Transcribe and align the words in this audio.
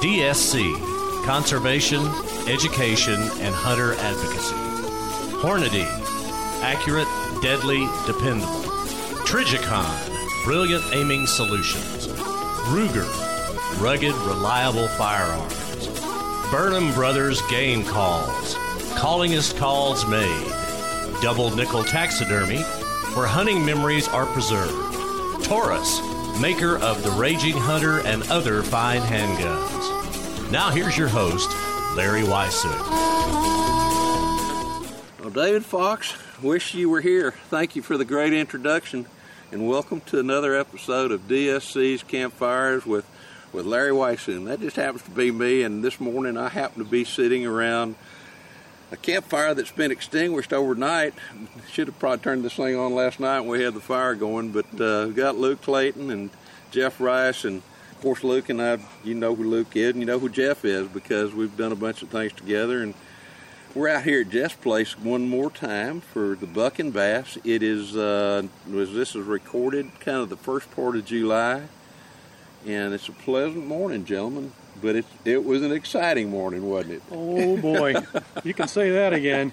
DSC 0.00 1.24
Conservation, 1.24 2.00
Education, 2.48 3.20
and 3.20 3.54
Hunter 3.54 3.92
Advocacy. 3.94 4.54
Hornady 5.42 5.86
Accurate, 6.62 7.08
Deadly, 7.42 7.86
Dependable. 8.06 8.62
Trijicon, 9.26 10.44
Brilliant 10.44 10.84
Aiming 10.94 11.26
Solutions. 11.26 12.08
Ruger 12.68 13.08
Rugged, 13.78 14.14
Reliable 14.14 14.88
Firearms. 14.88 15.88
Burnham 16.50 16.92
Brothers 16.94 17.40
Game 17.48 17.84
Calls. 17.84 18.54
Callingest 18.94 19.58
calls 19.58 20.06
made. 20.06 20.52
Double 21.22 21.54
Nickel 21.54 21.84
Taxidermy, 21.84 22.62
where 23.14 23.26
hunting 23.26 23.64
memories 23.64 24.08
are 24.08 24.26
preserved. 24.26 25.44
Taurus, 25.44 26.00
maker 26.40 26.78
of 26.78 27.02
the 27.02 27.10
Raging 27.10 27.56
Hunter 27.56 28.00
and 28.00 28.22
other 28.30 28.62
fine 28.62 29.02
handguns. 29.02 29.99
Now 30.50 30.70
here's 30.70 30.98
your 30.98 31.06
host, 31.06 31.48
Larry 31.94 32.22
Weishuhn. 32.22 32.76
Well, 35.20 35.30
David 35.30 35.64
Fox, 35.64 36.12
wish 36.42 36.74
you 36.74 36.90
were 36.90 37.00
here. 37.00 37.30
Thank 37.30 37.76
you 37.76 37.82
for 37.82 37.96
the 37.96 38.04
great 38.04 38.32
introduction, 38.32 39.06
and 39.52 39.68
welcome 39.68 40.00
to 40.06 40.18
another 40.18 40.56
episode 40.56 41.12
of 41.12 41.28
DSC's 41.28 42.02
Campfires 42.02 42.84
with, 42.84 43.06
with 43.52 43.64
Larry 43.64 43.92
Weishuhn. 43.92 44.46
That 44.46 44.58
just 44.58 44.74
happens 44.74 45.02
to 45.02 45.12
be 45.12 45.30
me, 45.30 45.62
and 45.62 45.84
this 45.84 46.00
morning 46.00 46.36
I 46.36 46.48
happen 46.48 46.82
to 46.82 46.90
be 46.90 47.04
sitting 47.04 47.46
around 47.46 47.94
a 48.90 48.96
campfire 48.96 49.54
that's 49.54 49.70
been 49.70 49.92
extinguished 49.92 50.52
overnight. 50.52 51.14
Should 51.70 51.86
have 51.86 52.00
probably 52.00 52.24
turned 52.24 52.44
this 52.44 52.54
thing 52.54 52.74
on 52.74 52.92
last 52.92 53.20
night 53.20 53.42
when 53.42 53.50
we 53.50 53.62
had 53.62 53.74
the 53.74 53.80
fire 53.80 54.16
going, 54.16 54.50
but 54.50 54.80
uh, 54.80 55.06
got 55.10 55.36
Luke 55.36 55.62
Clayton 55.62 56.10
and 56.10 56.30
Jeff 56.72 57.00
Rice, 57.00 57.44
and 57.44 57.62
of 58.00 58.04
course 58.04 58.24
Luke 58.24 58.48
and 58.48 58.62
I. 58.62 58.78
You 59.04 59.14
know 59.14 59.34
who 59.34 59.44
Luke 59.44 59.76
is, 59.76 59.90
and 59.90 60.00
you 60.00 60.06
know 60.06 60.18
who 60.18 60.30
Jeff 60.30 60.64
is 60.64 60.88
because 60.88 61.34
we've 61.34 61.54
done 61.54 61.70
a 61.70 61.76
bunch 61.76 62.00
of 62.00 62.08
things 62.08 62.32
together. 62.32 62.80
And 62.80 62.94
we're 63.74 63.90
out 63.90 64.04
here 64.04 64.22
at 64.22 64.30
Jeff's 64.30 64.54
place 64.54 64.98
one 64.98 65.28
more 65.28 65.50
time 65.50 66.00
for 66.00 66.34
the 66.34 66.46
buck 66.46 66.78
and 66.78 66.94
bass. 66.94 67.36
It 67.44 67.62
is 67.62 67.94
uh, 67.94 68.44
was 68.66 68.94
this 68.94 69.14
is 69.14 69.26
recorded 69.26 69.90
kind 70.00 70.16
of 70.16 70.30
the 70.30 70.38
first 70.38 70.74
part 70.74 70.96
of 70.96 71.04
July, 71.04 71.64
and 72.66 72.94
it's 72.94 73.06
a 73.10 73.12
pleasant 73.12 73.66
morning, 73.66 74.06
gentlemen. 74.06 74.52
But 74.80 74.96
it 74.96 75.04
it 75.26 75.44
was 75.44 75.60
an 75.60 75.70
exciting 75.70 76.30
morning, 76.30 76.70
wasn't 76.70 76.94
it? 76.94 77.02
Oh 77.10 77.58
boy, 77.58 77.96
you 78.44 78.54
can 78.54 78.66
say 78.66 78.88
that 78.92 79.12
again. 79.12 79.52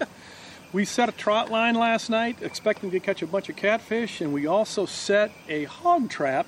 We 0.71 0.85
set 0.85 1.09
a 1.09 1.11
trot 1.11 1.51
line 1.51 1.75
last 1.75 2.09
night, 2.09 2.37
expecting 2.41 2.91
to 2.91 3.01
catch 3.01 3.21
a 3.21 3.27
bunch 3.27 3.49
of 3.49 3.57
catfish, 3.57 4.21
and 4.21 4.31
we 4.31 4.47
also 4.47 4.85
set 4.85 5.31
a 5.49 5.65
hog 5.65 6.09
trap, 6.09 6.47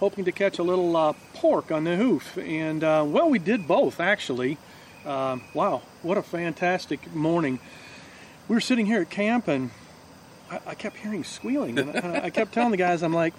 hoping 0.00 0.24
to 0.24 0.32
catch 0.32 0.58
a 0.58 0.62
little 0.62 0.96
uh, 0.96 1.12
pork 1.34 1.70
on 1.72 1.84
the 1.84 1.96
hoof. 1.96 2.36
And 2.38 2.82
uh, 2.84 3.04
well, 3.06 3.28
we 3.28 3.38
did 3.38 3.66
both 3.66 4.00
actually. 4.00 4.58
Um, 5.06 5.42
wow, 5.54 5.82
what 6.02 6.18
a 6.18 6.22
fantastic 6.22 7.14
morning! 7.14 7.60
We 8.48 8.54
were 8.56 8.60
sitting 8.60 8.86
here 8.86 9.00
at 9.02 9.10
camp, 9.10 9.48
and 9.48 9.70
I, 10.50 10.60
I 10.68 10.74
kept 10.74 10.96
hearing 10.96 11.24
squealing, 11.24 11.78
and 11.78 11.96
I, 11.96 12.24
I 12.24 12.30
kept 12.30 12.52
telling 12.52 12.72
the 12.72 12.76
guys, 12.76 13.02
"I'm 13.02 13.14
like, 13.14 13.32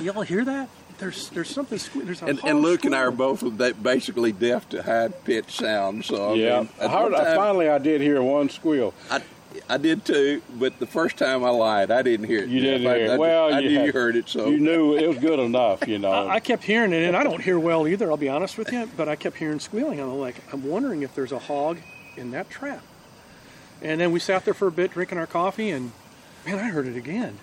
y'all 0.00 0.22
hear 0.22 0.44
that? 0.44 0.68
There's 0.98 1.28
there's 1.30 1.50
something 1.50 1.78
squealing. 1.78 2.06
There's 2.06 2.22
a 2.22 2.26
And, 2.26 2.40
and 2.44 2.60
Luke 2.60 2.84
and 2.84 2.94
I 2.94 3.00
are 3.00 3.10
both 3.10 3.42
basically 3.82 4.32
deaf 4.32 4.68
to 4.70 4.82
high 4.82 5.08
pitched 5.08 5.52
sounds. 5.52 6.06
So 6.06 6.32
I 6.32 6.34
Yeah, 6.34 6.58
mean, 6.60 6.68
I 6.80 6.88
heard, 6.88 7.12
one 7.12 7.14
I 7.20 7.24
time- 7.24 7.36
finally 7.36 7.68
I 7.68 7.78
did 7.78 8.00
hear 8.00 8.20
one 8.22 8.48
squeal. 8.48 8.92
I, 9.10 9.22
I 9.68 9.76
did 9.76 10.04
too, 10.04 10.42
but 10.58 10.78
the 10.78 10.86
first 10.86 11.16
time 11.16 11.44
I 11.44 11.50
lied, 11.50 11.90
I 11.90 12.02
didn't 12.02 12.26
hear 12.26 12.40
it. 12.40 12.48
You 12.48 12.60
Jeff. 12.60 12.78
didn't 12.78 12.86
I, 12.92 12.98
hear 12.98 13.10
I, 13.10 13.14
it. 13.14 13.18
Well, 13.20 13.54
I 13.54 13.58
you 13.60 13.68
knew 13.70 13.76
had- 13.76 13.86
you 13.86 13.92
heard 13.92 14.16
it, 14.16 14.28
so 14.28 14.48
You 14.48 14.58
knew 14.58 14.96
it 14.96 15.06
was 15.06 15.18
good 15.18 15.38
enough, 15.38 15.86
you 15.86 15.98
know. 15.98 16.10
I 16.28 16.34
I 16.36 16.40
kept 16.40 16.64
hearing 16.64 16.92
it, 16.92 17.02
and 17.06 17.16
I 17.16 17.22
don't 17.22 17.42
hear 17.42 17.58
well 17.58 17.86
either. 17.86 18.10
I'll 18.10 18.16
be 18.16 18.28
honest 18.28 18.56
with 18.58 18.72
you, 18.72 18.88
but 18.96 19.08
I 19.08 19.16
kept 19.16 19.36
hearing 19.36 19.60
squealing. 19.60 20.00
I'm 20.00 20.18
like, 20.18 20.36
I'm 20.52 20.64
wondering 20.64 21.02
if 21.02 21.14
there's 21.14 21.32
a 21.32 21.38
hog 21.38 21.78
in 22.16 22.30
that 22.32 22.48
trap. 22.50 22.82
And 23.82 24.00
then 24.00 24.12
we 24.12 24.18
sat 24.20 24.44
there 24.44 24.54
for 24.54 24.68
a 24.68 24.72
bit 24.72 24.92
drinking 24.92 25.18
our 25.18 25.26
coffee, 25.26 25.70
and 25.70 25.92
man, 26.46 26.58
I 26.58 26.64
heard 26.70 26.86
it 26.86 26.96
again. 26.96 27.38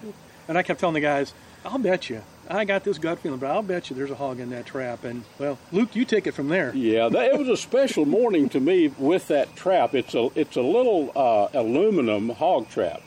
And 0.47 0.57
I 0.57 0.63
kept 0.63 0.79
telling 0.79 0.93
the 0.93 0.99
guys, 1.01 1.33
I'll 1.65 1.79
bet 1.79 2.09
you. 2.09 2.21
I 2.49 2.65
got 2.65 2.83
this 2.83 2.97
gut 2.97 3.19
feeling, 3.19 3.39
but 3.39 3.49
I'll 3.51 3.61
bet 3.61 3.89
you 3.89 3.95
there's 3.95 4.11
a 4.11 4.15
hog 4.15 4.39
in 4.39 4.49
that 4.51 4.65
trap. 4.65 5.03
And 5.03 5.23
well, 5.37 5.57
Luke, 5.71 5.95
you 5.95 6.05
take 6.05 6.27
it 6.27 6.33
from 6.33 6.47
there. 6.47 6.73
yeah, 6.75 7.09
that, 7.09 7.33
it 7.33 7.37
was 7.37 7.49
a 7.49 7.57
special 7.57 8.05
morning 8.05 8.49
to 8.49 8.59
me 8.59 8.89
with 8.97 9.27
that 9.27 9.55
trap. 9.55 9.93
It's 9.93 10.13
a 10.13 10.29
it's 10.35 10.55
a 10.55 10.61
little 10.61 11.11
uh, 11.15 11.47
aluminum 11.53 12.29
hog 12.29 12.69
trap 12.69 13.01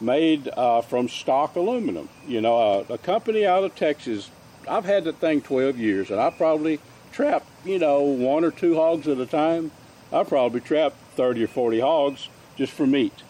made 0.00 0.48
uh, 0.48 0.80
from 0.80 1.08
stock 1.08 1.56
aluminum. 1.56 2.08
You 2.26 2.40
know, 2.40 2.56
uh, 2.58 2.94
a 2.94 2.98
company 2.98 3.46
out 3.46 3.64
of 3.64 3.74
Texas. 3.74 4.30
I've 4.68 4.84
had 4.84 5.04
that 5.04 5.16
thing 5.16 5.40
12 5.40 5.78
years, 5.78 6.10
and 6.10 6.20
I 6.20 6.30
probably 6.30 6.80
trapped 7.12 7.46
you 7.64 7.78
know 7.78 8.00
one 8.02 8.44
or 8.44 8.50
two 8.50 8.74
hogs 8.74 9.06
at 9.08 9.18
a 9.18 9.26
time. 9.26 9.70
I 10.12 10.24
probably 10.24 10.60
trapped 10.60 10.96
30 11.14 11.44
or 11.44 11.48
40 11.48 11.80
hogs 11.80 12.28
just 12.56 12.72
for 12.72 12.86
meat. 12.86 13.22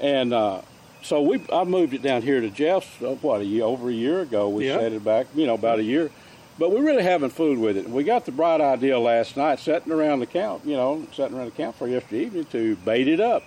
And 0.00 0.32
uh, 0.32 0.62
so 1.04 1.22
we, 1.22 1.40
I 1.52 1.64
moved 1.64 1.94
it 1.94 2.02
down 2.02 2.22
here 2.22 2.40
to 2.40 2.50
Jeff's. 2.50 2.88
Uh, 3.00 3.14
what 3.20 3.40
a 3.40 3.44
year, 3.44 3.64
over 3.64 3.88
a 3.90 3.92
year 3.92 4.20
ago, 4.22 4.48
we 4.48 4.66
Yeah. 4.68 4.78
set 4.78 4.92
it 4.92 5.04
back. 5.04 5.26
You 5.34 5.46
know, 5.46 5.54
about 5.54 5.78
a 5.78 5.82
year. 5.84 6.10
But 6.58 6.70
we're 6.70 6.82
really 6.84 7.02
having 7.02 7.30
food 7.30 7.58
with 7.58 7.76
it. 7.76 7.88
We 7.88 8.04
got 8.04 8.24
the 8.26 8.32
bright 8.32 8.60
idea 8.60 8.98
last 8.98 9.36
night, 9.36 9.58
sitting 9.58 9.92
around 9.92 10.20
the 10.20 10.26
camp. 10.26 10.62
You 10.64 10.76
know, 10.76 11.06
sitting 11.12 11.36
around 11.36 11.46
the 11.46 11.50
campfire 11.56 11.88
yesterday 11.88 12.24
evening 12.24 12.46
to 12.52 12.76
bait 12.76 13.08
it 13.08 13.20
up. 13.20 13.42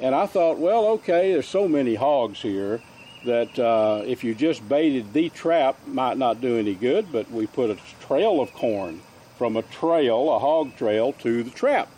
And 0.00 0.14
I 0.14 0.26
thought, 0.26 0.58
well, 0.58 0.86
okay, 0.88 1.32
there's 1.32 1.48
so 1.48 1.68
many 1.68 1.94
hogs 1.94 2.42
here 2.42 2.80
that 3.24 3.56
uh, 3.58 4.02
if 4.04 4.24
you 4.24 4.34
just 4.34 4.68
baited 4.68 5.12
the 5.12 5.28
trap, 5.28 5.76
might 5.86 6.18
not 6.18 6.40
do 6.40 6.58
any 6.58 6.74
good. 6.74 7.12
But 7.12 7.30
we 7.30 7.46
put 7.46 7.70
a 7.70 7.76
trail 8.06 8.40
of 8.40 8.52
corn 8.52 9.00
from 9.38 9.56
a 9.56 9.62
trail, 9.62 10.32
a 10.34 10.38
hog 10.40 10.76
trail, 10.76 11.12
to 11.20 11.42
the 11.44 11.50
trap. 11.50 11.88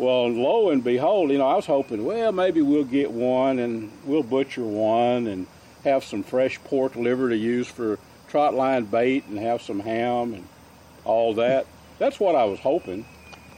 Well, 0.00 0.28
lo 0.28 0.70
and 0.70 0.82
behold, 0.82 1.30
you 1.30 1.36
know, 1.36 1.46
I 1.46 1.56
was 1.56 1.66
hoping, 1.66 2.06
well, 2.06 2.32
maybe 2.32 2.62
we'll 2.62 2.84
get 2.84 3.10
one 3.10 3.58
and 3.58 3.92
we'll 4.06 4.22
butcher 4.22 4.64
one 4.64 5.26
and 5.26 5.46
have 5.84 6.04
some 6.04 6.22
fresh 6.22 6.58
pork 6.64 6.96
liver 6.96 7.28
to 7.28 7.36
use 7.36 7.68
for 7.68 7.98
trot 8.26 8.54
line 8.54 8.86
bait 8.86 9.26
and 9.26 9.38
have 9.38 9.60
some 9.60 9.78
ham 9.78 10.32
and 10.32 10.48
all 11.04 11.34
that. 11.34 11.66
That's 11.98 12.18
what 12.18 12.34
I 12.34 12.44
was 12.44 12.60
hoping, 12.60 13.04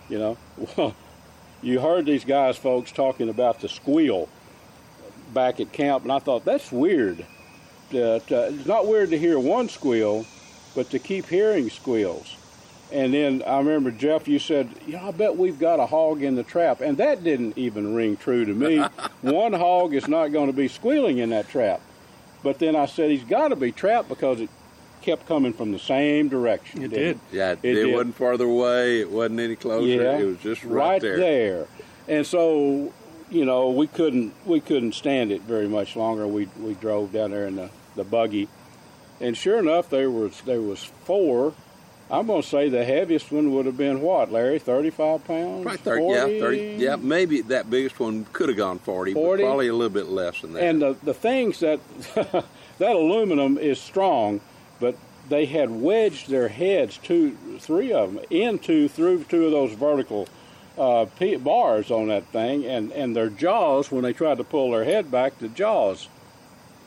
you 0.09 0.19
know. 0.19 0.37
Well, 0.77 0.97
you 1.63 1.79
heard 1.79 2.07
these 2.07 2.25
guys, 2.25 2.57
folks, 2.57 2.91
talking 2.91 3.29
about 3.29 3.61
the 3.61 3.69
squeal 3.69 4.29
back 5.33 5.61
at 5.61 5.71
camp, 5.73 6.03
and 6.03 6.11
I 6.11 6.19
thought 6.19 6.45
that's 6.45 6.73
weird. 6.73 7.25
Uh, 7.91 8.19
to, 8.19 8.49
it's 8.49 8.67
not 8.67 8.89
weird 8.89 9.11
to 9.11 9.17
hear 9.17 9.39
one 9.39 9.69
squeal, 9.69 10.27
but 10.75 10.91
to 10.91 10.99
keep 10.99 11.27
hearing 11.27 11.71
squeals. 11.71 12.35
And 12.93 13.15
then 13.15 13.43
I 13.47 13.59
remember 13.59 13.91
Jeff, 13.91 14.29
you 14.29 14.39
said, 14.39 14.69
"Yeah, 14.87 15.07
I 15.09 15.13
bet 15.13 15.37
we've 15.37 15.59
got 15.59 15.81
a 15.81 15.87
hog 15.87 16.23
in 16.23 16.35
the 16.35 16.43
trap," 16.43 16.83
and 16.83 16.99
that 16.99 17.25
didn't 17.25 17.57
even 17.57 17.95
ring 17.95 18.17
true 18.19 18.45
to 18.45 18.53
me. 18.53 18.79
One 19.23 19.55
hog 19.55 19.95
is 19.95 20.09
not 20.09 20.29
going 20.29 20.49
to 20.49 20.53
be 20.53 20.69
squealing 20.69 21.17
in 21.19 21.31
that 21.31 21.49
trap. 21.49 21.81
But 22.43 22.59
then 22.59 22.77
I 22.77 22.85
said 22.87 23.11
he's 23.11 23.25
got 23.25 23.49
to 23.49 23.57
be 23.57 23.73
trapped 23.73 24.09
because 24.11 24.41
it 24.41 24.51
kept 25.01 25.27
coming 25.27 25.53
from 25.55 25.73
the 25.73 25.79
same 25.79 26.29
direction. 26.29 26.83
It 26.83 26.89
didn't 26.89 27.31
did. 27.31 27.37
Yeah, 27.37 27.53
it, 27.53 27.59
It 27.63 27.79
it 27.79 27.85
did. 27.87 27.95
wasn't 27.95 28.17
farther 28.17 28.45
away. 28.45 29.01
It 29.01 29.11
wasn't 29.11 29.41
any 29.41 29.57
closer. 29.57 29.87
Yeah, 29.87 30.19
It 30.19 30.25
was 30.25 30.39
just 30.39 30.63
right, 30.65 31.01
there. 31.01 31.67
And 32.09 32.27
so, 32.27 32.93
you 33.31 33.45
know, 33.47 33.71
we 33.71 33.87
couldn't 33.87 34.35
we 34.45 34.61
couldn't 34.61 34.93
stand 34.93 35.33
it 35.33 35.41
very 35.43 35.69
much 35.69 35.97
longer. 35.97 36.27
We 36.27 36.47
we 36.61 36.75
drove 36.75 37.13
down 37.13 37.31
there 37.31 37.47
in 37.47 37.57
the, 37.57 37.71
the 37.97 38.05
buggy, 38.05 38.49
and 39.19 39.35
sure 39.37 39.59
enough, 39.59 39.89
there 39.89 40.11
was 40.11 40.43
there 40.43 40.61
was 40.61 40.85
four. 41.05 41.55
I'm 42.11 42.27
going 42.27 42.43
to 42.43 42.49
say 42.49 42.69
the 42.69 42.85
heaviest 42.85 43.33
one 43.33 43.53
would 43.55 43.67
have 43.67 43.77
been 43.77 44.01
what, 44.01 44.31
Larry? 44.31 44.59
Thirty-five 44.59 45.25
pounds. 45.25 45.63
Probably 45.63 45.79
30, 45.79 46.05
yeah, 46.05 46.41
30, 46.41 46.59
yeah, 46.79 46.97
maybe 46.97 47.41
that 47.43 47.71
biggest 47.71 47.99
one 47.99 48.27
could 48.33 48.49
have 48.49 48.59
gone 48.59 48.79
40, 48.79 49.15
40? 49.15 49.43
but 49.43 49.47
probably 49.49 49.69
a 49.69 49.75
little 49.75 49.89
bit 49.89 50.07
less 50.07 50.41
than 50.41 50.53
that. 50.53 50.63
And 50.63 50.83
the 50.83 50.97
the 51.03 51.15
things 51.15 51.61
that 51.61 51.81
that 52.79 52.97
aluminum 52.97 53.57
is 53.57 53.81
strong, 53.81 54.41
but 54.79 54.97
they 55.29 55.47
had 55.47 55.71
wedged 55.71 56.29
their 56.29 56.49
heads, 56.49 56.99
two, 56.99 57.37
three 57.59 57.93
of 57.93 58.15
them, 58.15 58.25
into 58.31 58.89
through 58.89 59.25
two 59.25 59.47
of 59.47 59.53
those 59.53 59.73
vertical 59.73 60.29
uh, 60.77 61.07
bars 61.39 61.91
on 61.91 62.09
that 62.09 62.27
thing, 62.27 62.65
and 62.67 62.93
and 62.93 63.15
their 63.17 63.29
jaws, 63.29 63.91
when 63.91 64.03
they 64.03 64.13
tried 64.13 64.39
to 64.39 64.45
pull 64.45 64.71
their 64.71 64.85
head 64.85 65.11
back, 65.11 65.39
the 65.39 65.49
jaws 65.49 66.09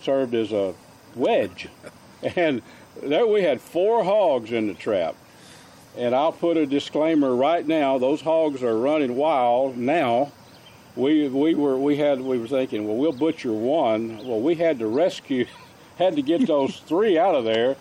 served 0.02 0.36
as 0.36 0.52
a 0.52 0.74
wedge, 1.16 1.68
and 2.36 2.62
there 3.10 3.28
we 3.28 3.44
had 3.44 3.62
four 3.62 4.04
hogs 4.04 4.52
in 4.52 4.68
the 4.68 4.74
trap. 4.74 5.16
And 5.98 6.13
I'll 6.13 6.34
put 6.34 6.57
a 6.57 6.66
disclaimer 6.66 7.34
right 7.36 7.66
now: 7.66 7.98
those 7.98 8.22
hogs 8.22 8.63
are 8.63 8.78
running 8.78 9.16
wild 9.16 9.78
now 9.78 10.31
we 10.96 11.28
we 11.28 11.56
were 11.56 11.78
we 11.78 11.98
had 11.98 12.22
we 12.22 12.38
were 12.38 12.48
thinking 12.48 12.88
well 12.88 12.96
we'll 12.96 13.12
butcher 13.12 13.52
one 13.52 14.18
well 14.25 14.40
we 14.40 14.56
had 14.56 14.80
to 14.80 14.88
rescue 14.88 15.46
had 15.98 16.16
to 16.16 16.22
get 16.22 16.46
those 16.48 16.78
three 16.88 17.18
out 17.18 17.36
of 17.36 17.44
there 17.44 17.75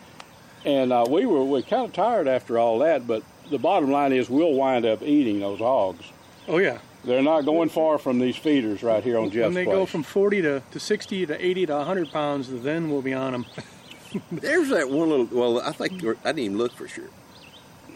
and 0.64 0.92
uh, 0.92 1.04
we 1.08 1.24
were 1.26 1.44
we 1.44 1.62
kind 1.62 1.84
of 1.86 1.92
tired 1.92 2.26
after 2.26 2.58
all 2.58 2.78
that 2.80 3.06
but 3.06 3.22
the 3.50 3.58
bottom 3.58 3.90
line 3.90 4.12
is 4.12 4.28
we'll 4.28 4.54
wind 4.54 4.84
up 4.84 5.02
eating 5.02 5.40
those 5.40 5.58
hogs 5.58 6.04
Oh 6.48 6.58
yeah. 6.58 6.78
they're 7.04 7.22
not 7.22 7.44
going 7.44 7.68
far 7.68 7.98
from 7.98 8.18
these 8.18 8.36
feeders 8.36 8.82
right 8.82 9.02
here 9.02 9.18
on 9.18 9.30
Jeff's 9.30 9.44
when 9.44 9.54
they 9.54 9.64
place. 9.64 9.76
go 9.76 9.86
from 9.86 10.02
40 10.02 10.42
to, 10.42 10.62
to 10.72 10.80
60 10.80 11.26
to 11.26 11.46
80 11.46 11.66
to 11.66 11.72
100 11.76 12.10
pounds, 12.10 12.50
then 12.62 12.90
we'll 12.90 13.00
be 13.00 13.14
on 13.14 13.32
them. 13.32 13.46
There's 14.32 14.68
that 14.70 14.88
one 14.90 15.08
little. 15.10 15.26
Well, 15.30 15.60
I 15.60 15.72
think 15.72 15.94
I 16.04 16.14
didn't 16.32 16.38
even 16.40 16.58
look 16.58 16.72
for 16.72 16.88
sure, 16.88 17.08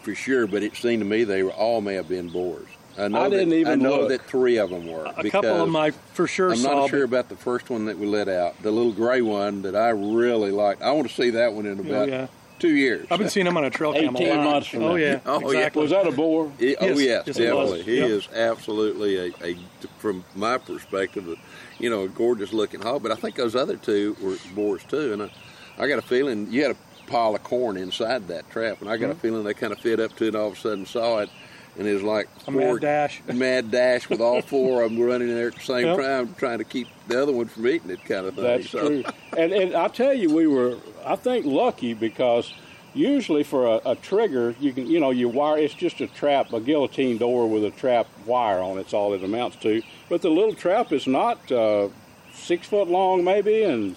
for 0.03 0.13
sure, 0.15 0.47
but 0.47 0.63
it 0.63 0.75
seemed 0.75 1.01
to 1.01 1.05
me 1.07 1.23
they 1.23 1.43
were 1.43 1.51
all 1.51 1.81
may 1.81 1.95
have 1.95 2.07
been 2.09 2.29
boars. 2.29 2.67
I 2.97 3.07
know 3.07 3.21
I 3.21 3.29
didn't 3.29 3.49
that, 3.49 3.55
even 3.55 3.71
I 3.73 3.75
know 3.75 3.99
look. 4.01 4.09
that 4.09 4.21
three 4.25 4.57
of 4.57 4.69
them 4.71 4.87
were. 4.87 5.05
A 5.05 5.29
couple 5.29 5.51
of 5.51 5.59
them 5.59 5.75
I 5.75 5.91
for 5.91 6.27
sure 6.27 6.51
I'm 6.51 6.57
saw. 6.57 6.81
not 6.81 6.89
sure 6.89 7.03
about 7.05 7.29
the 7.29 7.35
first 7.37 7.69
one 7.69 7.85
that 7.85 7.97
we 7.97 8.05
let 8.07 8.27
out, 8.27 8.61
the 8.61 8.71
little 8.71 8.91
gray 8.91 9.21
one 9.21 9.61
that 9.61 9.75
I 9.75 9.89
really 9.89 10.51
liked. 10.51 10.81
I 10.81 10.91
want 10.91 11.07
to 11.07 11.13
see 11.13 11.29
that 11.31 11.53
one 11.53 11.65
in 11.65 11.79
about 11.79 12.09
oh, 12.09 12.11
yeah. 12.11 12.27
two 12.57 12.75
years. 12.75 13.07
I've 13.09 13.19
been 13.19 13.29
seeing 13.29 13.45
them 13.45 13.55
on 13.55 13.63
a 13.63 13.69
trail 13.69 13.93
cam 13.93 14.15
a 14.15 14.19
18 14.19 14.29
lot. 14.37 14.43
months 14.43 14.67
from 14.67 14.83
oh 14.83 14.87
now. 14.89 14.95
yeah, 14.95 15.19
Oh, 15.25 15.39
yeah. 15.39 15.59
exactly. 15.59 15.81
was 15.83 15.91
that 15.91 16.07
a 16.07 16.11
boar 16.11 16.51
He- 16.59 16.75
oh 16.75 16.87
Yes, 16.87 16.99
yes, 16.99 17.23
yes, 17.27 17.37
definitely. 17.37 17.83
He 17.83 17.97
Yep. 17.99 18.09
is 18.09 18.27
absolutely 18.35 19.17
a, 19.17 19.33
a, 19.45 19.55
from 19.99 20.25
my 20.35 20.57
perspective, 20.57 21.29
a, 21.29 21.35
you 21.81 21.89
know, 21.89 22.03
a 22.03 22.09
gorgeous 22.09 22.51
looking 22.51 22.81
hog. 22.81 23.01
But 23.01 23.13
I 23.13 23.15
think 23.15 23.35
those 23.35 23.55
other 23.55 23.77
two 23.77 24.17
were 24.21 24.35
boars 24.53 24.83
too, 24.83 25.13
and 25.13 25.23
I, 25.23 25.31
I 25.79 25.87
got 25.87 25.99
a 25.99 26.03
feeling 26.03 26.51
you 26.51 26.61
had 26.63 26.71
a 26.71 27.09
pile 27.09 27.33
of 27.35 27.43
corn 27.43 27.77
inside 27.77 28.27
that 28.27 28.49
trap, 28.51 28.81
and 28.81 28.89
I 28.89 28.97
got 28.97 29.05
Mm-hmm. 29.09 29.11
a 29.17 29.21
feeling 29.21 29.43
they 29.43 29.53
kind 29.53 29.73
of 29.73 29.79
fit 29.79 29.99
up 29.99 30.15
to 30.17 30.25
it, 30.25 30.27
and 30.29 30.35
all 30.37 30.47
of 30.47 30.53
a 30.53 30.57
sudden 30.57 30.85
saw 30.85 31.19
it, 31.19 31.29
and 31.77 31.87
it 31.87 31.93
was 31.93 32.03
like 32.03 32.27
A 32.47 32.51
mad 32.51 32.81
dash. 32.81 33.21
mad 33.33 33.71
dash 33.71 34.09
with 34.09 34.19
all 34.21 34.41
four 34.41 34.83
of 34.83 34.91
them 34.91 34.99
running 35.01 35.29
in 35.29 35.35
there 35.35 35.47
at 35.47 35.55
the 35.55 35.61
same 35.61 35.85
Yep. 35.85 35.97
time, 35.97 36.35
trying 36.35 36.57
to 36.59 36.63
keep 36.65 36.87
the 37.07 37.21
other 37.21 37.31
one 37.31 37.47
from 37.47 37.67
eating 37.67 37.89
it, 37.89 38.03
kind 38.05 38.25
of 38.27 38.35
thing. 38.35 38.43
That's 38.43 38.69
So- 38.69 38.87
true. 38.87 39.03
And 39.37 39.53
and 39.53 39.73
I 39.75 39.87
tell 39.87 40.13
you, 40.13 40.33
we 40.33 40.47
were 40.47 40.77
I 41.05 41.15
think 41.15 41.45
lucky 41.45 41.93
because 41.93 42.51
usually 42.93 43.43
for 43.43 43.65
a, 43.67 43.91
a 43.91 43.95
trigger, 43.95 44.53
you 44.59 44.73
can 44.73 44.87
you 44.87 44.99
know 44.99 45.11
you 45.11 45.29
wire. 45.29 45.59
It's 45.59 45.73
just 45.73 46.01
a 46.01 46.07
trap, 46.07 46.51
a 46.51 46.59
guillotine 46.59 47.17
door 47.19 47.47
with 47.47 47.63
a 47.63 47.71
trap 47.71 48.07
wire 48.25 48.59
on. 48.59 48.79
It's 48.79 48.93
all 48.93 49.13
it 49.13 49.23
amounts 49.23 49.55
to. 49.57 49.81
But 50.09 50.21
the 50.23 50.29
little 50.29 50.55
trap 50.55 50.91
is 50.91 51.07
not 51.07 51.49
uh, 51.51 51.87
six 52.33 52.67
foot 52.67 52.87
long, 52.89 53.23
maybe, 53.23 53.63
and 53.63 53.95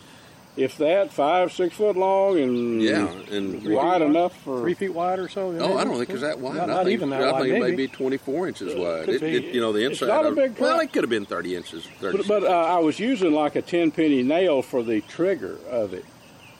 if 0.56 0.76
that 0.78 1.12
five 1.12 1.50
six 1.52 1.74
foot 1.76 1.96
long 1.96 2.38
and 2.38 2.82
Yeah, 2.82 3.08
and 3.30 3.64
wide 3.72 4.02
enough 4.02 4.36
for 4.42 4.60
three 4.60 4.74
feet 4.74 4.92
wide 4.92 5.18
or 5.18 5.28
so. 5.28 5.56
Oh, 5.58 5.78
I 5.78 5.84
don't 5.84 5.96
think 5.96 6.10
it's 6.10 6.20
that 6.20 6.38
wide. 6.40 6.56
Not, 6.56 6.64
I 6.64 6.66
not 6.74 6.84
think, 6.84 6.92
even 6.94 7.10
that 7.10 7.22
I 7.22 7.32
wide. 7.32 7.42
think 7.44 7.56
it 7.56 7.60
may 7.60 7.74
be 7.74 7.88
24 7.88 8.48
inches 8.48 8.74
wide. 8.74 9.08
It, 9.08 9.22
it- 9.22 9.44
you 9.54 9.60
know, 9.62 9.72
the 9.72 9.80
inside. 9.84 10.06
It's 10.06 10.12
not 10.12 10.24
a 10.26 10.28
of- 10.28 10.34
big 10.36 10.58
Well, 10.58 10.78
it 10.80 10.92
could 10.92 11.02
have 11.04 11.10
been 11.10 11.24
30 11.24 11.56
inches. 11.56 11.86
30 12.00 12.18
But, 12.18 12.28
but 12.28 12.44
uh, 12.44 12.48
I 12.48 12.78
was 12.80 12.98
using 12.98 13.32
like 13.32 13.56
a 13.56 13.62
ten 13.62 13.90
penny 13.90 14.22
nail 14.22 14.60
for 14.62 14.82
the 14.82 15.00
trigger 15.02 15.56
of 15.70 15.94
it. 15.94 16.04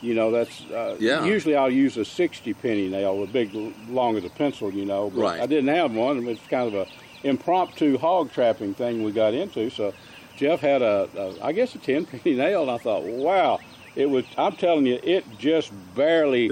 You 0.00 0.14
know, 0.14 0.30
that's 0.30 0.62
uh, 0.70 0.96
Yeah. 0.98 1.24
Usually 1.26 1.54
I'll 1.54 1.70
use 1.70 1.96
a 1.98 2.04
sixty 2.04 2.54
penny 2.54 2.88
nail, 2.88 3.22
a 3.22 3.26
big, 3.26 3.54
long 3.88 4.16
as 4.16 4.24
a 4.24 4.30
pencil. 4.30 4.72
You 4.72 4.84
know, 4.86 5.10
but 5.10 5.20
Right. 5.20 5.40
I 5.40 5.46
didn't 5.46 5.68
have 5.68 5.92
one. 5.94 6.16
and 6.18 6.28
It's 6.28 6.44
kind 6.48 6.66
of 6.66 6.74
a 6.74 6.86
impromptu 7.28 7.98
hog 7.98 8.32
trapping 8.32 8.74
thing 8.74 9.04
we 9.04 9.12
got 9.12 9.34
into. 9.34 9.70
So 9.70 9.92
Jeff 10.36 10.60
had 10.60 10.82
a, 10.82 11.08
a 11.16 11.44
I 11.44 11.52
guess 11.52 11.74
a 11.74 11.78
ten 11.78 12.04
penny 12.06 12.34
nail, 12.36 12.62
and 12.62 12.70
I 12.70 12.78
thought, 12.78 13.04
wow. 13.04 13.60
It 13.94 14.06
was. 14.08 14.24
I'm 14.38 14.56
telling 14.56 14.86
you, 14.86 14.98
it 15.02 15.24
just 15.38 15.70
barely. 15.94 16.50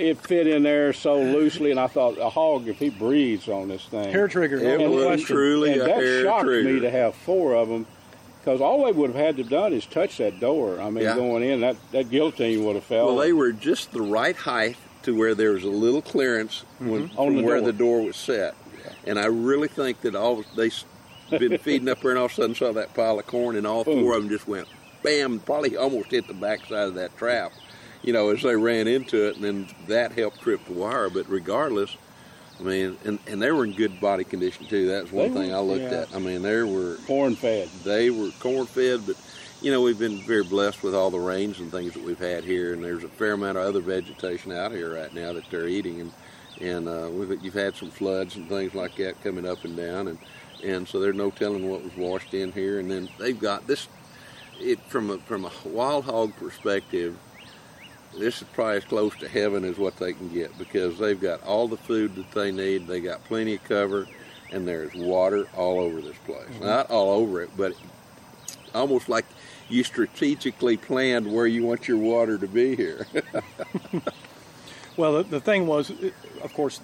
it 0.00 0.18
fit 0.18 0.46
in 0.48 0.64
there 0.64 0.92
so 0.92 1.20
loosely, 1.22 1.70
and 1.70 1.78
I 1.78 1.86
thought 1.86 2.18
a 2.18 2.28
hog, 2.28 2.66
if 2.68 2.78
he 2.78 2.90
breathes 2.90 3.48
on 3.48 3.68
this 3.68 3.84
thing, 3.84 4.10
hair 4.10 4.26
trigger. 4.28 4.56
It 4.58 4.80
no 4.80 4.90
was 4.90 5.04
question. 5.06 5.26
truly 5.36 5.72
and 5.74 5.82
a 5.82 5.84
that 5.84 5.94
hair 5.96 6.22
shocked 6.24 6.44
trigger. 6.46 6.72
me 6.74 6.80
to 6.80 6.90
have 6.90 7.14
four 7.14 7.54
of 7.54 7.68
them 7.68 7.86
because 8.40 8.60
all 8.60 8.84
they 8.84 8.92
would 8.92 9.10
have 9.10 9.16
had 9.24 9.36
to 9.36 9.42
have 9.42 9.50
done 9.50 9.72
is 9.72 9.86
touch 9.86 10.18
that 10.18 10.40
door. 10.40 10.80
I 10.80 10.90
mean, 10.90 11.04
Yeah. 11.04 11.14
going 11.14 11.42
in, 11.44 11.60
that, 11.62 11.76
that 11.92 12.10
guillotine 12.10 12.64
would 12.64 12.74
have 12.74 12.84
fell. 12.84 13.06
Well, 13.06 13.16
they 13.16 13.32
were 13.32 13.52
just 13.52 13.92
the 13.92 14.02
right 14.02 14.36
height 14.36 14.76
to 15.04 15.16
where 15.16 15.34
there 15.34 15.52
was 15.52 15.64
a 15.64 15.68
little 15.70 16.02
clearance 16.02 16.64
Mm-hmm. 16.82 17.16
On 17.18 17.28
from 17.28 17.36
the 17.36 17.42
where 17.42 17.58
door. 17.58 17.66
the 17.66 17.72
door 17.72 18.02
was 18.02 18.16
set. 18.16 18.54
And 19.06 19.18
I 19.18 19.26
really 19.26 19.68
think 19.68 20.00
that 20.02 20.14
all 20.14 20.44
they 20.56 20.66
s- 20.66 20.84
been 21.30 21.56
feeding 21.58 21.88
up 21.88 22.00
there, 22.02 22.10
and 22.10 22.18
all 22.18 22.26
of 22.26 22.32
a 22.32 22.34
sudden 22.34 22.54
saw 22.54 22.72
that 22.72 22.92
pile 22.94 23.18
of 23.18 23.26
corn, 23.26 23.56
and 23.56 23.66
all 23.66 23.82
Boom. 23.84 24.02
four 24.02 24.14
of 24.16 24.22
them 24.22 24.30
just 24.30 24.46
went 24.48 24.68
bam, 25.04 25.38
probably 25.38 25.76
almost 25.76 26.10
hit 26.10 26.26
the 26.26 26.34
backside 26.34 26.88
of 26.88 26.94
that 26.96 27.16
trap. 27.16 27.52
You 28.02 28.12
know, 28.12 28.30
as 28.30 28.42
they 28.42 28.56
ran 28.56 28.88
into 28.88 29.28
it, 29.28 29.36
and 29.36 29.44
then 29.44 29.68
that 29.86 30.12
helped 30.12 30.40
trip 30.42 30.64
the 30.66 30.72
wire. 30.72 31.08
But 31.08 31.28
regardless, 31.28 31.96
I 32.60 32.62
mean, 32.64 32.98
and, 33.04 33.18
and 33.26 33.40
they 33.40 33.50
were 33.52 33.64
in 33.64 33.72
good 33.72 34.00
body 34.00 34.24
condition 34.24 34.66
too. 34.66 34.88
That 34.88 35.04
was 35.04 35.12
one 35.12 35.32
They 35.32 35.40
thing 35.40 35.50
were, 35.52 35.56
I 35.56 35.60
looked 35.60 35.82
yeah. 35.92 36.00
at. 36.00 36.14
I 36.14 36.18
mean, 36.18 36.42
there 36.42 36.66
were 36.66 36.96
corn 37.06 37.36
fed. 37.36 37.68
they 37.84 38.10
were 38.10 38.30
corn 38.40 38.66
fed, 38.66 39.06
but 39.06 39.16
you 39.62 39.70
know 39.70 39.80
we've 39.80 39.98
been 39.98 40.20
very 40.22 40.44
blessed 40.44 40.82
with 40.82 40.94
all 40.94 41.10
the 41.10 41.18
rains 41.18 41.60
and 41.60 41.70
things 41.70 41.94
that 41.94 42.02
we've 42.04 42.18
had 42.18 42.44
here, 42.44 42.74
and 42.74 42.82
there's 42.84 43.04
a 43.04 43.08
fair 43.08 43.32
amount 43.32 43.56
of 43.58 43.64
other 43.64 43.80
vegetation 43.80 44.52
out 44.52 44.72
here 44.72 44.94
right 44.94 45.14
now 45.14 45.32
that 45.32 45.48
they're 45.50 45.68
eating, 45.68 46.00
and 46.02 46.12
and 46.60 46.88
uh, 46.88 47.08
we've 47.10 47.42
you've 47.42 47.54
had 47.54 47.74
some 47.74 47.90
floods 47.90 48.36
and 48.36 48.48
things 48.48 48.74
like 48.74 48.96
that 48.96 49.22
coming 49.22 49.46
up 49.46 49.64
and 49.64 49.76
down, 49.76 50.08
and 50.08 50.18
and 50.62 50.86
so 50.86 51.00
there's 51.00 51.16
no 51.16 51.30
telling 51.30 51.70
what 51.70 51.82
was 51.82 51.96
washed 51.96 52.34
in 52.34 52.52
here, 52.52 52.78
and 52.80 52.90
then 52.90 53.08
they've 53.18 53.40
got 53.40 53.66
this 53.66 53.88
it 54.60 54.80
from 54.82 55.10
a 55.10 55.18
from 55.18 55.44
a 55.44 55.52
wild 55.64 56.04
hog 56.04 56.34
perspective. 56.36 57.16
This 58.18 58.42
is 58.42 58.48
probably 58.52 58.76
as 58.76 58.84
close 58.84 59.16
to 59.16 59.28
heaven 59.28 59.64
as 59.64 59.76
what 59.76 59.96
they 59.96 60.12
can 60.12 60.28
get 60.28 60.56
because 60.56 60.98
they've 60.98 61.20
got 61.20 61.42
all 61.42 61.66
the 61.66 61.76
food 61.76 62.14
that 62.14 62.30
they 62.30 62.52
need. 62.52 62.86
They 62.86 63.00
got 63.00 63.24
plenty 63.24 63.54
of 63.56 63.64
cover, 63.64 64.06
and 64.52 64.68
there's 64.68 64.94
water 64.94 65.46
all 65.56 65.80
over 65.80 66.00
this 66.00 66.16
place. 66.24 66.60
Not 66.60 66.90
all 66.90 67.10
over 67.10 67.42
it, 67.42 67.50
but 67.56 67.72
almost 68.72 69.08
like 69.08 69.26
you 69.68 69.82
strategically 69.82 70.76
planned 70.76 71.32
where 71.32 71.46
you 71.46 71.64
want 71.64 71.88
your 71.88 71.96
water 71.96 72.38
to 72.38 72.46
be 72.46 72.76
here. 72.76 73.06
Well, 74.96 75.14
the, 75.14 75.22
the 75.24 75.40
thing 75.40 75.66
was, 75.66 75.90
of 76.42 76.54
course, 76.54 76.80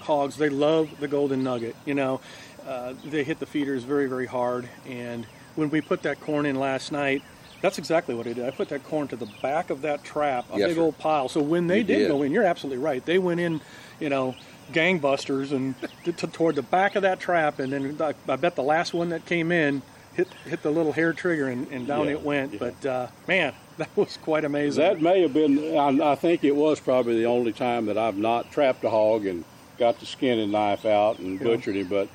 hogs 0.00 0.36
they 0.36 0.48
love 0.48 0.88
the 1.00 1.08
golden 1.08 1.42
nugget. 1.42 1.76
You 1.84 1.94
know, 1.94 2.20
uh, 2.66 2.94
they 3.04 3.24
hit 3.24 3.40
the 3.40 3.46
feeders 3.46 3.84
very 3.84 4.06
very 4.06 4.26
hard, 4.26 4.68
and 4.86 5.26
when 5.56 5.70
we 5.70 5.80
put 5.80 6.02
that 6.02 6.20
corn 6.20 6.46
in 6.46 6.56
last 6.56 6.92
night, 6.92 7.22
That's 7.60 7.78
exactly 7.78 8.14
what 8.16 8.26
I 8.26 8.32
did. 8.32 8.44
I 8.44 8.50
put 8.50 8.70
that 8.70 8.82
corn 8.82 9.06
to 9.08 9.14
the 9.16 9.26
back 9.40 9.70
of 9.70 9.82
that 9.82 10.02
trap, 10.02 10.46
a 10.52 10.58
Yes, 10.58 10.70
big 10.70 10.76
sir. 10.76 10.82
old 10.82 10.98
pile. 10.98 11.28
So 11.28 11.40
when 11.40 11.68
they 11.68 11.84
did, 11.84 11.98
did. 11.98 12.08
go 12.08 12.22
in, 12.22 12.32
you're 12.32 12.42
absolutely 12.42 12.82
right. 12.82 13.04
They 13.06 13.18
went 13.18 13.38
in, 13.38 13.60
you 14.00 14.08
know, 14.08 14.34
gangbusters 14.72 15.52
and 15.52 15.74
to, 16.04 16.12
toward 16.26 16.56
the 16.56 16.62
back 16.62 16.96
of 16.96 17.02
that 17.02 17.20
trap, 17.20 17.60
and 17.60 17.72
then 17.72 17.96
I, 18.00 18.14
I 18.30 18.36
bet 18.36 18.56
the 18.56 18.64
last 18.64 18.92
one 18.94 19.10
that 19.10 19.26
came 19.26 19.52
in 19.52 19.82
hit 20.14 20.26
hit 20.44 20.62
the 20.62 20.70
little 20.70 20.92
hair 20.92 21.12
trigger 21.12 21.46
and, 21.48 21.66
and 21.70 21.86
down 21.86 22.06
Yeah, 22.06 22.12
it 22.12 22.22
went. 22.22 22.52
yeah. 22.54 22.58
But 22.58 22.86
uh, 22.86 23.06
man, 23.28 23.54
that 23.78 23.96
was 23.96 24.16
quite 24.16 24.44
amazing. 24.44 24.82
That 24.82 25.00
may 25.00 25.22
have 25.22 25.32
been, 25.32 25.76
I, 25.78 26.12
I 26.12 26.14
think 26.16 26.42
it 26.42 26.56
was 26.56 26.80
probably 26.80 27.16
the 27.16 27.26
only 27.26 27.52
time 27.52 27.86
that 27.86 27.96
I've 27.96 28.16
not 28.18 28.50
trapped 28.50 28.82
a 28.84 28.90
hog 28.90 29.24
and 29.24 29.44
got 29.78 30.00
the 30.00 30.06
skin 30.06 30.38
and 30.40 30.50
knife 30.52 30.84
out 30.84 31.18
and 31.20 31.38
Yeah. 31.40 31.44
butchered 31.46 31.76
him. 31.76 31.86
But, 31.86 32.08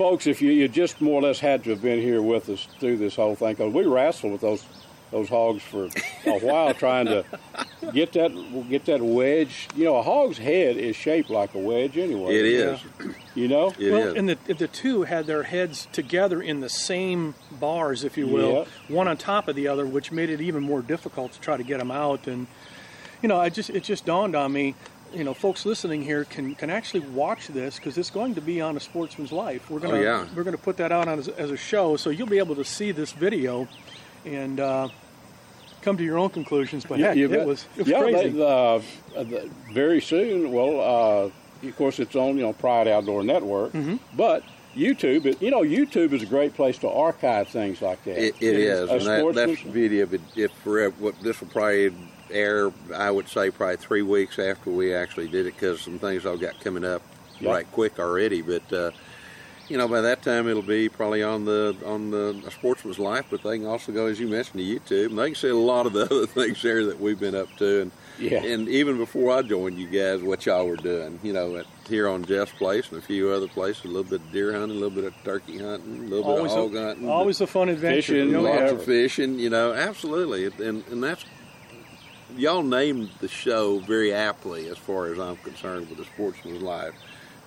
folks, 0.00 0.26
if 0.26 0.40
you, 0.40 0.50
you 0.50 0.66
just 0.66 1.02
more 1.02 1.20
or 1.20 1.22
less 1.24 1.40
had 1.40 1.62
to 1.62 1.68
have 1.68 1.82
been 1.82 2.00
here 2.00 2.22
with 2.22 2.48
us 2.48 2.66
through 2.78 2.96
this 2.96 3.16
whole 3.16 3.34
thing, 3.34 3.52
because 3.52 3.70
we 3.74 3.84
wrestled 3.84 4.32
with 4.32 4.40
those 4.40 4.64
those 5.10 5.28
hogs 5.28 5.60
for 5.62 5.88
a 6.24 6.38
while 6.38 6.72
trying 6.72 7.04
to 7.04 7.22
get 7.92 8.12
that 8.12 8.32
get 8.70 8.86
that 8.86 9.02
wedge. 9.02 9.68
You 9.76 9.84
know, 9.84 9.96
a 9.96 10.02
hog's 10.02 10.38
head 10.38 10.78
is 10.78 10.96
shaped 10.96 11.28
like 11.28 11.54
a 11.54 11.58
wedge 11.58 11.98
anyway. 11.98 12.34
It 12.34 12.46
is. 12.46 12.80
You 13.34 13.48
know? 13.48 13.74
It 13.78 13.92
well, 13.92 14.08
is. 14.08 14.14
and 14.14 14.28
the 14.30 14.54
the 14.54 14.68
two 14.68 15.02
had 15.02 15.26
their 15.26 15.42
heads 15.42 15.86
together 15.92 16.40
in 16.40 16.60
the 16.60 16.70
same 16.70 17.34
bars, 17.50 18.02
if 18.02 18.16
you 18.16 18.26
will, 18.26 18.52
Yep. 18.52 18.68
one 18.88 19.06
on 19.06 19.18
top 19.18 19.48
of 19.48 19.54
the 19.54 19.68
other, 19.68 19.84
which 19.84 20.10
made 20.10 20.30
it 20.30 20.40
even 20.40 20.62
more 20.62 20.80
difficult 20.80 21.32
to 21.32 21.40
try 21.40 21.58
to 21.58 21.62
get 21.62 21.78
them 21.78 21.90
out. 21.90 22.26
And 22.26 22.46
you 23.20 23.28
know, 23.28 23.38
I 23.38 23.50
just 23.50 23.68
it 23.68 23.82
just 23.82 24.06
dawned 24.06 24.34
on 24.34 24.50
me, 24.50 24.76
you 25.12 25.24
know, 25.24 25.34
folks 25.34 25.64
listening 25.66 26.02
here 26.02 26.24
can 26.24 26.54
can 26.54 26.70
actually 26.70 27.00
watch 27.00 27.48
this 27.48 27.76
because 27.76 27.96
it's 27.98 28.10
going 28.10 28.34
to 28.36 28.40
be 28.40 28.60
on 28.60 28.76
a 28.76 28.80
Sportsman's 28.80 29.32
Life. 29.32 29.70
We're 29.70 29.80
gonna 29.80 29.94
Oh, 29.94 30.00
yeah. 30.00 30.26
we're 30.34 30.44
gonna 30.44 30.56
put 30.58 30.76
that 30.78 30.92
out 30.92 31.08
on 31.08 31.18
as, 31.18 31.28
as 31.28 31.50
a 31.50 31.56
show, 31.56 31.96
so 31.96 32.10
you'll 32.10 32.26
be 32.28 32.38
able 32.38 32.54
to 32.56 32.64
see 32.64 32.92
this 32.92 33.12
video 33.12 33.66
and 34.24 34.60
uh, 34.60 34.88
come 35.82 35.96
to 35.96 36.04
your 36.04 36.18
own 36.18 36.30
conclusions. 36.30 36.84
But 36.84 36.98
You- 36.98 37.04
heck, 37.04 37.16
you 37.16 37.32
it 37.32 37.46
was 37.46 37.66
it 37.76 37.80
was 37.80 37.88
yeah, 37.88 38.00
crazy. 38.02 38.28
They, 38.30 38.42
uh, 38.42 38.80
uh, 39.16 39.24
very 39.72 40.00
soon. 40.00 40.52
Well, 40.52 40.80
uh, 40.80 41.66
of 41.68 41.76
course, 41.76 41.98
it's 41.98 42.14
on 42.16 42.36
you 42.36 42.42
know 42.42 42.52
Pride 42.52 42.88
Outdoor 42.88 43.22
Network, 43.24 43.72
Mm-hmm. 43.72 43.96
but 44.16 44.42
YouTube. 44.76 45.26
It, 45.26 45.42
you 45.42 45.50
know, 45.50 45.62
YouTube 45.62 46.12
is 46.12 46.22
a 46.22 46.26
great 46.26 46.54
place 46.54 46.78
to 46.78 46.88
archive 46.88 47.48
things 47.48 47.82
like 47.82 48.04
that. 48.04 48.16
It, 48.16 48.36
it 48.40 48.56
is, 48.56 48.88
A 48.88 48.92
and 48.92 49.00
that, 49.02 49.34
that's 49.34 49.52
sportsman- 49.58 49.72
video. 49.72 50.06
But 50.06 50.20
if 50.36 50.52
forever, 50.62 50.94
what 51.00 51.20
this 51.20 51.40
will 51.40 51.48
probably 51.48 51.92
air, 52.32 52.72
I 52.94 53.10
would 53.10 53.28
say 53.28 53.50
probably 53.50 53.76
three 53.76 54.02
weeks 54.02 54.38
after 54.38 54.70
we 54.70 54.94
actually 54.94 55.28
did 55.28 55.46
it, 55.46 55.54
because 55.54 55.80
some 55.80 55.98
things 55.98 56.26
I've 56.26 56.40
got 56.40 56.60
coming 56.60 56.84
up 56.84 57.02
Yeah. 57.40 57.50
right 57.52 57.72
quick 57.72 57.98
already. 57.98 58.42
But 58.42 58.72
uh, 58.72 58.90
you 59.68 59.78
know, 59.78 59.86
by 59.86 60.00
that 60.00 60.22
time 60.22 60.48
it'll 60.48 60.62
be 60.62 60.88
probably 60.88 61.22
on 61.22 61.44
the 61.44 61.76
on 61.86 62.10
the 62.10 62.42
Sportsman's 62.50 62.98
Life. 62.98 63.26
But 63.30 63.42
they 63.42 63.58
can 63.58 63.66
also 63.66 63.92
go, 63.92 64.06
as 64.06 64.18
you 64.18 64.26
mentioned, 64.26 64.60
to 64.60 64.64
YouTube, 64.64 65.10
and 65.10 65.18
they 65.18 65.26
can 65.26 65.34
see 65.36 65.48
a 65.48 65.54
lot 65.56 65.86
of 65.86 65.92
the 65.92 66.04
other 66.10 66.26
things 66.26 66.60
there 66.62 66.84
that 66.86 67.00
we've 67.00 67.20
been 67.20 67.34
up 67.36 67.48
to, 67.58 67.82
and 67.82 67.92
Yeah. 68.18 68.42
and 68.42 68.68
even 68.68 68.96
before 68.98 69.30
I 69.36 69.42
joined 69.42 69.78
you 69.78 69.86
guys, 69.86 70.22
what 70.22 70.44
y'all 70.44 70.66
were 70.66 70.76
doing. 70.76 71.20
You 71.22 71.32
know, 71.32 71.56
at, 71.56 71.66
here 71.88 72.08
on 72.08 72.24
Jeff's 72.24 72.52
place 72.52 72.88
and 72.90 72.98
a 72.98 73.02
few 73.02 73.30
other 73.30 73.48
places, 73.48 73.84
a 73.84 73.88
little 73.88 74.04
bit 74.04 74.20
of 74.20 74.30
deer 74.32 74.52
hunting, 74.52 74.70
a 74.76 74.80
little 74.80 74.90
bit 74.90 75.04
of 75.04 75.14
turkey 75.24 75.58
hunting, 75.58 76.04
a 76.04 76.08
little 76.08 76.24
always 76.24 76.52
bit 76.52 76.58
of 76.64 76.70
hog 76.72 76.74
a, 76.76 76.86
hunting, 76.86 77.08
always 77.08 77.40
a 77.40 77.46
fun 77.48 77.68
adventure. 77.68 78.12
Fishing, 78.12 78.26
you 78.28 78.32
know, 78.32 78.42
lots 78.42 78.58
yeah. 78.58 78.68
of 78.70 78.84
fishing, 78.84 79.38
you 79.40 79.50
know, 79.50 79.72
absolutely, 79.72 80.44
and 80.66 80.84
and 80.88 81.02
that's 81.02 81.24
y'all 82.36 82.62
named 82.62 83.10
the 83.20 83.28
show 83.28 83.78
very 83.80 84.12
aptly 84.12 84.68
as 84.68 84.78
far 84.78 85.06
as 85.06 85.18
I'm 85.18 85.36
concerned 85.38 85.88
with 85.88 85.98
the 85.98 86.04
sportsman's 86.04 86.62
life, 86.62 86.94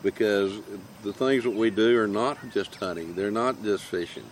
because 0.01 0.59
the 1.03 1.13
things 1.13 1.43
that 1.43 1.51
we 1.53 1.69
do 1.69 1.99
are 1.99 2.07
not 2.07 2.37
just 2.51 2.75
hunting, 2.75 3.15
they're 3.15 3.31
not 3.31 3.63
just 3.63 3.83
fishing, 3.83 4.25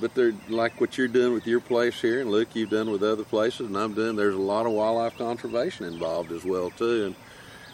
but 0.00 0.14
they're 0.14 0.34
like 0.48 0.80
what 0.80 0.96
you're 0.96 1.08
doing 1.08 1.32
with 1.34 1.46
your 1.46 1.60
place 1.60 2.00
here, 2.00 2.20
and 2.20 2.30
Luke, 2.30 2.48
you've 2.54 2.70
done 2.70 2.90
with 2.90 3.02
other 3.02 3.24
places, 3.24 3.66
and 3.66 3.76
I'm 3.76 3.94
doing. 3.94 4.16
There's 4.16 4.34
a 4.34 4.38
lot 4.38 4.66
of 4.66 4.72
wildlife 4.72 5.16
conservation 5.18 5.86
involved 5.86 6.32
as 6.32 6.44
well 6.44 6.70
too, 6.70 7.06
and 7.06 7.14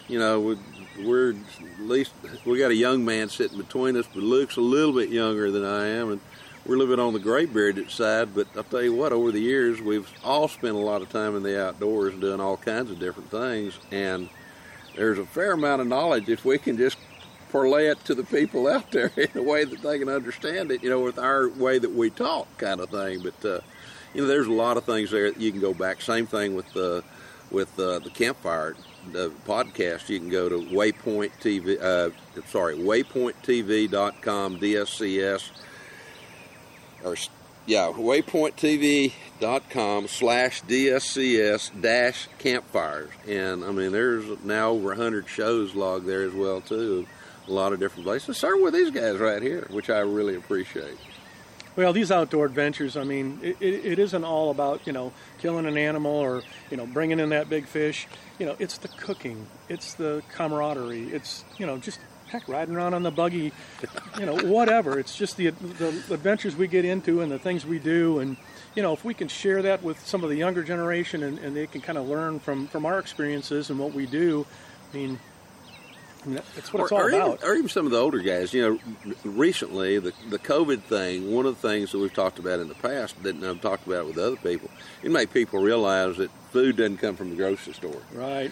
you 0.07 0.19
know, 0.19 0.39
we- 0.41 0.57
we're 1.05 1.31
at 1.31 1.79
least 1.79 2.11
we 2.45 2.57
got 2.59 2.69
a 2.69 2.75
young 2.75 3.05
man 3.05 3.29
sitting 3.29 3.57
between 3.57 3.95
us, 3.95 4.05
but 4.13 4.21
Luke's 4.21 4.57
a 4.57 4.61
little 4.61 4.91
bit 4.91 5.09
younger 5.09 5.49
than 5.51 5.63
I 5.63 5.87
am, 5.87 6.11
and 6.11 6.21
we're 6.65 6.77
living 6.77 6.99
on 6.99 7.13
the 7.13 7.19
gray 7.19 7.45
bearded 7.45 7.89
side. 7.89 8.33
But 8.35 8.47
I'll 8.55 8.63
tell 8.63 8.83
you 8.83 8.95
what, 8.95 9.11
over 9.13 9.31
the 9.31 9.41
years, 9.41 9.81
we've 9.81 10.09
all 10.23 10.47
spent 10.47 10.75
a 10.75 10.79
lot 10.79 11.01
of 11.01 11.09
time 11.09 11.35
in 11.35 11.43
the 11.43 11.63
outdoors 11.63 12.15
doing 12.15 12.39
all 12.39 12.57
kinds 12.57 12.91
of 12.91 12.99
different 12.99 13.31
things, 13.31 13.79
and 13.91 14.29
there's 14.95 15.19
a 15.19 15.25
fair 15.25 15.53
amount 15.53 15.81
of 15.81 15.87
knowledge 15.87 16.29
if 16.29 16.43
we 16.45 16.57
can 16.57 16.77
just 16.77 16.97
parlay 17.51 17.87
it 17.87 18.03
to 18.05 18.15
the 18.15 18.23
people 18.23 18.67
out 18.73 18.91
there 18.91 19.11
in 19.17 19.29
a 19.35 19.43
way 19.43 19.63
that 19.63 19.81
they 19.81 19.99
can 19.99 20.09
understand 20.09 20.71
it, 20.71 20.83
you 20.83 20.89
know, 20.89 21.01
with 21.01 21.19
our 21.19 21.49
way 21.49 21.79
that 21.79 21.91
we 21.91 22.09
talk, 22.09 22.47
kind 22.57 22.79
of 22.79 22.89
thing. 22.89 23.21
But 23.21 23.45
uh, 23.45 23.61
you 24.13 24.21
know, 24.21 24.27
there's 24.27 24.47
a 24.47 24.53
lot 24.53 24.77
of 24.77 24.83
things 24.83 25.11
there 25.11 25.31
that 25.31 25.39
you 25.39 25.51
can 25.51 25.61
go 25.61 25.73
back. 25.73 26.01
Same 26.01 26.27
thing 26.27 26.55
with 26.55 26.71
the 26.73 27.03
with 27.49 27.77
uh, 27.79 27.99
the 27.99 28.09
campfire 28.09 28.75
the 29.11 29.31
podcast. 29.47 30.09
You 30.09 30.19
can 30.19 30.29
go 30.29 30.49
to 30.49 30.57
Waypoint 30.57 31.31
TV. 31.41 31.81
Uh, 31.81 32.11
sorry, 32.47 32.75
WaypointTV.com 32.75 34.59
DSCS 34.59 35.49
or 37.03 37.15
yeah, 37.65 37.91
WaypointTV.com 37.93 40.07
slash 40.07 40.61
DSCS 40.63 41.81
dash 41.81 42.27
campfires. 42.39 43.09
And 43.27 43.63
I 43.63 43.71
mean, 43.71 43.91
there's 43.91 44.25
now 44.43 44.71
over 44.71 44.95
hundred 44.95 45.27
shows 45.27 45.75
logged 45.75 46.07
there 46.07 46.23
as 46.23 46.33
well 46.33 46.61
too. 46.61 47.05
A 47.47 47.51
lot 47.51 47.73
of 47.73 47.79
different 47.79 48.05
places. 48.05 48.37
Starting 48.37 48.63
with 48.63 48.73
these 48.73 48.91
guys 48.91 49.17
right 49.17 49.41
here, 49.41 49.67
which 49.71 49.89
I 49.89 49.99
really 49.99 50.35
appreciate. 50.35 50.97
Well, 51.75 51.93
these 51.93 52.11
outdoor 52.11 52.45
adventures, 52.45 52.97
I 52.97 53.05
mean, 53.05 53.39
it, 53.41 53.55
it, 53.61 53.85
it 53.85 53.99
isn't 53.99 54.25
all 54.25 54.51
about, 54.51 54.85
you 54.85 54.91
know, 54.91 55.13
killing 55.39 55.65
an 55.65 55.77
animal 55.77 56.11
or, 56.11 56.43
you 56.69 56.75
know, 56.75 56.85
bringing 56.85 57.19
in 57.19 57.29
that 57.29 57.49
big 57.49 57.65
fish. 57.65 58.07
You 58.39 58.45
know, 58.45 58.57
it's 58.59 58.77
the 58.77 58.89
cooking, 58.89 59.47
it's 59.69 59.93
the 59.93 60.21
camaraderie, 60.33 61.07
it's, 61.09 61.45
you 61.57 61.65
know, 61.65 61.77
just 61.77 61.99
heck, 62.31 62.47
riding 62.47 62.75
around 62.75 62.93
on 62.93 63.03
the 63.03 63.11
buggy, 63.11 63.51
you 64.17 64.25
know, 64.25 64.37
whatever. 64.37 64.97
It's 64.97 65.15
just 65.15 65.37
the, 65.37 65.49
the 65.49 65.89
adventures 66.11 66.55
we 66.55 66.67
get 66.67 66.85
into 66.85 67.21
and 67.21 67.31
the 67.31 67.39
things 67.39 67.65
we 67.65 67.77
do. 67.77 68.19
And, 68.19 68.37
you 68.75 68.81
know, 68.81 68.93
if 68.93 69.03
we 69.03 69.13
can 69.13 69.27
share 69.27 69.61
that 69.63 69.83
with 69.83 70.05
some 70.07 70.23
of 70.23 70.29
the 70.29 70.37
younger 70.37 70.63
generation 70.63 71.23
and, 71.23 71.37
and 71.39 71.55
they 71.55 71.67
can 71.67 71.81
kind 71.81 71.97
of 71.97 72.07
learn 72.07 72.39
from, 72.39 72.67
from 72.67 72.85
our 72.85 72.99
experiences 72.99 73.69
and 73.69 73.77
what 73.77 73.93
we 73.93 74.05
do, 74.05 74.45
I 74.91 74.97
mean, 74.97 75.19
I 76.23 76.27
mean, 76.27 76.35
that's 76.55 76.71
what 76.71 76.83
it's 76.83 76.91
all 76.91 76.99
or, 76.99 77.09
about. 77.09 77.39
Even, 77.39 77.49
or 77.49 77.55
even 77.55 77.69
some 77.69 77.85
of 77.85 77.91
the 77.91 77.97
older 77.97 78.19
guys. 78.19 78.53
You 78.53 78.79
know, 79.05 79.13
recently 79.23 79.97
the 79.97 80.13
the 80.29 80.37
COVID 80.37 80.83
thing. 80.83 81.33
One 81.33 81.47
of 81.47 81.59
the 81.59 81.67
things 81.67 81.91
that 81.91 81.97
we've 81.97 82.13
talked 82.13 82.37
about 82.37 82.59
in 82.59 82.67
the 82.67 82.75
past 82.75 83.21
that 83.23 83.43
I've 83.43 83.59
talked 83.59 83.87
about 83.87 84.05
with 84.05 84.19
other 84.19 84.35
people, 84.35 84.69
it 85.01 85.09
made 85.09 85.31
people 85.33 85.59
realize 85.59 86.17
that 86.17 86.29
food 86.51 86.77
doesn't 86.77 86.97
come 86.97 87.15
from 87.15 87.31
the 87.31 87.35
grocery 87.35 87.73
store. 87.73 88.01
right. 88.13 88.51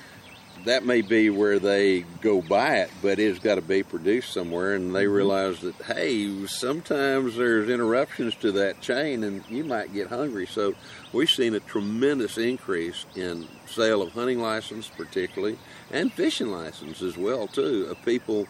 That 0.66 0.86
may 0.86 1.02
be 1.02 1.30
where 1.30 1.58
they 1.58 2.02
go 2.22 2.42
buy 2.42 2.78
it, 2.78 2.92
but 3.02 3.18
it's 3.18 3.40
got 3.40 3.56
to 3.56 3.62
be 3.62 3.84
produced 3.84 4.34
somewhere, 4.34 4.76
and 4.76 4.94
they 4.94 5.06
mm-hmm. 5.06 5.14
realize 5.14 5.62
that 5.62 5.76
hey, 5.76 6.46
sometimes 6.48 7.36
there's 7.38 7.70
interruptions 7.70 8.36
to 8.36 8.52
that 8.54 8.82
chain, 8.82 9.24
and 9.24 9.44
you 9.50 9.64
might 9.64 9.94
get 9.94 10.08
hungry. 10.08 10.46
So 10.46 10.74
we've 11.14 11.30
seen 11.30 11.56
a 11.56 11.60
tremendous 11.60 12.38
increase 12.38 13.06
in 13.16 13.48
sale 13.68 14.02
of 14.02 14.12
hunting 14.12 14.40
license, 14.40 14.90
particularly, 14.90 15.58
and 15.92 16.12
fishing 16.12 16.52
license 16.52 17.02
as 17.02 17.18
well 17.18 17.48
too. 17.48 17.88
Of 17.90 18.04
people 18.04 18.48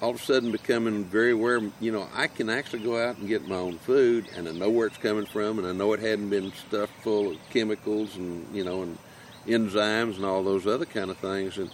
all 0.00 0.10
of 0.10 0.16
a 0.16 0.18
sudden 0.18 0.52
becoming 0.52 1.04
very 1.04 1.32
aware. 1.32 1.60
You 1.80 1.92
know, 1.92 2.08
I 2.14 2.28
can 2.28 2.50
actually 2.50 2.82
go 2.82 3.02
out 3.02 3.18
and 3.18 3.28
get 3.28 3.48
my 3.48 3.56
own 3.56 3.78
food, 3.78 4.28
and 4.36 4.48
I 4.48 4.52
know 4.52 4.70
where 4.70 4.86
it's 4.86 4.98
coming 4.98 5.26
from, 5.26 5.58
and 5.58 5.66
I 5.66 5.72
know 5.72 5.92
it 5.92 6.00
hadn't 6.00 6.30
been 6.30 6.52
stuffed 6.52 6.92
full 7.02 7.32
of 7.32 7.50
chemicals 7.50 8.16
and 8.16 8.54
you 8.54 8.64
know 8.64 8.82
and 8.82 8.98
enzymes 9.48 10.16
and 10.16 10.24
all 10.24 10.42
those 10.42 10.66
other 10.66 10.84
kind 10.84 11.10
of 11.10 11.16
things. 11.18 11.58
And 11.58 11.70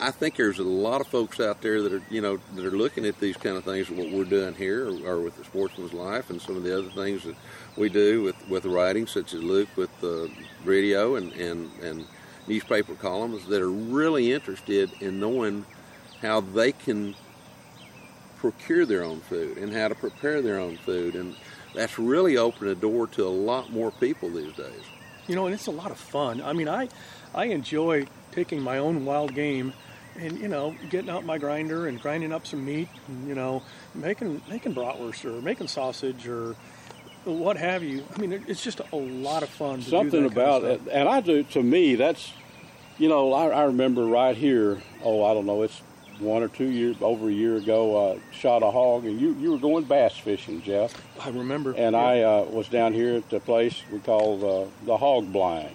I 0.00 0.10
think 0.10 0.36
there's 0.36 0.58
a 0.58 0.64
lot 0.64 1.00
of 1.00 1.06
folks 1.06 1.40
out 1.40 1.60
there 1.60 1.82
that 1.82 1.92
are 1.92 2.02
you 2.10 2.20
know 2.20 2.38
that 2.54 2.64
are 2.64 2.70
looking 2.70 3.06
at 3.06 3.18
these 3.20 3.36
kind 3.36 3.56
of 3.56 3.64
things, 3.64 3.90
what 3.90 4.10
we're 4.10 4.24
doing 4.24 4.54
here, 4.54 4.88
or, 4.88 5.06
or 5.06 5.20
with 5.20 5.36
the 5.36 5.44
Sportsman's 5.44 5.92
Life, 5.92 6.30
and 6.30 6.40
some 6.40 6.56
of 6.56 6.62
the 6.62 6.76
other 6.76 6.90
things 6.90 7.24
that 7.24 7.36
we 7.76 7.88
do 7.88 8.22
with 8.22 8.48
with 8.48 8.64
writing, 8.64 9.06
such 9.06 9.34
as 9.34 9.42
Luke 9.42 9.68
with 9.76 9.90
the 10.00 10.30
radio 10.64 11.16
and 11.16 11.32
and 11.32 11.70
and 11.82 12.06
newspaper 12.48 12.94
columns, 12.94 13.46
that 13.46 13.62
are 13.62 13.70
really 13.70 14.32
interested 14.32 14.90
in 15.00 15.20
knowing 15.20 15.64
how 16.20 16.40
they 16.40 16.72
can 16.72 17.14
procure 18.38 18.84
their 18.84 19.04
own 19.04 19.20
food 19.20 19.56
and 19.56 19.72
how 19.72 19.86
to 19.86 19.94
prepare 19.94 20.42
their 20.42 20.58
own 20.58 20.76
food 20.78 21.14
and 21.14 21.36
that's 21.74 21.96
really 21.96 22.36
opened 22.36 22.68
a 22.68 22.74
door 22.74 23.06
to 23.06 23.24
a 23.24 23.28
lot 23.28 23.70
more 23.70 23.92
people 23.92 24.28
these 24.28 24.52
days 24.54 24.82
you 25.26 25.34
know, 25.34 25.46
and 25.46 25.54
it's 25.54 25.66
a 25.66 25.72
lot 25.72 25.90
of 25.90 25.98
fun. 25.98 26.42
I 26.42 26.52
mean, 26.52 26.68
I 26.68 26.88
I 27.34 27.46
enjoy 27.46 28.06
taking 28.32 28.60
my 28.60 28.78
own 28.78 29.04
wild 29.04 29.34
game 29.34 29.72
and 30.18 30.38
you 30.38 30.48
know 30.48 30.74
getting 30.90 31.10
out 31.10 31.24
my 31.24 31.38
grinder 31.38 31.86
and 31.86 32.00
grinding 32.00 32.32
up 32.32 32.46
some 32.46 32.64
meat 32.64 32.88
and 33.08 33.28
you 33.28 33.34
know 33.34 33.62
making 33.94 34.42
making 34.48 34.74
bratwurst 34.74 35.24
or 35.24 35.40
making 35.42 35.68
sausage 35.68 36.26
or 36.26 36.54
what 37.24 37.56
have 37.56 37.82
you. 37.82 38.04
I 38.14 38.20
mean, 38.20 38.32
it's 38.48 38.62
just 38.62 38.80
a 38.80 38.96
lot 38.96 39.42
of 39.42 39.48
fun. 39.48 39.78
To 39.78 39.84
do 39.84 39.90
something 39.90 40.22
that 40.24 40.34
kind 40.34 40.48
of 40.48 40.64
about 40.64 40.64
it, 40.64 40.80
and 40.90 41.08
I 41.08 41.20
do. 41.20 41.42
To 41.44 41.62
me, 41.62 41.94
that's 41.94 42.32
you 42.98 43.08
know, 43.08 43.32
I, 43.32 43.48
I 43.48 43.64
remember 43.64 44.04
right 44.04 44.36
here. 44.36 44.82
Oh, 45.02 45.24
I 45.24 45.34
don't 45.34 45.46
know. 45.46 45.62
It's 45.62 45.80
one 46.18 46.42
or 46.42 46.48
two 46.48 46.70
years 46.70 46.96
over 47.00 47.28
a 47.28 47.32
year 47.32 47.56
ago 47.56 48.12
uh, 48.12 48.18
shot 48.32 48.62
a 48.62 48.70
hog, 48.70 49.04
and 49.04 49.20
you 49.20 49.34
you 49.34 49.52
were 49.52 49.58
going 49.58 49.84
bass 49.84 50.16
fishing, 50.16 50.62
Jeff. 50.62 50.94
I 51.20 51.30
remember. 51.30 51.74
And 51.76 51.94
Yeah. 51.94 52.00
I 52.02 52.20
uh, 52.22 52.44
was 52.44 52.68
down 52.68 52.92
here 52.92 53.16
at 53.16 53.30
the 53.30 53.40
place 53.40 53.82
we 53.90 53.98
call 54.00 54.38
the, 54.38 54.68
the 54.86 54.96
hog 54.96 55.32
blind 55.32 55.74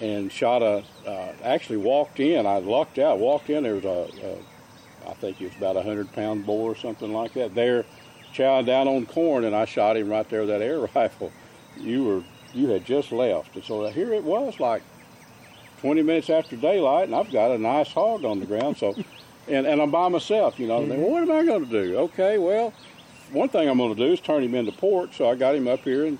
and 0.00 0.32
shot 0.32 0.62
a, 0.62 0.82
uh, 1.06 1.32
actually 1.44 1.76
walked 1.78 2.18
in. 2.20 2.46
I 2.46 2.58
lucked 2.58 2.98
out, 2.98 3.18
walked 3.18 3.50
in. 3.50 3.62
There 3.62 3.74
was 3.74 3.84
a, 3.84 4.08
a 4.26 5.10
I 5.10 5.14
think 5.14 5.40
it 5.40 5.46
was 5.46 5.56
about 5.56 5.76
a 5.76 5.80
100 5.80 6.12
pound 6.12 6.46
bull 6.46 6.62
or 6.62 6.76
something 6.76 7.12
like 7.12 7.34
that 7.34 7.54
there 7.54 7.84
chowing 8.32 8.66
down 8.66 8.88
on 8.88 9.06
corn, 9.06 9.44
and 9.44 9.54
I 9.54 9.64
shot 9.64 9.96
him 9.96 10.08
right 10.08 10.28
there 10.28 10.40
with 10.40 10.48
that 10.48 10.62
air 10.62 10.80
rifle. 10.94 11.32
You 11.76 12.04
were, 12.04 12.22
you 12.54 12.68
had 12.68 12.84
just 12.84 13.12
left. 13.12 13.54
And 13.54 13.64
so 13.64 13.86
here 13.88 14.12
it 14.12 14.24
was 14.24 14.58
like 14.60 14.82
20 15.80 16.02
minutes 16.02 16.30
after 16.30 16.56
daylight, 16.56 17.04
and 17.04 17.14
I've 17.14 17.30
got 17.32 17.50
a 17.50 17.58
nice 17.58 17.92
hog 17.92 18.24
on 18.24 18.40
the 18.40 18.46
ground. 18.46 18.76
So, 18.78 18.94
and, 19.48 19.66
and 19.66 19.80
I'm 19.80 19.90
by 19.90 20.08
myself, 20.08 20.58
you 20.58 20.66
know. 20.66 20.82
and 20.82 20.90
then, 20.90 21.00
mm-hmm. 21.00 21.10
what 21.10 21.22
am 21.22 21.30
I 21.30 21.44
going 21.44 21.64
to 21.64 21.70
do? 21.70 21.96
Okay, 21.98 22.38
well, 22.38 22.72
one 23.30 23.48
thing 23.48 23.68
I'm 23.68 23.78
going 23.78 23.94
to 23.94 24.06
do 24.06 24.12
is 24.12 24.20
turn 24.20 24.42
him 24.42 24.54
into 24.54 24.72
pork. 24.72 25.12
So 25.14 25.28
I 25.28 25.34
got 25.34 25.54
him 25.54 25.66
up 25.68 25.80
here 25.80 26.04
and, 26.04 26.18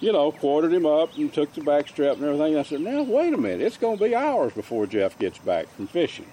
you 0.00 0.12
know, 0.12 0.32
quartered 0.32 0.72
him 0.72 0.86
up 0.86 1.16
and 1.16 1.32
took 1.32 1.52
the 1.54 1.60
back 1.60 1.88
strap 1.88 2.16
and 2.16 2.24
everything. 2.24 2.56
I 2.56 2.62
said, 2.62 2.80
now, 2.80 3.02
wait 3.02 3.34
a 3.34 3.36
minute. 3.36 3.60
It's 3.60 3.76
going 3.76 3.98
to 3.98 4.04
be 4.04 4.14
hours 4.14 4.52
before 4.52 4.86
Jeff 4.86 5.18
gets 5.18 5.38
back 5.38 5.68
from 5.74 5.86
fishing. 5.86 6.26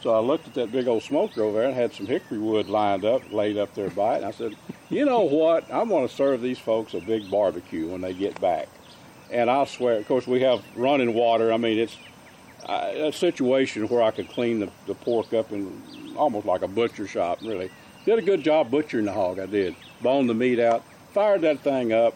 So 0.00 0.14
I 0.14 0.20
looked 0.20 0.46
at 0.46 0.54
that 0.54 0.70
big 0.70 0.86
old 0.86 1.02
smoker 1.02 1.42
over 1.42 1.58
there 1.58 1.68
and 1.68 1.74
had 1.74 1.92
some 1.92 2.06
hickory 2.06 2.38
wood 2.38 2.68
lined 2.68 3.04
up, 3.04 3.32
laid 3.32 3.58
up 3.58 3.74
there 3.74 3.90
by 3.90 4.14
it. 4.14 4.16
And 4.18 4.26
I 4.26 4.30
said, 4.30 4.54
you 4.90 5.04
know 5.04 5.22
what? 5.22 5.64
I'm 5.72 5.88
going 5.88 6.06
to 6.06 6.14
serve 6.14 6.40
these 6.40 6.58
folks 6.58 6.94
a 6.94 7.00
big 7.00 7.28
barbecue 7.30 7.88
when 7.88 8.00
they 8.00 8.14
get 8.14 8.40
back. 8.40 8.68
And 9.30 9.50
I 9.50 9.64
swear, 9.64 9.96
of 9.96 10.06
course, 10.06 10.26
we 10.26 10.40
have 10.40 10.62
running 10.76 11.14
water. 11.14 11.52
I 11.52 11.56
mean, 11.56 11.78
it's 11.78 11.96
a 12.66 13.12
situation 13.12 13.88
where 13.88 14.02
I 14.02 14.10
could 14.10 14.28
clean 14.28 14.60
the, 14.60 14.70
the 14.86 14.94
pork 14.94 15.32
up 15.32 15.52
in 15.52 15.82
almost 16.16 16.46
like 16.46 16.62
a 16.62 16.68
butcher 16.68 17.06
shop, 17.06 17.38
really. 17.42 17.70
Did 18.04 18.18
a 18.18 18.22
good 18.22 18.42
job 18.42 18.70
butchering 18.70 19.04
the 19.04 19.12
hog, 19.12 19.38
I 19.38 19.46
did. 19.46 19.74
Boned 20.02 20.28
the 20.28 20.34
meat 20.34 20.58
out, 20.58 20.82
fired 21.12 21.42
that 21.42 21.60
thing 21.60 21.92
up, 21.92 22.14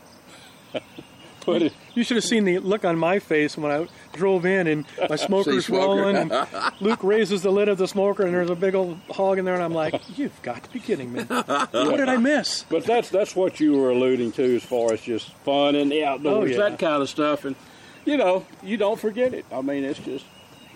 put 1.41 1.61
it, 1.63 1.73
You 1.95 2.05
should 2.05 2.17
have 2.17 2.25
seen 2.25 2.45
the 2.45 2.59
look 2.59 2.85
on 2.85 2.97
my 2.99 3.19
face 3.19 3.57
when 3.57 3.73
I 3.73 3.89
drove 4.13 4.47
in 4.47 4.67
and 4.67 4.85
my 5.09 5.17
smoker's 5.29 5.67
smoker. 5.67 5.83
rolling 6.03 6.17
and 6.17 6.47
Luke 6.81 7.03
raises 7.03 7.43
the 7.43 7.51
lid 7.51 7.69
of 7.69 7.79
the 7.79 7.89
smoker 7.89 8.25
and 8.25 8.33
there's 8.35 8.51
a 8.51 8.55
big 8.55 8.75
old 8.75 8.99
hog 9.11 9.39
in 9.39 9.45
there 9.45 9.55
and 9.55 9.63
I'm 9.63 9.75
like, 9.75 9.95
you've 10.17 10.41
got 10.43 10.63
to 10.65 10.71
be 10.71 10.79
kidding 10.81 11.13
me. 11.13 11.23
What 11.25 11.73
did 11.73 12.09
I 12.09 12.17
miss? 12.17 12.65
But 12.69 12.85
that's 12.85 13.09
that's 13.11 13.35
what 13.37 13.59
you 13.61 13.77
were 13.77 13.91
alluding 13.91 14.33
to 14.33 14.57
as 14.57 14.63
far 14.63 14.93
as 14.93 15.01
just 15.01 15.33
fun 15.45 15.75
in 15.75 15.89
the 15.89 16.05
outdoors, 16.05 16.37
Oh, 16.37 16.45
yeah. 16.45 16.69
that 16.71 16.79
kind 16.79 17.03
of 17.03 17.09
stuff, 17.11 17.45
and 17.45 17.57
you 18.05 18.17
know 18.17 18.47
you 18.63 18.77
don't 18.77 18.99
forget 19.01 19.35
it. 19.35 19.45
I 19.53 19.61
mean, 19.63 19.85
it's 19.85 19.99
just 19.99 20.25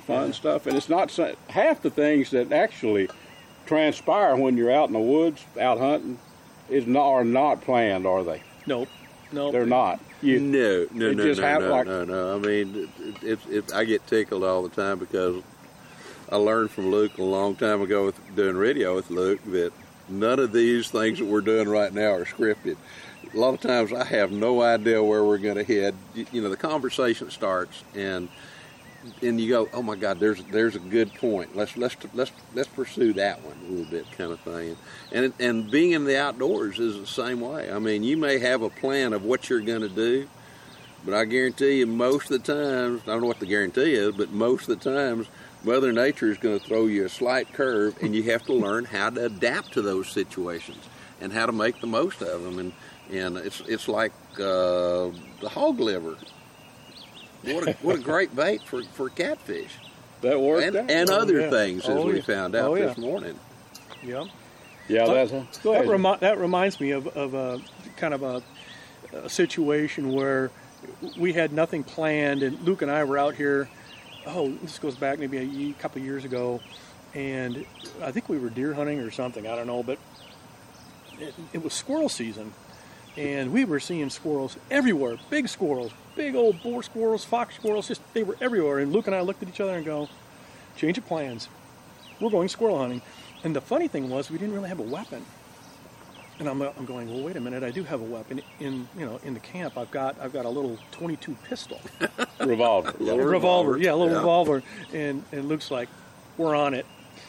fun 0.06 0.32
stuff, 0.32 0.66
and 0.66 0.76
it's 0.76 0.88
not 0.88 1.10
so- 1.10 1.34
half 1.48 1.82
the 1.82 1.90
things 1.90 2.30
that 2.30 2.52
actually 2.52 3.08
transpire 3.66 4.36
when 4.36 4.56
you're 4.56 4.70
out 4.72 4.88
in 4.88 4.92
the 4.92 4.98
woods, 5.00 5.44
out 5.60 5.78
hunting, 5.78 6.18
is 6.68 6.86
not 6.86 7.06
are 7.08 7.24
not 7.24 7.60
planned, 7.62 8.06
are 8.06 8.22
they? 8.24 8.42
Nope. 8.66 8.88
Nope. 9.32 9.52
They're 9.52 9.66
not. 9.66 10.00
You, 10.22 10.38
No, 10.40 10.86
no, 10.92 11.12
no, 11.12 11.24
just 11.24 11.40
no, 11.40 11.46
happened 11.46 11.68
no, 11.68 11.74
like- 11.76 11.86
no, 11.86 12.04
no. 12.04 12.36
I 12.36 12.38
mean, 12.38 12.88
it, 13.00 13.22
it, 13.22 13.38
it, 13.50 13.74
I 13.74 13.84
get 13.84 14.06
tickled 14.06 14.44
all 14.44 14.62
the 14.62 14.68
time 14.68 14.98
because 14.98 15.42
I 16.30 16.36
learned 16.36 16.70
from 16.70 16.90
Luke 16.90 17.18
a 17.18 17.22
long 17.22 17.56
time 17.56 17.80
ago 17.82 18.06
with 18.06 18.18
doing 18.36 18.56
radio 18.56 18.94
with 18.94 19.10
Luke 19.10 19.40
that 19.46 19.72
none 20.08 20.38
of 20.38 20.52
these 20.52 20.88
things 20.90 21.18
that 21.18 21.24
we're 21.24 21.40
doing 21.40 21.68
right 21.68 21.92
now 21.92 22.12
are 22.12 22.24
scripted. 22.24 22.76
A 23.34 23.36
lot 23.36 23.54
of 23.54 23.60
times 23.60 23.92
I 23.92 24.04
have 24.04 24.30
no 24.30 24.62
idea 24.62 25.02
where 25.02 25.24
we're 25.24 25.38
going 25.38 25.56
to 25.56 25.64
head. 25.64 25.94
You, 26.14 26.26
you 26.32 26.40
know, 26.42 26.48
the 26.48 26.56
conversation 26.56 27.30
starts 27.30 27.82
and 27.94 28.28
and 29.22 29.40
you 29.40 29.48
go, 29.48 29.68
oh 29.72 29.82
my 29.82 29.96
God, 29.96 30.20
there's 30.20 30.42
there's 30.44 30.76
a 30.76 30.80
good 30.80 31.12
point. 31.14 31.56
Let's 31.56 31.76
let's 31.76 31.96
let's 32.14 32.32
let's 32.54 32.68
pursue 32.68 33.12
that 33.14 33.42
one 33.42 33.56
a 33.66 33.70
little 33.70 33.90
bit, 33.90 34.10
kind 34.12 34.32
of 34.32 34.40
thing. 34.40 34.76
And 35.12 35.32
and 35.38 35.70
being 35.70 35.92
in 35.92 36.04
the 36.04 36.18
outdoors 36.18 36.78
is 36.78 36.98
the 36.98 37.06
same 37.06 37.40
way. 37.40 37.70
I 37.70 37.78
mean, 37.78 38.02
you 38.02 38.16
may 38.16 38.38
have 38.38 38.62
a 38.62 38.70
plan 38.70 39.12
of 39.12 39.24
what 39.24 39.48
you're 39.48 39.60
going 39.60 39.82
to 39.82 39.88
do, 39.88 40.28
but 41.04 41.14
I 41.14 41.24
guarantee 41.24 41.78
you, 41.78 41.86
most 41.86 42.30
of 42.30 42.42
the 42.42 42.52
times, 42.52 43.02
I 43.02 43.06
don't 43.06 43.22
know 43.22 43.28
what 43.28 43.40
the 43.40 43.46
guarantee 43.46 43.94
is, 43.94 44.14
but 44.14 44.30
most 44.32 44.68
of 44.68 44.80
the 44.80 44.90
times, 44.90 45.28
Mother 45.62 45.92
Nature 45.92 46.30
is 46.30 46.38
going 46.38 46.58
to 46.58 46.66
throw 46.66 46.86
you 46.86 47.04
a 47.04 47.08
slight 47.08 47.52
curve, 47.52 47.96
and 48.02 48.14
you 48.14 48.24
have 48.24 48.44
to 48.46 48.52
learn 48.52 48.84
how 48.84 49.10
to 49.10 49.26
adapt 49.26 49.72
to 49.74 49.82
those 49.82 50.08
situations 50.08 50.84
and 51.20 51.32
how 51.32 51.46
to 51.46 51.52
make 51.52 51.80
the 51.80 51.86
most 51.86 52.22
of 52.22 52.42
them. 52.42 52.58
And 52.58 52.72
and 53.12 53.36
it's 53.36 53.60
it's 53.60 53.88
like 53.88 54.12
uh, 54.34 55.10
the 55.40 55.48
hog 55.48 55.80
liver. 55.80 56.16
What 57.46 57.68
a 57.68 57.72
what 57.82 57.96
a 57.96 58.00
great 58.00 58.34
bait 58.34 58.62
for, 58.62 58.82
for 58.82 59.08
catfish 59.10 59.70
that 60.22 60.40
worked 60.40 60.66
and, 60.66 60.76
out. 60.76 60.90
and 60.90 61.10
Oh, 61.10 61.18
other 61.20 61.40
yeah. 61.42 61.50
things 61.50 61.82
as 61.84 61.90
Oh, 61.90 62.06
we 62.06 62.16
yeah. 62.16 62.22
found 62.22 62.54
out 62.54 62.70
Oh, 62.70 62.74
yeah. 62.74 62.86
this 62.86 62.98
morning. 62.98 63.38
Yeah. 64.02 64.24
yeah, 64.88 65.06
that's 65.06 65.58
go 65.58 65.72
That, 65.72 65.86
remi- 65.88 66.16
that 66.20 66.38
reminds 66.38 66.80
me 66.80 66.90
of, 66.92 67.06
of 67.08 67.34
a 67.34 67.60
kind 67.96 68.14
of 68.14 68.22
a, 68.22 68.42
a 69.12 69.28
situation 69.28 70.12
where 70.12 70.50
we 71.18 71.32
had 71.32 71.52
nothing 71.52 71.82
planned, 71.84 72.42
and 72.42 72.60
Luke 72.62 72.82
and 72.82 72.90
I 72.90 73.02
were 73.04 73.18
out 73.18 73.34
here. 73.34 73.68
Oh, 74.26 74.50
this 74.62 74.78
goes 74.78 74.96
back 74.96 75.18
maybe 75.18 75.38
a 75.38 75.42
ye- 75.42 75.72
couple 75.74 76.00
of 76.00 76.04
years 76.06 76.24
ago, 76.24 76.60
and 77.14 77.64
I 78.02 78.10
think 78.12 78.28
we 78.28 78.38
were 78.38 78.50
deer 78.50 78.74
hunting 78.74 79.00
or 79.00 79.10
something. 79.10 79.46
I 79.46 79.54
don't 79.56 79.66
know, 79.66 79.82
but 79.82 79.98
it, 81.18 81.34
it 81.52 81.62
was 81.64 81.72
squirrel 81.72 82.08
season, 82.08 82.52
and 83.16 83.52
we 83.52 83.64
were 83.64 83.80
seeing 83.80 84.10
squirrels 84.10 84.56
everywhere. 84.70 85.16
Big 85.30 85.48
squirrels, 85.48 85.92
big 86.16 86.34
old 86.34 86.62
boar 86.62 86.82
squirrels, 86.82 87.24
fox 87.24 87.54
squirrels. 87.54 87.86
Just 87.88 88.00
they 88.14 88.22
were 88.24 88.36
everywhere. 88.40 88.78
And 88.80 88.92
Luke 88.92 89.06
and 89.06 89.14
I 89.14 89.20
looked 89.20 89.42
at 89.42 89.48
each 89.48 89.60
other 89.60 89.76
and 89.76 89.84
go, 89.84 90.08
"Change 90.76 90.98
of 90.98 91.06
plans. 91.06 91.48
We're 92.20 92.30
going 92.30 92.48
squirrel 92.48 92.78
hunting." 92.78 93.02
And 93.44 93.54
the 93.54 93.60
funny 93.60 93.86
thing 93.86 94.08
was, 94.10 94.30
we 94.30 94.38
didn't 94.38 94.54
really 94.54 94.68
have 94.70 94.80
a 94.80 94.82
weapon. 94.82 95.24
And 96.38 96.48
I'm, 96.48 96.60
I'm 96.60 96.84
going, 96.84 97.08
well, 97.10 97.22
wait 97.22 97.36
a 97.36 97.40
minute. 97.40 97.62
I 97.62 97.70
do 97.70 97.82
have 97.84 98.00
a 98.02 98.04
weapon 98.04 98.42
in, 98.60 98.88
you 98.98 99.06
know, 99.06 99.18
in 99.24 99.32
the 99.32 99.40
camp. 99.40 99.78
I've 99.78 99.90
got, 99.90 100.16
I've 100.20 100.34
got 100.34 100.44
a 100.44 100.50
little 100.50 100.76
22 100.90 101.34
pistol, 101.44 101.80
revolver. 102.40 102.90
a 103.00 103.16
revolver. 103.16 103.78
Yeah, 103.78 103.92
a 103.92 103.96
little 103.96 104.10
Yeah. 104.12 104.18
revolver. 104.18 104.62
And 104.92 105.22
and 105.32 105.48
Luke's 105.48 105.70
like, 105.70 105.88
we're 106.36 106.54
on 106.54 106.74
it. 106.74 106.84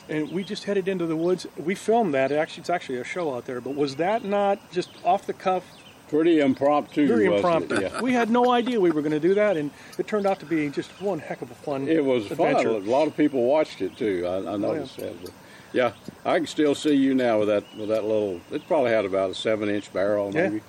And 0.09 0.31
we 0.31 0.43
just 0.43 0.63
headed 0.65 0.87
into 0.89 1.05
the 1.05 1.15
woods. 1.15 1.45
We 1.57 1.73
filmed 1.75 2.13
that. 2.15 2.31
Actually, 2.33 2.61
it's 2.61 2.69
actually 2.69 2.97
a 2.97 3.03
show 3.05 3.33
out 3.35 3.45
there. 3.45 3.61
But 3.61 3.75
was 3.75 3.95
that 3.97 4.25
not 4.25 4.59
just 4.71 4.89
off 5.05 5.25
the 5.25 5.33
cuff? 5.33 5.63
Pretty 6.09 6.39
impromptu. 6.39 7.07
Very 7.07 7.27
wasn't 7.27 7.33
it? 7.71 7.75
impromptu. 7.75 7.81
Yeah. 7.95 8.01
We 8.01 8.13
had 8.13 8.29
no 8.29 8.51
idea 8.51 8.79
we 8.79 8.91
were 8.91 9.01
going 9.01 9.11
to 9.11 9.19
do 9.19 9.33
that, 9.35 9.57
and 9.57 9.71
it 9.97 10.07
turned 10.07 10.25
out 10.25 10.39
to 10.39 10.45
be 10.45 10.69
just 10.69 10.89
one 11.01 11.19
heck 11.19 11.41
of 11.41 11.51
a 11.51 11.55
fun. 11.55 11.87
It 11.87 12.03
was 12.03 12.31
adventure. 12.31 12.73
fun. 12.73 12.87
A 12.87 12.89
lot 12.89 13.07
of 13.07 13.17
people 13.17 13.43
watched 13.43 13.81
it 13.81 13.97
too. 13.97 14.25
I, 14.25 14.53
I 14.53 14.57
noticed 14.57 14.97
that. 14.97 15.21
But 15.21 15.31
yeah, 15.73 15.91
I 16.25 16.37
can 16.37 16.47
still 16.47 16.75
see 16.75 16.93
you 16.93 17.13
now 17.13 17.39
with 17.39 17.49
that 17.49 17.63
with 17.77 17.89
that 17.89 18.03
little. 18.03 18.39
It 18.51 18.65
probably 18.67 18.91
had 18.91 19.03
about 19.05 19.31
a 19.31 19.35
seven 19.35 19.67
inch 19.69 19.91
barrel, 19.91 20.31
Yeah. 20.33 20.49
maybe. 20.49 20.61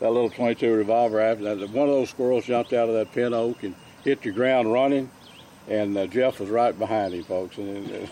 that 0.00 0.10
little 0.10 0.30
22 0.30 0.72
revolver. 0.74 1.20
After 1.20 1.44
one 1.68 1.88
of 1.88 1.94
those 1.94 2.10
squirrels 2.10 2.44
jumped 2.46 2.72
out 2.72 2.88
of 2.88 2.94
that 2.96 3.12
pin 3.12 3.32
oak 3.32 3.62
and 3.62 3.76
hit 4.02 4.22
the 4.22 4.32
ground 4.32 4.72
running, 4.72 5.08
and 5.68 5.96
uh, 5.96 6.06
Jeff 6.08 6.40
was 6.40 6.48
right 6.50 6.76
behind 6.76 7.14
him, 7.14 7.22
folks. 7.22 7.58
And 7.58 7.86
uh, 7.92 8.06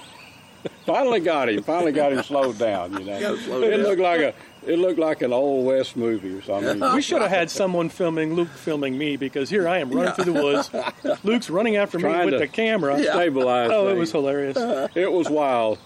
finally 0.87 1.21
got 1.21 1.49
him. 1.49 1.62
Finally 1.62 1.92
got 1.92 2.12
him 2.12 2.23
slowed 2.23 2.59
down. 2.59 2.92
You 2.92 3.05
know, 3.05 3.37
slow 3.37 3.62
it 3.62 3.71
down. 3.71 3.81
looked 3.83 4.01
like 4.01 4.21
a 4.21 4.35
it 4.66 4.79
looked 4.79 4.99
like 4.99 5.23
an 5.23 5.33
old 5.33 5.66
west 5.66 5.97
movie 5.97 6.33
or 6.35 6.42
something. 6.42 6.81
We 6.94 7.03
should 7.03 7.23
have 7.23 7.31
had 7.31 7.51
someone 7.51 7.88
filming 7.88 8.35
Luke 8.35 8.51
filming 8.51 8.99
me 8.99 9.16
because 9.16 9.49
here 9.49 9.68
I 9.68 9.79
am 9.79 9.90
running 9.90 10.12
through 10.14 10.33
the 10.33 10.42
woods. 10.42 10.71
Luke's 11.25 11.49
running 11.49 11.77
after 11.77 11.99
me 11.99 12.09
with 12.09 12.31
to 12.31 12.38
the 12.38 12.49
camera. 12.49 12.99
Stabilize. 13.03 13.71
Oh, 13.73 13.88
it 13.88 13.97
was 13.97 14.12
hilarious. 14.12 14.57
It 14.94 15.11
was 15.12 15.29
wild. 15.29 15.79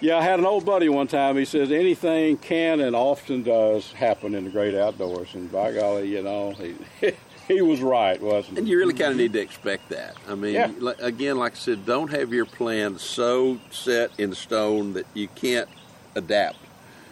Yeah, 0.00 0.18
I 0.18 0.22
had 0.22 0.38
an 0.38 0.44
old 0.46 0.64
buddy 0.64 0.88
one 0.88 1.06
time. 1.06 1.36
He 1.36 1.44
says 1.44 1.70
anything 1.70 2.36
can 2.36 2.80
and 2.80 2.94
often 2.94 3.42
does 3.42 3.92
happen 3.92 4.34
in 4.34 4.44
the 4.44 4.50
great 4.50 4.74
outdoors, 4.74 5.34
and 5.34 5.50
by 5.50 5.72
golly, 5.72 6.08
you 6.08 6.22
know, 6.22 6.52
he 6.52 6.74
he 7.54 7.60
was 7.62 7.80
right, 7.80 8.20
wasn't 8.20 8.54
he? 8.54 8.58
And 8.58 8.68
you 8.68 8.78
really 8.78 8.94
kind 8.94 9.10
of 9.12 9.16
need 9.16 9.32
to 9.32 9.40
expect 9.40 9.88
that. 9.90 10.14
I 10.28 10.34
mean, 10.34 10.54
Yeah. 10.54 10.92
again, 11.00 11.38
like 11.38 11.52
I 11.52 11.56
said, 11.56 11.84
don't 11.86 12.10
have 12.10 12.32
your 12.32 12.44
plan 12.46 12.98
so 12.98 13.58
set 13.70 14.10
in 14.18 14.34
stone 14.34 14.92
that 14.94 15.06
you 15.14 15.28
can't 15.28 15.68
adapt. 16.14 16.58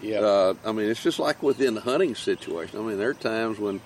Yeah. 0.03 0.21
Uh, 0.21 0.55
I 0.65 0.73
mean, 0.73 0.89
it's 0.91 1.03
just 1.03 1.19
like 1.19 1.43
within 1.43 1.75
the 1.75 1.81
hunting 1.81 2.15
situation. 2.15 2.79
I 2.79 2.83
mean, 2.83 2.99
there 2.99 3.11
are 3.11 3.15
times 3.15 3.59
when 3.59 3.81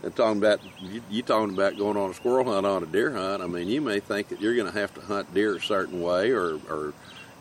they're 0.00 0.10
talking 0.10 0.38
about 0.38 0.60
you, 0.80 1.02
you 1.10 1.22
talking 1.22 1.52
about 1.54 1.76
going 1.76 1.96
on 1.96 2.10
a 2.10 2.14
squirrel 2.14 2.44
hunt 2.44 2.64
on 2.66 2.82
a 2.82 2.86
deer 2.86 3.10
hunt. 3.12 3.42
I 3.42 3.46
mean, 3.46 3.68
you 3.68 3.80
may 3.80 3.98
think 4.00 4.28
that 4.28 4.40
you're 4.40 4.54
going 4.54 4.70
to 4.72 4.78
have 4.78 4.94
to 4.94 5.00
hunt 5.00 5.34
deer 5.34 5.56
a 5.56 5.60
certain 5.60 6.00
way 6.00 6.30
or, 6.30 6.60
or 6.70 6.92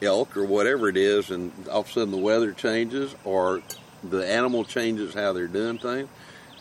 elk 0.02 0.36
or 0.36 0.44
whatever 0.44 0.90
it 0.90 0.98
is, 0.98 1.30
and 1.32 1.52
all 1.72 1.82
of 1.82 1.88
a 1.88 1.92
sudden 1.92 2.12
the 2.12 2.18
weather 2.18 2.52
changes 2.52 3.16
or 3.24 3.62
the 4.04 4.28
animal 4.28 4.64
changes 4.64 5.14
how 5.14 5.32
they're 5.34 5.48
doing 5.48 5.78
things. 5.78 6.10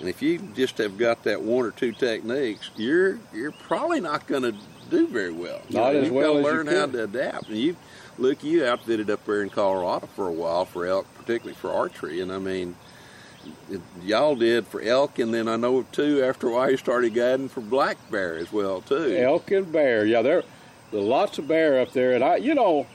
And 0.04 0.10
if 0.10 0.20
you 0.20 0.38
just 0.54 0.76
have 0.76 0.98
got 0.98 1.22
that 1.22 1.40
one 1.40 1.64
or 1.64 1.70
two 1.70 1.90
techniques, 1.90 2.68
you're 2.76 3.18
you're 3.32 3.52
probably 3.52 4.02
not 4.02 4.26
going 4.26 4.42
to 4.42 4.54
do 4.90 5.06
very 5.06 5.32
well. 5.32 5.62
You 5.70 5.78
Not 5.78 5.94
know, 5.94 6.00
as 6.00 6.04
you've 6.04 6.12
well 6.12 6.34
got 6.34 6.40
as 6.40 6.44
to 6.44 6.50
you 6.50 6.56
learn 6.56 6.66
how 6.66 6.86
to 6.88 7.04
adapt. 7.04 7.48
And 7.48 7.56
you, 7.56 7.76
look, 8.18 8.44
you 8.44 8.66
outfitted 8.66 9.08
up 9.08 9.24
there 9.24 9.40
in 9.40 9.48
Colorado 9.48 10.06
for 10.08 10.28
a 10.28 10.32
while 10.32 10.66
for 10.66 10.84
elk, 10.84 11.06
particularly 11.14 11.54
for 11.54 11.72
archery. 11.72 12.20
And 12.20 12.30
I 12.30 12.38
mean, 12.38 12.76
it, 13.70 13.80
y'all 14.02 14.36
did 14.36 14.66
for 14.66 14.82
elk, 14.82 15.18
and 15.18 15.32
then 15.32 15.48
I 15.48 15.56
know 15.56 15.86
too 15.90 16.22
after 16.22 16.48
a 16.48 16.52
while 16.52 16.70
you 16.70 16.76
started 16.76 17.14
guiding 17.14 17.48
for 17.48 17.62
black 17.62 17.96
bear 18.10 18.36
as 18.36 18.52
well 18.52 18.82
too. 18.82 19.16
Elk 19.16 19.50
and 19.52 19.72
bear. 19.72 20.04
Yeah, 20.04 20.20
there, 20.20 20.42
there 20.90 21.00
are 21.00 21.02
lots 21.02 21.38
of 21.38 21.48
bear 21.48 21.80
up 21.80 21.92
there, 21.92 22.12
and 22.12 22.22
I, 22.22 22.36
you 22.36 22.54
know, 22.54 22.86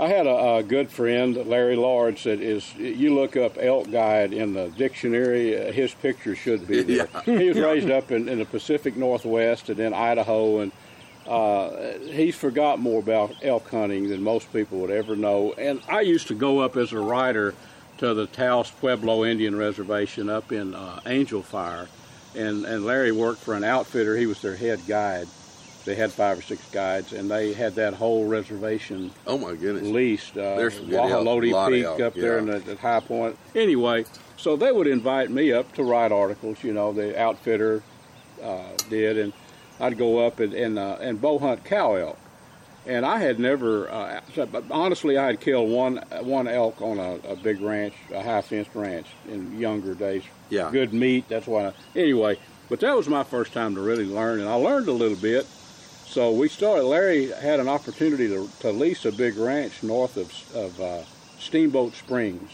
I 0.00 0.08
had 0.08 0.26
a, 0.26 0.54
a, 0.54 0.62
good 0.62 0.90
friend, 0.90 1.36
Larry 1.46 1.76
Large, 1.76 2.24
that 2.24 2.40
is. 2.40 2.74
You 2.76 3.14
look 3.14 3.36
up 3.36 3.58
elk 3.58 3.90
guide 3.90 4.32
in 4.32 4.54
the 4.54 4.68
dictionary, 4.70 5.56
uh, 5.56 5.72
his 5.72 5.92
picture 5.94 6.34
should 6.34 6.66
be 6.66 6.82
there. 6.82 7.08
Yeah. 7.26 7.38
he 7.38 7.48
was 7.48 7.58
raised 7.58 7.90
up 7.90 8.10
in, 8.10 8.28
in, 8.28 8.38
the 8.38 8.44
Pacific 8.44 8.96
Northwest 8.96 9.68
and 9.68 9.78
in 9.78 9.92
Idaho, 9.92 10.60
and 10.60 10.72
uh, 11.26 11.98
he's 12.10 12.34
forgot 12.34 12.78
more 12.78 13.00
about 13.00 13.34
elk 13.42 13.68
hunting 13.68 14.08
than 14.08 14.22
most 14.22 14.52
people 14.52 14.78
would 14.78 14.90
ever 14.90 15.14
know. 15.14 15.52
And 15.52 15.82
I 15.88 16.00
used 16.00 16.28
to 16.28 16.34
go 16.34 16.60
up 16.60 16.76
as 16.76 16.92
a 16.92 16.98
rider 16.98 17.54
to 17.98 18.14
the 18.14 18.26
Taos 18.26 18.70
Pueblo 18.70 19.24
Indian 19.24 19.54
Reservation 19.54 20.30
up 20.30 20.52
in 20.52 20.74
uh, 20.74 21.00
Angel 21.06 21.42
Fire, 21.42 21.86
and 22.34 22.64
and 22.64 22.86
Larry 22.86 23.12
worked 23.12 23.40
for 23.40 23.54
an 23.54 23.62
outfitter. 23.62 24.16
He 24.16 24.26
was 24.26 24.40
their 24.40 24.56
head 24.56 24.80
guide 24.88 25.28
they 25.84 25.94
had 25.94 26.12
five 26.12 26.38
or 26.38 26.42
six 26.42 26.64
guides, 26.70 27.12
and 27.12 27.30
they 27.30 27.52
had 27.52 27.74
that 27.74 27.94
whole 27.94 28.26
reservation. 28.26 29.10
Oh 29.26 29.38
my 29.38 29.54
goodness! 29.54 29.88
Leased. 29.88 30.36
Uh, 30.36 30.56
There's 30.56 30.76
some 30.76 30.86
Wahaloti 30.86 31.70
Peak 31.70 32.00
up 32.00 32.16
yeah. 32.16 32.22
there 32.22 32.38
in 32.38 32.46
the, 32.46 32.76
high 32.76 33.00
point. 33.00 33.36
Anyway, 33.54 34.04
so 34.36 34.56
they 34.56 34.72
would 34.72 34.86
invite 34.86 35.30
me 35.30 35.52
up 35.52 35.72
to 35.74 35.82
write 35.82 36.12
articles. 36.12 36.62
You 36.62 36.72
know, 36.72 36.92
the 36.92 37.18
outfitter 37.20 37.82
uh, 38.42 38.62
did, 38.88 39.18
and 39.18 39.32
I'd 39.80 39.98
go 39.98 40.24
up 40.26 40.40
and 40.40 40.52
and, 40.54 40.78
uh, 40.78 40.98
and 41.00 41.20
bow 41.20 41.38
hunt 41.38 41.64
cow 41.64 41.94
elk. 41.94 42.18
And 42.84 43.06
I 43.06 43.18
had 43.18 43.38
never, 43.38 43.88
uh, 43.88 44.20
honestly, 44.68 45.16
I 45.16 45.26
had 45.26 45.40
killed 45.40 45.70
one 45.70 45.98
one 46.22 46.48
elk 46.48 46.82
on 46.82 46.98
a, 46.98 47.14
a 47.28 47.36
big 47.36 47.60
ranch, 47.60 47.94
a 48.12 48.22
high 48.22 48.42
fenced 48.42 48.74
ranch 48.74 49.06
in 49.28 49.58
younger 49.58 49.94
days. 49.94 50.24
Yeah. 50.50 50.70
Good 50.72 50.92
meat. 50.92 51.28
That's 51.28 51.46
why. 51.46 51.66
I, 51.66 51.72
anyway, 51.94 52.38
but 52.68 52.80
that 52.80 52.96
was 52.96 53.08
my 53.08 53.22
first 53.22 53.52
time 53.52 53.76
to 53.76 53.80
really 53.80 54.04
learn, 54.04 54.40
and 54.40 54.48
I 54.48 54.54
learned 54.54 54.88
a 54.88 54.92
little 54.92 55.16
bit 55.16 55.46
so 56.12 56.30
we 56.30 56.46
started, 56.46 56.84
Larry 56.84 57.28
had 57.30 57.58
an 57.58 57.68
opportunity 57.68 58.28
to, 58.28 58.46
to 58.60 58.70
lease 58.70 59.06
a 59.06 59.12
big 59.12 59.38
ranch 59.38 59.82
north 59.82 60.18
of, 60.18 60.30
of 60.54 60.78
uh, 60.78 61.02
Steamboat 61.38 61.94
Springs, 61.94 62.50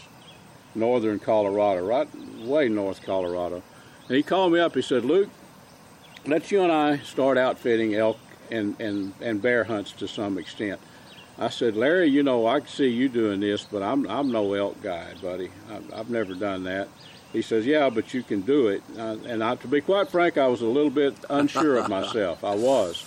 northern 0.75 1.19
Colorado, 1.19 1.85
right 1.85 2.07
way 2.39 2.69
north 2.69 3.01
Colorado. 3.01 3.61
And 4.07 4.15
he 4.15 4.23
called 4.23 4.53
me 4.53 4.61
up, 4.61 4.75
he 4.75 4.81
said, 4.81 5.03
Luke, 5.03 5.29
let's 6.25 6.49
you 6.51 6.63
and 6.63 6.71
I 6.71 6.99
start 6.99 7.37
outfitting 7.37 7.95
elk 7.95 8.17
and, 8.49 8.79
and, 8.79 9.13
and 9.19 9.41
bear 9.41 9.65
hunts 9.65 9.91
to 9.91 10.07
some 10.07 10.37
extent. 10.37 10.79
I 11.37 11.49
said, 11.49 11.75
Larry, 11.75 12.07
you 12.07 12.23
know, 12.23 12.47
I 12.47 12.61
see 12.61 12.87
you 12.87 13.09
doing 13.09 13.41
this, 13.41 13.65
but 13.65 13.83
I'm, 13.83 14.07
I'm 14.09 14.31
no 14.31 14.53
elk 14.53 14.81
guy, 14.81 15.15
buddy. 15.21 15.49
I've, 15.69 15.93
I've 15.93 16.09
never 16.09 16.33
done 16.33 16.63
that. 16.63 16.87
He 17.33 17.41
says, 17.41 17.65
yeah, 17.65 17.89
but 17.89 18.13
you 18.13 18.23
can 18.23 18.39
do 18.39 18.69
it. 18.69 18.83
Uh, 18.97 19.17
and 19.27 19.43
I, 19.43 19.55
to 19.55 19.67
be 19.67 19.81
quite 19.81 20.09
frank, 20.09 20.37
I 20.37 20.47
was 20.47 20.61
a 20.61 20.65
little 20.65 20.89
bit 20.89 21.13
unsure 21.29 21.75
of 21.75 21.89
myself. 21.89 22.45
I 22.45 22.55
was. 22.55 23.03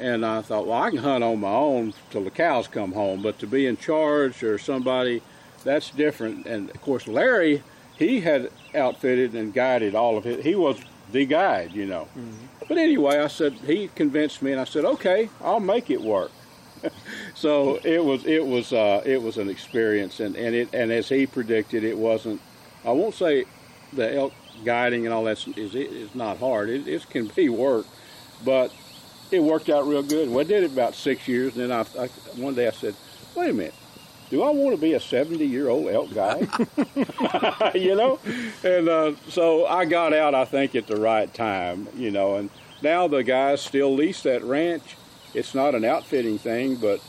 And 0.00 0.24
I 0.24 0.40
thought, 0.40 0.66
well, 0.66 0.82
I 0.82 0.90
can 0.90 1.00
hunt 1.00 1.22
on 1.22 1.40
my 1.40 1.48
own 1.48 1.92
till 2.10 2.24
the 2.24 2.30
cows 2.30 2.66
come 2.66 2.92
home, 2.92 3.22
but 3.22 3.38
to 3.40 3.46
be 3.46 3.66
in 3.66 3.76
charge 3.76 4.42
or 4.42 4.58
somebody, 4.58 5.22
that's 5.62 5.90
different. 5.90 6.46
And 6.46 6.70
of 6.70 6.80
course, 6.80 7.06
Larry, 7.06 7.62
he 7.98 8.20
had 8.20 8.50
outfitted 8.74 9.34
and 9.34 9.52
guided 9.52 9.94
all 9.94 10.16
of 10.16 10.26
it. 10.26 10.42
He 10.42 10.54
was 10.54 10.80
the 11.12 11.26
guide, 11.26 11.72
you 11.72 11.86
know. 11.86 12.08
Mm-hmm. 12.16 12.46
But 12.66 12.78
anyway, 12.78 13.18
I 13.18 13.26
said 13.26 13.52
he 13.52 13.88
convinced 13.88 14.42
me, 14.42 14.52
and 14.52 14.60
I 14.60 14.64
said, 14.64 14.84
okay, 14.84 15.28
I'll 15.42 15.60
make 15.60 15.90
it 15.90 16.00
work. 16.00 16.30
so 17.34 17.76
it 17.84 18.02
was 18.02 18.24
it 18.24 18.46
was 18.46 18.72
uh, 18.72 19.02
it 19.04 19.20
was 19.20 19.36
an 19.36 19.50
experience, 19.50 20.18
and 20.20 20.34
and 20.34 20.54
it 20.54 20.70
and 20.72 20.90
as 20.90 21.10
he 21.10 21.26
predicted, 21.26 21.84
it 21.84 21.98
wasn't. 21.98 22.40
I 22.86 22.92
won't 22.92 23.14
say 23.14 23.44
the 23.92 24.14
elk 24.14 24.32
guiding 24.64 25.04
and 25.04 25.12
all 25.12 25.24
that 25.24 25.46
is 25.58 25.74
is 25.74 26.14
not 26.14 26.38
hard. 26.38 26.70
It, 26.70 26.88
it 26.88 27.08
can 27.10 27.26
be 27.26 27.50
work, 27.50 27.86
but 28.44 28.72
it 29.32 29.42
worked 29.42 29.68
out 29.68 29.86
real 29.86 30.02
good. 30.02 30.28
Well, 30.28 30.40
I 30.40 30.48
did 30.48 30.64
it 30.64 30.72
about 30.72 30.94
six 30.94 31.26
years, 31.28 31.56
and 31.56 31.70
then 31.70 31.72
I, 31.72 31.80
I 32.02 32.06
one 32.36 32.54
day 32.54 32.66
I 32.66 32.70
said, 32.70 32.94
"Wait 33.34 33.50
a 33.50 33.52
minute, 33.52 33.74
do 34.30 34.44
I 34.44 34.50
want 34.50 34.76
to 34.76 34.80
be 34.80 34.94
a 34.94 35.00
70 35.00 35.44
year 35.44 35.68
old 35.68 35.88
elk 35.88 36.14
guy? 36.14 36.46
you 37.74 37.96
know? 37.96 38.18
And 38.64 38.88
uh, 38.88 39.14
so 39.28 39.66
I 39.66 39.84
got 39.84 40.14
out, 40.14 40.34
I 40.34 40.44
think, 40.44 40.74
at 40.76 40.86
the 40.86 40.96
right 40.96 41.32
time, 41.34 41.88
you 41.96 42.12
know. 42.12 42.36
And 42.36 42.48
now 42.80 43.08
the 43.08 43.24
guys 43.24 43.60
still 43.60 43.92
lease 43.92 44.22
that 44.22 44.42
ranch. 44.44 44.96
It's 45.34 45.54
not 45.54 45.74
an 45.74 45.84
outfitting 45.84 46.38
thing, 46.38 46.76
but 46.76 47.00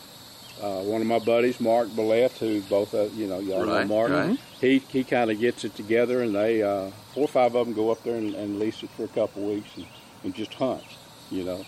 uh, 0.61 0.81
one 0.81 1.01
of 1.01 1.07
my 1.07 1.19
buddies, 1.19 1.59
Mark 1.59 1.89
Billette, 1.95 2.33
who 2.33 2.61
both, 2.61 2.93
uh, 2.93 3.03
you 3.13 3.27
know, 3.27 3.39
y'all 3.39 3.65
right, 3.65 3.87
know 3.87 3.95
Mark, 3.95 4.11
right. 4.11 4.39
he, 4.59 4.79
he 4.79 5.03
kind 5.03 5.31
of 5.31 5.39
gets 5.39 5.63
it 5.63 5.75
together, 5.75 6.21
and 6.21 6.35
they, 6.35 6.61
uh, 6.61 6.89
four 7.13 7.25
or 7.25 7.27
five 7.27 7.55
of 7.55 7.65
them 7.65 7.75
go 7.75 7.91
up 7.91 8.03
there 8.03 8.15
and, 8.15 8.35
and 8.35 8.59
lease 8.59 8.83
it 8.83 8.89
for 8.91 9.05
a 9.05 9.07
couple 9.07 9.43
weeks 9.43 9.69
and, 9.75 9.87
and 10.23 10.35
just 10.35 10.53
hunt, 10.53 10.83
you 11.31 11.43
know. 11.43 11.65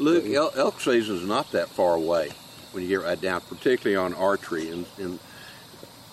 Elk, 0.00 0.56
elk 0.56 0.80
season 0.80 1.16
is 1.16 1.24
not 1.24 1.52
that 1.52 1.68
far 1.68 1.94
away 1.94 2.30
when 2.72 2.82
you 2.82 2.88
get 2.88 3.02
right 3.02 3.20
down, 3.20 3.40
particularly 3.42 3.96
on 3.96 4.14
archery. 4.14 4.70
And, 4.70 4.86
and 4.98 5.18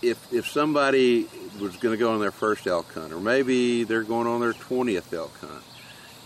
if 0.02 0.32
if 0.32 0.48
somebody 0.48 1.28
was 1.60 1.76
going 1.78 1.94
to 1.94 1.98
go 1.98 2.14
on 2.14 2.20
their 2.20 2.32
first 2.32 2.68
elk 2.68 2.94
hunt, 2.94 3.12
or 3.12 3.20
maybe 3.20 3.84
they're 3.84 4.04
going 4.04 4.28
on 4.28 4.42
their 4.42 4.54
twentieth 4.54 5.12
elk 5.14 5.36
hunt, 5.40 5.64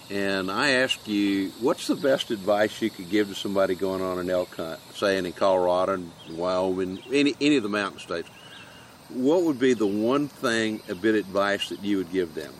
and 0.09 0.51
I 0.51 0.71
ask 0.71 1.07
you, 1.07 1.51
what's 1.61 1.87
the 1.87 1.95
best 1.95 2.31
advice 2.31 2.81
you 2.81 2.89
could 2.89 3.09
give 3.09 3.29
to 3.29 3.35
somebody 3.35 3.75
going 3.75 4.01
on 4.01 4.19
an 4.19 4.29
elk 4.29 4.55
hunt, 4.55 4.79
saying 4.93 5.25
in 5.25 5.33
Colorado 5.33 5.93
and 5.93 6.11
Wyoming, 6.31 6.99
any 7.11 7.35
any 7.39 7.57
of 7.57 7.63
the 7.63 7.69
mountain 7.69 7.99
states? 7.99 8.29
What 9.09 9.43
would 9.43 9.59
be 9.59 9.73
the 9.73 9.87
one 9.87 10.27
thing, 10.27 10.81
a 10.89 10.95
bit 10.95 11.15
of 11.15 11.27
advice 11.27 11.69
that 11.69 11.83
you 11.83 11.97
would 11.97 12.11
give 12.11 12.33
them? 12.33 12.53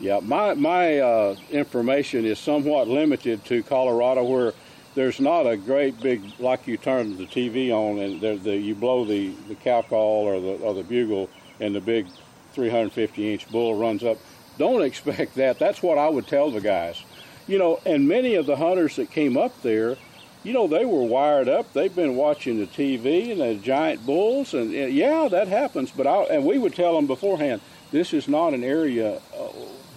Yeah, 0.00 0.20
my 0.22 0.54
my 0.54 1.00
uh, 1.00 1.36
information 1.50 2.24
is 2.24 2.38
somewhat 2.38 2.86
limited 2.86 3.44
to 3.46 3.64
Colorado, 3.64 4.22
where 4.22 4.54
there's 4.94 5.18
not 5.18 5.42
a 5.42 5.56
great 5.56 6.00
big 6.00 6.22
like 6.38 6.68
you 6.68 6.76
turn 6.76 7.16
the 7.16 7.26
TV 7.26 7.72
on 7.72 7.98
and 7.98 8.20
the, 8.20 8.36
the, 8.36 8.56
you 8.56 8.76
blow 8.76 9.04
the 9.04 9.30
the 9.48 9.56
cow 9.56 9.82
call 9.82 10.24
or 10.24 10.40
the 10.40 10.64
or 10.64 10.74
the 10.74 10.84
bugle 10.84 11.28
and 11.58 11.74
the 11.74 11.80
big 11.80 12.06
350 12.52 13.32
inch 13.32 13.48
bull 13.50 13.74
runs 13.74 14.04
up. 14.04 14.18
Don't 14.56 14.82
expect 14.90 15.34
that. 15.34 15.58
That's 15.58 15.82
what 15.82 15.98
I 15.98 16.08
would 16.08 16.28
tell 16.28 16.50
the 16.50 16.60
guys. 16.60 17.02
You 17.48 17.58
know, 17.58 17.80
and 17.84 18.06
many 18.06 18.34
of 18.34 18.46
the 18.46 18.56
hunters 18.56 18.96
that 18.96 19.10
came 19.10 19.36
up 19.36 19.62
there, 19.62 19.96
you 20.44 20.52
know, 20.52 20.68
they 20.68 20.84
were 20.84 21.02
wired 21.02 21.48
up. 21.48 21.72
They've 21.72 21.94
been 21.94 22.14
watching 22.14 22.58
the 22.58 22.66
TV 22.66 23.32
and 23.32 23.40
the 23.40 23.54
giant 23.56 24.04
bulls, 24.06 24.54
and, 24.54 24.72
and 24.74 24.92
yeah, 24.92 25.28
that 25.28 25.48
happens. 25.48 25.90
But 25.90 26.06
I 26.06 26.22
and 26.24 26.44
we 26.44 26.56
would 26.56 26.76
tell 26.76 26.94
them 26.94 27.08
beforehand, 27.08 27.62
this 27.90 28.12
is 28.12 28.28
not 28.28 28.54
an 28.54 28.62
area 28.62 29.20
uh, 29.36 29.48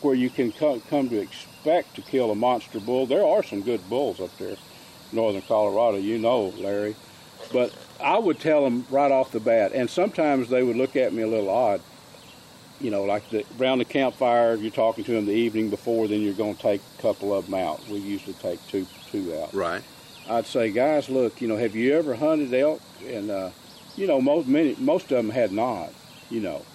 where 0.03 0.15
you 0.15 0.29
can 0.29 0.51
come, 0.51 0.81
come 0.81 1.09
to 1.09 1.19
expect 1.19 1.95
to 1.95 2.01
kill 2.01 2.31
a 2.31 2.35
monster 2.35 2.79
bull. 2.79 3.05
There 3.05 3.25
are 3.25 3.43
some 3.43 3.61
good 3.61 3.87
bulls 3.89 4.19
up 4.19 4.35
there, 4.37 4.55
northern 5.11 5.41
Colorado, 5.43 5.97
you 5.97 6.17
know, 6.17 6.53
Larry. 6.57 6.95
But 7.51 7.73
I 8.01 8.17
would 8.17 8.39
tell 8.39 8.63
them 8.63 8.85
right 8.89 9.11
off 9.11 9.31
the 9.31 9.39
bat, 9.39 9.71
and 9.73 9.89
sometimes 9.89 10.49
they 10.49 10.63
would 10.63 10.75
look 10.75 10.95
at 10.95 11.13
me 11.13 11.23
a 11.23 11.27
little 11.27 11.49
odd. 11.49 11.81
You 12.79 12.89
know, 12.89 13.03
like 13.03 13.29
the, 13.29 13.45
around 13.59 13.77
the 13.77 13.85
campfire, 13.85 14.55
you're 14.55 14.71
talking 14.71 15.03
to 15.03 15.11
them 15.11 15.27
the 15.27 15.33
evening 15.33 15.69
before, 15.69 16.07
then 16.07 16.21
you're 16.21 16.33
going 16.33 16.55
to 16.55 16.61
take 16.61 16.81
a 16.97 17.01
couple 17.01 17.31
of 17.31 17.45
them 17.45 17.53
out. 17.53 17.87
We 17.87 17.99
usually 17.99 18.33
take 18.33 18.65
two 18.67 18.87
two 19.11 19.35
out. 19.37 19.53
Right. 19.53 19.83
I'd 20.27 20.47
say, 20.47 20.71
guys, 20.71 21.09
look, 21.09 21.41
you 21.41 21.47
know, 21.47 21.57
have 21.57 21.75
you 21.75 21.93
ever 21.93 22.15
hunted 22.15 22.53
elk? 22.53 22.81
And 23.05 23.29
uh, 23.29 23.49
you 23.95 24.07
know, 24.07 24.19
most 24.19 24.47
many 24.47 24.75
most 24.79 25.11
of 25.11 25.17
them 25.17 25.29
had 25.29 25.51
not. 25.51 25.89
You 26.31 26.39
know, 26.39 26.65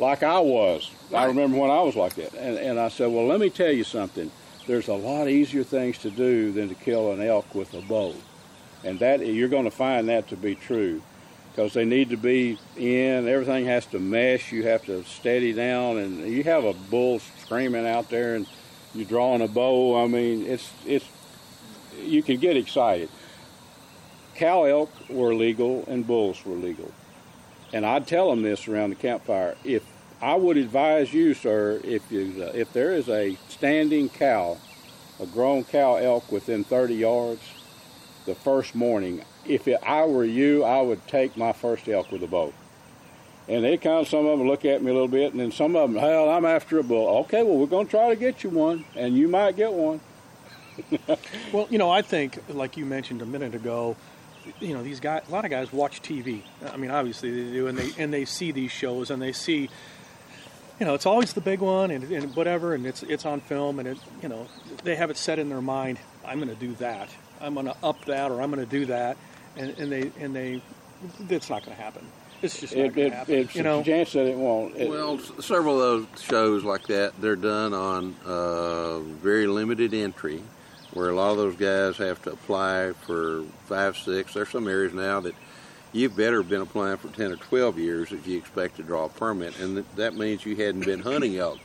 like 0.00 0.22
I 0.22 0.40
was. 0.40 0.90
Right. 1.10 1.22
I 1.22 1.24
remember 1.26 1.58
when 1.58 1.70
I 1.70 1.82
was 1.82 1.94
like 1.94 2.14
that. 2.14 2.32
And, 2.34 2.58
and 2.58 2.80
I 2.80 2.88
said, 2.88 3.12
well, 3.12 3.26
let 3.26 3.38
me 3.38 3.50
tell 3.50 3.70
you 3.70 3.84
something. 3.84 4.30
There's 4.66 4.88
a 4.88 4.94
lot 4.94 5.28
easier 5.28 5.62
things 5.62 5.98
to 5.98 6.10
do 6.10 6.52
than 6.52 6.68
to 6.68 6.74
kill 6.74 7.12
an 7.12 7.20
elk 7.20 7.54
with 7.54 7.74
a 7.74 7.82
bow. 7.82 8.14
And 8.82 8.98
that 9.00 9.24
you're 9.26 9.48
going 9.48 9.64
to 9.64 9.70
find 9.70 10.08
that 10.08 10.28
to 10.28 10.36
be 10.36 10.54
true 10.54 11.02
because 11.50 11.74
they 11.74 11.84
need 11.84 12.10
to 12.10 12.16
be 12.16 12.58
in. 12.76 13.28
Everything 13.28 13.66
has 13.66 13.84
to 13.86 13.98
mesh. 13.98 14.52
You 14.52 14.62
have 14.64 14.84
to 14.86 15.04
steady 15.04 15.52
down, 15.52 15.98
and 15.98 16.26
you 16.26 16.44
have 16.44 16.64
a 16.64 16.72
bull 16.72 17.20
screaming 17.42 17.86
out 17.86 18.08
there, 18.08 18.36
and 18.36 18.46
you're 18.94 19.04
drawing 19.04 19.42
a 19.42 19.48
bow. 19.48 20.02
I 20.02 20.06
mean, 20.06 20.46
it's 20.46 20.72
it's 20.86 21.06
you 22.02 22.22
can 22.22 22.38
get 22.38 22.56
excited. 22.56 23.10
Cow 24.34 24.64
elk 24.64 24.90
were 25.10 25.34
legal 25.34 25.84
and 25.86 26.06
bulls 26.06 26.42
were 26.46 26.54
legal 26.54 26.90
and 27.72 27.86
I'd 27.86 28.06
tell 28.06 28.30
them 28.30 28.42
this 28.42 28.68
around 28.68 28.90
the 28.90 28.96
campfire. 28.96 29.56
If 29.64 29.84
I 30.22 30.34
would 30.34 30.58
advise 30.58 31.14
you, 31.14 31.32
sir, 31.32 31.80
if 31.82 32.12
you 32.12 32.44
uh, 32.44 32.52
if 32.54 32.72
there 32.72 32.92
is 32.92 33.08
a 33.08 33.38
standing 33.48 34.10
cow, 34.10 34.58
a 35.18 35.26
grown 35.26 35.64
cow 35.64 35.96
elk 35.96 36.30
within 36.30 36.62
30 36.62 36.94
yards, 36.94 37.40
the 38.26 38.34
first 38.34 38.74
morning, 38.74 39.24
if 39.46 39.66
it, 39.66 39.78
I 39.82 40.04
were 40.04 40.24
you, 40.24 40.62
I 40.62 40.82
would 40.82 41.06
take 41.06 41.36
my 41.36 41.52
first 41.52 41.88
elk 41.88 42.12
with 42.12 42.22
a 42.22 42.26
bow. 42.26 42.52
And 43.48 43.64
they 43.64 43.78
kind 43.78 44.00
of 44.00 44.08
some 44.08 44.26
of 44.26 44.38
them 44.38 44.46
look 44.46 44.64
at 44.66 44.82
me 44.82 44.90
a 44.90 44.94
little 44.94 45.08
bit, 45.08 45.32
and 45.32 45.40
then 45.40 45.52
some 45.52 45.74
of 45.74 45.90
them, 45.90 46.00
hell, 46.00 46.28
I'm 46.28 46.44
after 46.44 46.78
a 46.78 46.84
bull. 46.84 47.08
Okay, 47.24 47.42
well, 47.42 47.56
we're 47.56 47.66
going 47.66 47.86
to 47.86 47.90
try 47.90 48.10
to 48.10 48.16
get 48.16 48.44
you 48.44 48.50
one, 48.50 48.84
and 48.94 49.16
you 49.16 49.26
might 49.26 49.56
get 49.56 49.72
one. 49.72 50.00
well, 51.52 51.66
you 51.70 51.78
know, 51.78 51.90
I 51.90 52.02
think, 52.02 52.38
like 52.50 52.76
you 52.76 52.84
mentioned 52.84 53.22
a 53.22 53.26
minute 53.26 53.54
ago, 53.54 53.96
you 54.58 54.74
know 54.74 54.82
these 54.82 55.00
guys 55.00 55.22
a 55.28 55.30
lot 55.30 55.44
of 55.44 55.50
guys 55.50 55.70
watch 55.70 56.00
TV 56.00 56.42
I 56.72 56.78
mean 56.78 56.90
obviously 56.90 57.30
they 57.30 57.52
do 57.52 57.66
and 57.66 57.76
they 57.76 57.90
and 58.02 58.12
they 58.12 58.24
see 58.24 58.52
these 58.52 58.70
shows 58.70 59.10
and 59.10 59.20
they 59.20 59.32
see 59.32 59.68
you 60.80 60.86
know 60.86 60.94
it's 60.94 61.06
always 61.06 61.32
the 61.34 61.40
big 61.40 61.60
one 61.60 61.90
and, 61.90 62.04
and 62.10 62.34
whatever 62.34 62.74
and 62.74 62.86
it's 62.86 63.02
it's 63.04 63.26
on 63.26 63.40
film 63.40 63.78
and 63.78 63.86
it 63.86 63.98
you 64.22 64.28
know 64.28 64.46
they 64.82 64.96
have 64.96 65.10
it 65.10 65.16
set 65.16 65.38
in 65.38 65.48
their 65.48 65.60
mind 65.60 65.98
I'm 66.24 66.38
going 66.38 66.48
to 66.48 66.54
do 66.56 66.72
that 66.74 67.08
I'm 67.40 67.54
going 67.54 67.66
to 67.66 67.76
up 67.82 68.04
that 68.06 68.30
or 68.30 68.40
I'm 68.42 68.50
going 68.50 68.64
to 68.64 68.70
do 68.70 68.86
that 68.86 69.16
and, 69.56 69.70
and 69.78 69.92
they 69.92 70.10
and 70.18 70.34
they 70.34 70.62
it's 71.30 71.48
not 71.48 71.64
going 71.64 71.74
to 71.76 71.82
happen. 71.82 72.06
It's 72.42 72.60
just 72.60 72.76
not 72.76 72.84
It, 72.86 72.94
going 72.94 73.06
it, 73.06 73.10
to 73.10 73.16
happen. 73.16 73.34
it's 73.36 73.54
you 73.54 73.62
know, 73.62 73.80
a 73.80 73.84
chance 73.84 74.12
that 74.12 74.26
it 74.26 74.36
won't. 74.36 74.76
It- 74.76 74.88
Well, 74.90 75.18
s- 75.18 75.32
several 75.46 75.80
of 75.80 76.06
those 76.12 76.22
shows 76.22 76.62
like 76.62 76.86
that, 76.88 77.18
they're 77.22 77.36
done 77.36 77.72
on 77.72 78.14
uh, 78.26 78.98
very 79.00 79.46
limited 79.46 79.94
entry, 79.94 80.42
where 80.92 81.08
a 81.08 81.14
lot 81.14 81.30
of 81.30 81.36
those 81.38 81.56
guys 81.56 81.96
have 81.96 82.20
to 82.22 82.32
apply 82.32 82.92
for 83.06 83.44
five, 83.66 83.96
six. 83.96 84.34
There's 84.34 84.50
some 84.50 84.68
areas 84.68 84.92
now 84.92 85.20
that 85.20 85.34
you've 85.92 86.16
better 86.16 86.42
been 86.42 86.60
applying 86.60 86.96
for 86.96 87.08
10 87.08 87.32
or 87.32 87.36
12 87.36 87.78
years 87.78 88.12
if 88.12 88.26
you 88.26 88.38
expect 88.38 88.76
to 88.76 88.82
draw 88.82 89.06
a 89.06 89.08
permit, 89.08 89.58
and 89.58 89.76
th- 89.76 89.86
that 89.96 90.14
means 90.14 90.44
you 90.44 90.56
hadn't 90.56 90.84
been 90.84 91.00
hunting 91.00 91.36
elk 91.36 91.58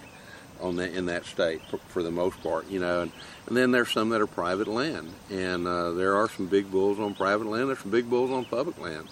on 0.62 0.78
that 0.78 0.94
in 0.94 1.06
that 1.08 1.26
state 1.26 1.62
for, 1.70 1.78
for 1.90 2.04
the 2.04 2.12
most 2.12 2.42
part, 2.42 2.68
you 2.70 2.80
know. 2.80 3.04
And, 3.04 3.12
and 3.48 3.58
then 3.58 3.72
there's 3.72 3.92
some 3.92 4.10
that 4.10 4.22
are 4.22 4.28
private 4.28 4.68
land, 4.68 5.12
and 5.30 5.68
uh, 5.68 5.92
there 5.92 6.16
are 6.16 6.30
some 6.30 6.48
big 6.48 6.72
bulls 6.72 7.00
on 7.00 7.14
private 7.14 7.48
land. 7.48 7.70
There's 7.70 7.80
some 7.80 7.92
big 7.92 8.10
bulls 8.10 8.32
on 8.32 8.46
public 8.46 8.80
land, 8.80 9.08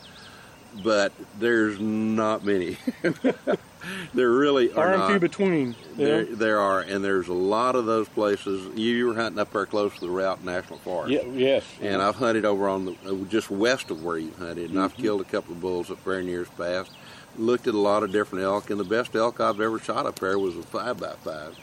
but 0.82 1.12
there's 1.40 1.80
not 1.80 2.44
many. 2.44 2.78
there 4.14 4.32
really 4.32 4.70
are 4.72 4.74
far 4.74 4.94
and 4.94 5.04
few 5.06 5.20
between. 5.20 5.68
you 5.70 5.76
There, 5.96 6.26
there 6.26 6.60
are, 6.60 6.82
and 6.82 7.04
there's 7.04 7.28
a 7.28 7.34
lot 7.34 7.76
of 7.76 7.86
those 7.86 8.08
places. 8.10 8.66
You, 8.78 8.96
you 8.96 9.08
were 9.08 9.16
hunting 9.16 9.40
up 9.40 9.52
there 9.52 9.66
close 9.66 9.94
to 9.96 10.00
the 10.02 10.08
Routt 10.08 10.44
National 10.44 10.80
Forest, 10.80 11.12
Ye- 11.12 11.46
yes. 11.46 11.64
and 11.82 12.02
I've 12.02 12.16
hunted 12.16 12.46
over 12.46 12.68
on 12.68 12.86
the 12.86 13.26
just 13.30 13.50
west 13.50 13.92
of 13.92 14.04
where 14.04 14.18
you 14.18 14.32
hunted, 14.40 14.72
and 14.72 14.80
I've 14.80 14.94
mm-hmm. 14.94 15.02
killed 15.02 15.22
a 15.22 15.26
couple 15.26 15.54
of 15.54 15.62
bulls 15.62 15.92
up 15.92 16.04
there 16.04 16.20
in 16.20 16.28
years 16.28 16.48
past. 16.58 16.92
Looked 17.38 17.68
at 17.68 17.74
a 17.74 17.80
lot 17.80 18.04
of 18.04 18.12
different 18.12 18.46
elk, 18.46 18.70
and 18.70 18.80
the 18.80 18.84
best 18.84 19.16
elk 19.16 19.40
I've 19.40 19.60
ever 19.60 19.80
shot 19.80 20.06
up 20.06 20.20
there 20.20 20.38
was 20.38 20.56
a 20.56 20.64
five 20.64 21.00
by 21.00 21.14
five, 21.24 21.58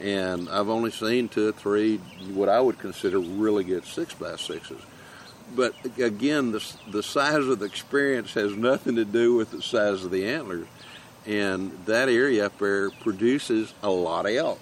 and 0.00 0.48
I've 0.48 0.68
only 0.68 0.90
seen 0.90 1.28
two 1.28 1.48
or 1.48 1.52
three 1.52 1.96
what 2.32 2.48
I 2.48 2.60
would 2.60 2.78
consider 2.78 3.18
really 3.18 3.64
good 3.64 3.84
six 3.84 4.14
by 4.14 4.36
sixes. 4.36 4.80
But 5.54 5.74
again, 5.98 6.52
the 6.52 6.64
the 6.90 7.02
size 7.02 7.46
of 7.46 7.58
the 7.58 7.66
experience 7.66 8.34
has 8.34 8.54
nothing 8.54 8.96
to 8.96 9.04
do 9.04 9.34
with 9.34 9.50
the 9.50 9.62
size 9.62 10.04
of 10.04 10.10
the 10.10 10.26
antlers 10.26 10.66
and 11.28 11.70
that 11.84 12.08
area 12.08 12.46
up 12.46 12.58
there 12.58 12.90
produces 12.90 13.74
a 13.82 13.90
lot 13.90 14.26
of 14.26 14.32
elk. 14.32 14.60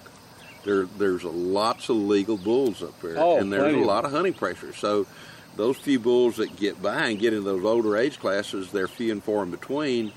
There, 0.65 0.87
there's 0.99 1.23
a 1.23 1.29
lots 1.29 1.89
of 1.89 1.97
legal 1.97 2.37
bulls 2.37 2.83
up 2.83 3.01
there, 3.01 3.17
Oh, 3.17 3.39
and 3.39 3.53
there's 3.53 3.75
a 3.75 3.79
lot 3.79 4.05
of 4.05 4.11
hunting 4.11 4.35
pressure. 4.35 4.73
So, 4.73 5.07
those 5.55 5.77
few 5.79 6.01
bulls 6.01 6.37
that 6.37 6.57
get 6.57 6.83
by 6.83 7.07
and 7.07 7.19
get 7.19 7.33
into 7.33 7.45
those 7.45 7.65
older 7.65 7.97
age 7.97 8.19
classes, 8.19 8.73
they're 8.73 8.89
few 8.89 9.13
and 9.13 9.23
far 9.23 9.45
in 9.45 9.53
between, 9.53 10.13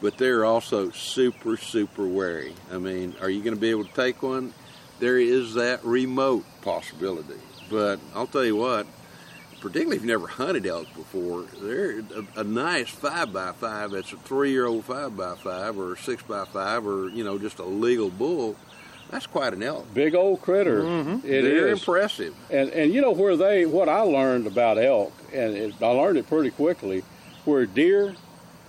but 0.00 0.16
they're 0.16 0.44
also 0.44 0.90
super, 0.90 1.58
super 1.58 2.08
wary. 2.08 2.54
I 2.72 2.78
mean, 2.78 3.14
are 3.20 3.28
you 3.28 3.42
going 3.42 3.54
to 3.54 3.60
be 3.60 3.70
able 3.70 3.84
to 3.84 3.92
take 3.92 4.22
one? 4.22 4.54
There 4.98 5.18
is 5.18 5.54
that 5.54 5.84
remote 5.84 6.44
possibility, 6.62 7.38
but 7.68 8.00
I'll 8.14 8.26
tell 8.26 8.44
you 8.44 8.56
what, 8.56 8.86
particularly 9.60 9.96
if 9.96 10.02
you've 10.02 10.10
never 10.10 10.26
hunted 10.26 10.66
elk 10.66 10.86
before, 10.94 11.42
they're 11.60 12.00
a, 12.00 12.40
a 12.40 12.44
nice 12.44 12.88
five 12.88 13.32
by 13.32 13.52
five. 13.52 13.90
That's 13.92 14.12
a 14.12 14.16
three-year-old 14.16 14.84
five 14.84 15.16
by 15.16 15.34
five, 15.36 15.78
or 15.78 15.92
a 15.94 15.96
six 15.96 16.22
by 16.22 16.44
five, 16.46 16.86
or 16.86 17.08
you 17.10 17.24
know, 17.24 17.38
just 17.38 17.58
a 17.58 17.64
legal 17.64 18.10
bull. 18.10 18.56
That's 19.10 19.26
quite 19.26 19.52
an 19.52 19.62
elk. 19.62 19.92
Big 19.92 20.14
old 20.14 20.40
critter. 20.40 20.82
Mm-hmm. 20.82 21.26
It 21.26 21.42
They're 21.42 21.68
is. 21.68 21.80
impressive. 21.80 22.34
And 22.50 22.70
and 22.70 22.92
you 22.92 23.00
know 23.00 23.10
where 23.10 23.36
they 23.36 23.66
what 23.66 23.88
I 23.88 24.00
learned 24.02 24.46
about 24.46 24.78
elk, 24.78 25.12
and 25.32 25.56
it, 25.56 25.74
I 25.82 25.88
learned 25.88 26.18
it 26.18 26.28
pretty 26.28 26.50
quickly. 26.50 27.02
Where 27.44 27.66
deer, 27.66 28.14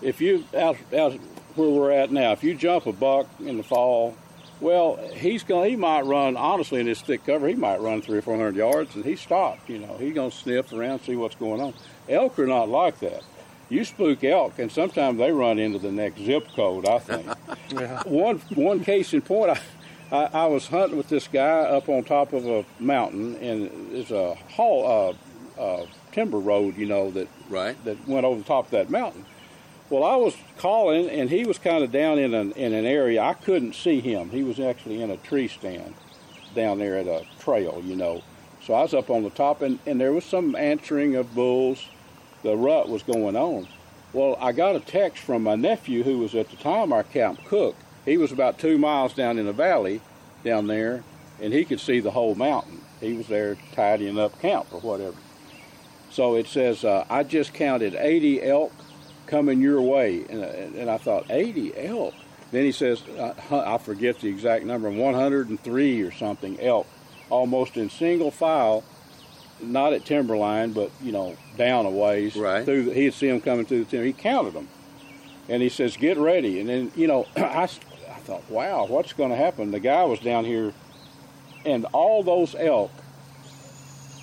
if 0.02 0.22
you 0.22 0.46
out 0.58 0.78
out 0.96 1.14
where 1.56 1.70
we're 1.70 1.92
at 1.92 2.12
now, 2.12 2.32
if 2.32 2.44
you 2.44 2.56
jump 2.56 2.86
a 2.86 2.94
buck 2.94 3.28
in 3.40 3.58
the 3.58 3.64
fall, 3.64 4.16
well, 4.62 4.98
he's 5.16 5.44
going 5.44 5.70
he 5.72 5.76
might 5.76 6.06
run 6.06 6.38
honestly 6.38 6.80
in 6.80 6.86
this 6.86 7.02
thick 7.02 7.26
cover. 7.26 7.48
He 7.48 7.56
might 7.56 7.82
run 7.82 8.02
three 8.02 8.20
or 8.20 8.22
four 8.22 8.38
hundred 8.38 8.56
yards, 8.56 8.96
and 8.96 9.04
he 9.04 9.16
stopped. 9.16 9.70
You 9.70 9.80
know, 9.80 9.98
he's 9.98 10.14
going 10.14 10.32
to 10.32 10.38
sniff 10.38 10.72
around, 10.72 11.00
see 11.02 11.16
what's 11.16 11.36
going 11.36 11.60
on. 11.60 11.74
Elk 12.08 12.38
are 12.40 12.48
not 12.48 12.70
like 12.70 13.00
that. 13.00 13.24
You 13.70 13.84
spook 13.86 14.24
elk, 14.24 14.60
and 14.60 14.72
sometimes 14.72 15.18
they 15.18 15.32
run 15.32 15.58
into 15.58 15.80
the 15.80 15.92
next 15.92 16.22
zip 16.22 16.48
code. 16.56 16.86
I 16.88 17.00
think. 17.00 17.28
Yeah. 17.72 18.04
one 18.04 18.40
one 18.56 18.84
case 18.84 19.14
in 19.14 19.22
point, 19.22 19.58
I, 20.12 20.16
I, 20.16 20.30
I 20.44 20.46
was 20.48 20.68
hunting 20.68 20.98
with 20.98 21.08
this 21.08 21.28
guy 21.30 21.48
up 21.62 21.88
on 21.88 22.04
top 22.04 22.34
of 22.34 22.46
a 22.46 22.66
mountain, 22.80 23.38
and 23.38 23.94
there's 23.94 24.12
a 24.12 24.36
haul, 24.36 25.16
uh, 25.58 25.62
uh, 25.62 25.86
timber 26.12 26.38
road, 26.40 26.76
you 26.76 26.86
know, 26.86 27.12
that 27.12 27.30
Right. 27.50 27.82
that 27.86 28.06
went 28.10 28.26
over 28.26 28.40
the 28.40 28.46
top 28.46 28.66
of 28.66 28.72
that 28.72 28.90
mountain. 28.90 29.26
Well, 29.92 30.06
I 30.06 30.16
was 30.16 30.38
calling, 30.58 31.10
and 31.10 31.30
he 31.30 31.44
was 31.44 31.58
kind 31.58 31.84
of 31.84 31.92
down 31.92 32.18
in 32.18 32.34
an 32.34 32.54
in 32.54 32.72
an 32.72 32.86
area 32.86 33.22
I 33.22 33.34
couldn't 33.34 33.76
see 33.76 34.00
him. 34.00 34.30
He 34.30 34.42
was 34.42 34.58
actually 34.58 35.02
in 35.02 35.12
a 35.12 35.18
tree 35.18 35.50
stand 35.50 35.96
down 36.56 36.80
there 36.80 36.96
at 36.98 37.08
a 37.08 37.26
trail, 37.40 37.82
you 37.84 37.98
know. 37.98 38.22
So 38.64 38.74
I 38.74 38.84
was 38.84 38.94
up 38.94 39.10
on 39.10 39.24
the 39.24 39.30
top, 39.30 39.62
and, 39.62 39.80
and 39.86 40.00
there 40.00 40.14
was 40.14 40.24
some 40.24 40.56
answering 40.56 41.18
of 41.18 41.36
bulls. 41.36 41.90
The 42.42 42.56
rut 42.56 42.88
was 42.88 43.04
going 43.04 43.36
on. 43.36 43.68
Well, 44.14 44.38
I 44.40 44.54
got 44.54 44.78
a 44.78 44.80
text 44.80 45.24
from 45.26 45.44
my 45.44 45.56
nephew, 45.56 46.04
who 46.04 46.20
was 46.20 46.36
at 46.36 46.50
the 46.50 46.56
time 46.56 46.94
our 46.94 47.04
camp 47.04 47.44
cook. 47.44 47.76
He 48.06 48.16
was 48.16 48.32
about 48.32 48.60
two 48.60 48.78
miles 48.78 49.14
down 49.14 49.38
in 49.38 49.46
the 49.46 49.52
valley 49.52 50.00
down 50.42 50.68
there, 50.68 51.04
and 51.42 51.52
he 51.52 51.66
could 51.66 51.82
see 51.82 52.00
the 52.00 52.12
whole 52.12 52.36
mountain. 52.36 52.80
He 53.02 53.12
was 53.12 53.28
there 53.28 53.58
tidying 53.74 54.18
up 54.18 54.40
camp 54.40 54.68
or 54.72 54.80
whatever. 54.80 55.18
So 56.10 56.36
it 56.36 56.48
says, 56.48 56.86
uh, 56.86 57.06
I 57.10 57.24
just 57.24 57.54
counted 57.54 57.94
80 57.96 58.42
elk 58.42 58.72
coming 59.32 59.62
your 59.62 59.82
way. 59.82 60.26
And, 60.30 60.44
and 60.76 60.92
I 60.92 60.98
thought, 60.98 61.26
80 61.32 61.76
elk? 61.78 62.14
Then 62.52 62.66
he 62.66 62.74
says, 62.74 63.02
uh, 63.18 63.34
hu- 63.34 63.56
I 63.56 63.78
forget 63.78 64.20
the 64.20 64.28
exact 64.28 64.66
number, 64.66 64.90
103 64.90 66.02
or 66.02 66.12
something 66.12 66.60
elk, 66.60 66.86
almost 67.30 67.78
in 67.78 67.90
single 67.90 68.30
file, 68.30 68.84
not 69.62 69.94
at 69.94 70.04
timberline, 70.06 70.74
but, 70.74 70.92
you 71.02 71.14
know, 71.14 71.38
down 71.58 71.86
a 71.86 71.90
ways. 71.90 72.36
Right. 72.36 72.66
Through 72.66 72.84
the, 72.84 72.94
he'd 72.94 73.14
see 73.14 73.30
them 73.30 73.40
coming 73.40 73.66
through 73.66 73.86
the 73.86 73.90
timber. 73.90 74.06
He 74.06 74.14
counted 74.14 74.54
them. 74.54 74.68
And 75.48 75.64
he 75.64 75.70
says, 75.70 75.96
get 75.96 76.18
ready. 76.18 76.60
And 76.60 76.70
then, 76.70 76.92
you 76.96 77.08
know, 77.08 77.26
I, 77.38 77.64
I 77.64 77.68
thought, 77.68 78.50
wow, 78.50 78.86
what's 78.86 79.14
going 79.14 79.30
to 79.30 79.38
happen? 79.38 79.72
The 79.72 79.80
guy 79.80 80.04
was 80.04 80.20
down 80.20 80.44
here, 80.44 80.74
and 81.66 81.86
all 81.94 82.22
those 82.22 82.54
elk, 82.54 82.92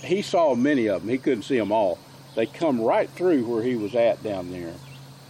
he 0.03 0.21
saw 0.21 0.55
many 0.55 0.87
of 0.87 1.01
them. 1.01 1.09
He 1.11 1.16
couldn't 1.16 1.42
see 1.44 1.59
them 1.59 1.73
all. 1.73 1.99
They 2.37 2.44
come 2.44 2.81
right 2.81 3.09
through 3.09 3.47
where 3.47 3.62
he 3.62 3.75
was 3.75 3.94
at 3.94 4.23
down 4.23 4.51
there. 4.51 4.75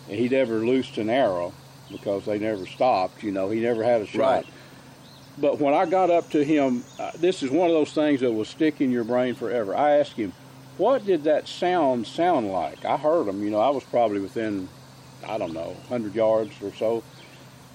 And 0.08 0.18
he 0.18 0.28
never 0.28 0.66
loosed 0.66 0.98
an 0.98 1.10
arrow 1.10 1.52
because 1.90 2.24
they 2.24 2.38
never 2.38 2.66
stopped. 2.66 3.22
You 3.22 3.32
know, 3.32 3.50
he 3.50 3.60
never 3.60 3.82
had 3.82 4.00
a 4.02 4.06
shot. 4.06 4.20
Right. 4.20 4.46
But 5.40 5.60
when 5.60 5.74
I 5.74 5.86
got 5.86 6.10
up 6.10 6.30
to 6.30 6.44
him, 6.44 6.84
uh, 6.98 7.12
this 7.16 7.42
is 7.42 7.50
one 7.50 7.68
of 7.68 7.74
those 7.74 7.92
things 7.92 8.20
that 8.20 8.32
will 8.32 8.44
stick 8.44 8.80
in 8.80 8.90
your 8.90 9.04
brain 9.04 9.34
forever. 9.34 9.74
I 9.76 9.98
asked 9.98 10.14
him, 10.14 10.32
what 10.78 11.04
did 11.04 11.24
that 11.24 11.46
sound 11.48 12.06
sound 12.06 12.50
like? 12.50 12.84
I 12.84 12.96
heard 12.96 13.28
him. 13.28 13.42
You 13.42 13.50
know, 13.50 13.60
I 13.60 13.70
was 13.70 13.84
probably 13.84 14.20
within, 14.20 14.68
I 15.26 15.38
don't 15.38 15.52
know, 15.52 15.76
100 15.88 16.14
yards 16.14 16.52
or 16.62 16.72
so. 16.74 17.02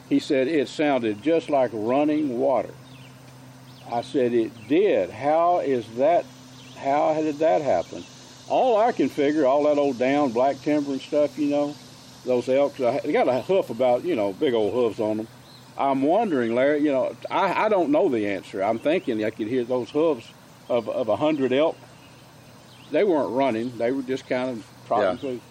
He 0.10 0.20
said 0.20 0.48
it 0.48 0.68
sounded 0.68 1.22
just 1.22 1.50
like 1.50 1.72
running 1.74 2.38
water. 2.38 2.74
I 3.92 4.02
said 4.02 4.34
it 4.34 4.52
did. 4.68 5.10
How 5.10 5.60
is 5.60 5.86
that? 5.96 6.26
How 6.78 7.14
did 7.14 7.40
that 7.40 7.62
happen? 7.62 8.04
All 8.50 8.78
I 8.78 8.92
can 8.92 9.08
figure, 9.08 9.46
all 9.46 9.64
that 9.64 9.78
old 9.78 9.98
down 9.98 10.32
black 10.32 10.62
timber 10.62 10.92
and 10.92 11.02
stuff, 11.02 11.38
you 11.38 11.48
know, 11.48 11.76
those 12.26 12.48
elks, 12.50 12.80
uh, 12.80 13.00
they 13.04 13.12
got 13.12 13.28
a 13.28 13.42
hoof 13.42 13.70
about, 13.70 14.04
you 14.04 14.16
know, 14.16 14.34
big 14.34 14.54
old 14.54 14.74
hoofs 14.74 15.00
on 15.00 15.18
them. 15.18 15.28
I'm 15.78 16.04
wondering, 16.04 16.54
Larry, 16.54 16.82
you 16.82 16.92
know, 16.92 17.16
I, 17.32 17.66
I 17.66 17.70
don't 17.70 17.90
know 17.90 18.08
the 18.10 18.28
answer. 18.28 18.64
I'm 18.64 18.80
thinking 18.80 19.24
I 19.24 19.32
could 19.32 19.48
hear 19.48 19.64
those 19.64 19.90
hooves 19.90 20.26
of, 20.70 20.88
of 20.88 21.10
a 21.10 21.16
hundred 21.16 21.52
elk. 21.52 21.76
They 22.92 23.04
weren't 23.04 23.32
running. 23.32 23.76
They 23.78 23.92
were 23.92 24.04
just 24.04 24.28
kind 24.28 24.52
of 24.52 24.68
trotting 24.86 25.18
through. 25.18 25.42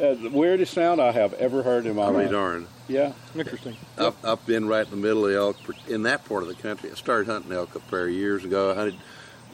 Uh, 0.00 0.14
the 0.14 0.30
weirdest 0.30 0.72
sound 0.74 1.00
I 1.00 1.12
have 1.12 1.34
ever 1.34 1.62
heard 1.62 1.86
in 1.86 1.96
my 1.96 2.04
I 2.04 2.06
mean, 2.06 2.16
life. 2.22 2.30
darn. 2.30 2.66
Yeah. 2.88 3.12
Interesting. 3.34 3.76
I've, 3.96 4.14
I've 4.24 4.44
been 4.46 4.66
right 4.66 4.84
in 4.84 4.90
the 4.90 4.96
middle 4.96 5.24
of 5.24 5.30
the 5.32 5.38
elk 5.38 5.56
in 5.88 6.02
that 6.02 6.24
part 6.24 6.42
of 6.42 6.48
the 6.48 6.54
country. 6.54 6.90
I 6.90 6.94
started 6.94 7.26
hunting 7.28 7.52
elk 7.52 7.76
up 7.76 7.88
there 7.90 8.08
years 8.08 8.44
ago. 8.44 8.72
I 8.72 8.74
hunted, 8.74 8.96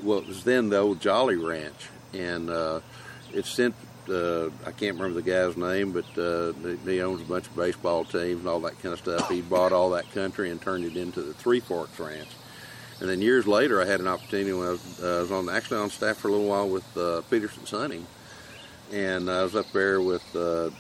well, 0.03 0.19
it 0.19 0.27
was 0.27 0.45
then 0.45 0.69
the 0.71 0.79
old 0.79 1.01
Jolly 1.01 1.37
Ranch, 1.37 1.89
and 2.13 2.51
uh, 2.51 2.81
it 3.33 3.45
sent. 3.47 3.75
Uh, 4.11 4.51
I 4.67 4.73
can't 4.73 4.97
remember 4.97 5.21
the 5.21 5.31
guy's 5.31 5.57
name, 5.57 5.93
but 5.93 6.19
uh, 6.19 6.53
he, 6.85 7.01
owns 7.01 7.23
a 7.23 7.25
bunch 7.25 7.47
of 7.47 7.57
baseball 7.57 8.05
teams 8.05 8.41
and 8.41 8.49
all 8.49 8.61
that 8.61 8.81
kind 8.81 8.93
of 8.93 8.99
stuff. 8.99 9.29
He 9.29 9.41
bought 9.41 9.73
all 9.73 9.91
that 9.91 10.11
country 10.13 10.51
and 10.51 10.61
turned 10.61 10.85
it 10.85 10.97
into 10.97 11.23
the 11.23 11.35
Three 11.35 11.61
Forks 11.61 11.99
Ranch. 11.99 12.29
And 13.01 13.09
then 13.09 13.23
years 13.23 13.47
later, 13.47 13.81
I 13.81 13.87
had 13.87 14.01
an 14.01 14.09
opportunity 14.09 14.53
when 14.53 14.67
I 14.67 14.71
was, 14.73 15.03
uh, 15.03 15.19
was 15.23 15.33
on 15.33 15.49
actually 15.49 15.79
on 15.79 15.91
staff 15.91 16.19
for 16.19 16.29
a 16.29 16.33
little 16.33 16.49
while 16.49 16.69
with 16.69 16.97
uh, 16.97 17.23
Petersen's 17.31 17.71
Hunting, 17.71 18.07
and 18.93 19.31
I 19.31 19.43
was 19.43 19.57
up 19.57 19.71
there 19.73 20.03
with 20.03 20.25
uh, 20.37 20.69
a 20.69 20.73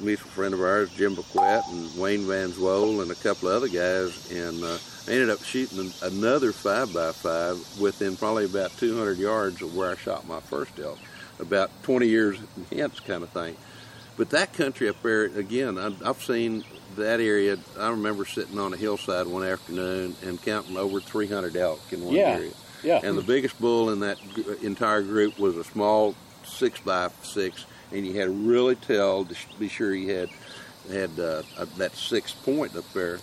mutual 0.00 0.30
friend 0.30 0.54
of 0.54 0.60
ours, 0.60 0.90
Jim 0.96 1.14
Bequette, 1.14 1.70
and 1.70 2.00
Wayne 2.00 2.26
Van 2.26 2.50
Zwoll, 2.50 3.02
and 3.02 3.10
a 3.12 3.14
couple 3.14 3.48
of 3.48 3.54
other 3.54 3.68
guys, 3.68 4.30
and 4.32 4.64
uh, 4.64 4.78
I 5.06 5.12
ended 5.12 5.30
up 5.30 5.42
shooting 5.42 5.92
another 6.02 6.52
five 6.52 6.92
by 6.92 7.12
five 7.12 7.58
within 7.80 8.16
probably 8.16 8.44
about 8.44 8.76
200 8.78 9.16
yards 9.16 9.62
of 9.62 9.76
where 9.76 9.92
I 9.92 9.96
shot 9.96 10.26
my 10.26 10.40
first 10.40 10.78
elk, 10.80 10.98
about 11.38 11.70
20 11.84 12.06
years 12.06 12.38
hence, 12.72 13.00
kind 13.00 13.22
of 13.22 13.30
thing. 13.30 13.56
But 14.16 14.30
that 14.30 14.52
country 14.52 14.88
up 14.88 15.00
there, 15.02 15.24
again, 15.24 15.78
I, 15.78 15.92
I've 16.04 16.22
seen 16.22 16.64
that 16.96 17.20
area. 17.20 17.56
I 17.78 17.90
remember 17.90 18.24
sitting 18.24 18.58
on 18.58 18.72
a 18.72 18.76
hillside 18.76 19.26
one 19.26 19.44
afternoon 19.44 20.16
and 20.24 20.42
counting 20.42 20.76
over 20.76 21.00
300 21.00 21.56
elk 21.56 21.80
in 21.92 22.04
one 22.04 22.14
Yeah. 22.14 22.30
area. 22.36 22.52
Yeah. 22.82 23.00
And 23.02 23.16
the 23.18 23.22
biggest 23.22 23.60
bull 23.60 23.90
in 23.90 24.00
that 24.00 24.18
entire 24.62 25.02
group 25.02 25.38
was 25.38 25.56
a 25.56 25.64
small 25.64 26.14
six 26.44 26.80
by 26.80 27.10
six, 27.22 27.64
and 27.92 28.06
you 28.06 28.14
had 28.14 28.26
to 28.26 28.30
really 28.30 28.74
tell 28.76 29.24
to 29.24 29.34
be 29.58 29.68
sure 29.68 29.94
you 29.94 30.14
had 30.14 30.28
had 30.90 31.10
uh, 31.20 31.42
that 31.76 31.94
six 31.96 32.32
point 32.32 32.74
up 32.76 32.90
there. 32.94 33.18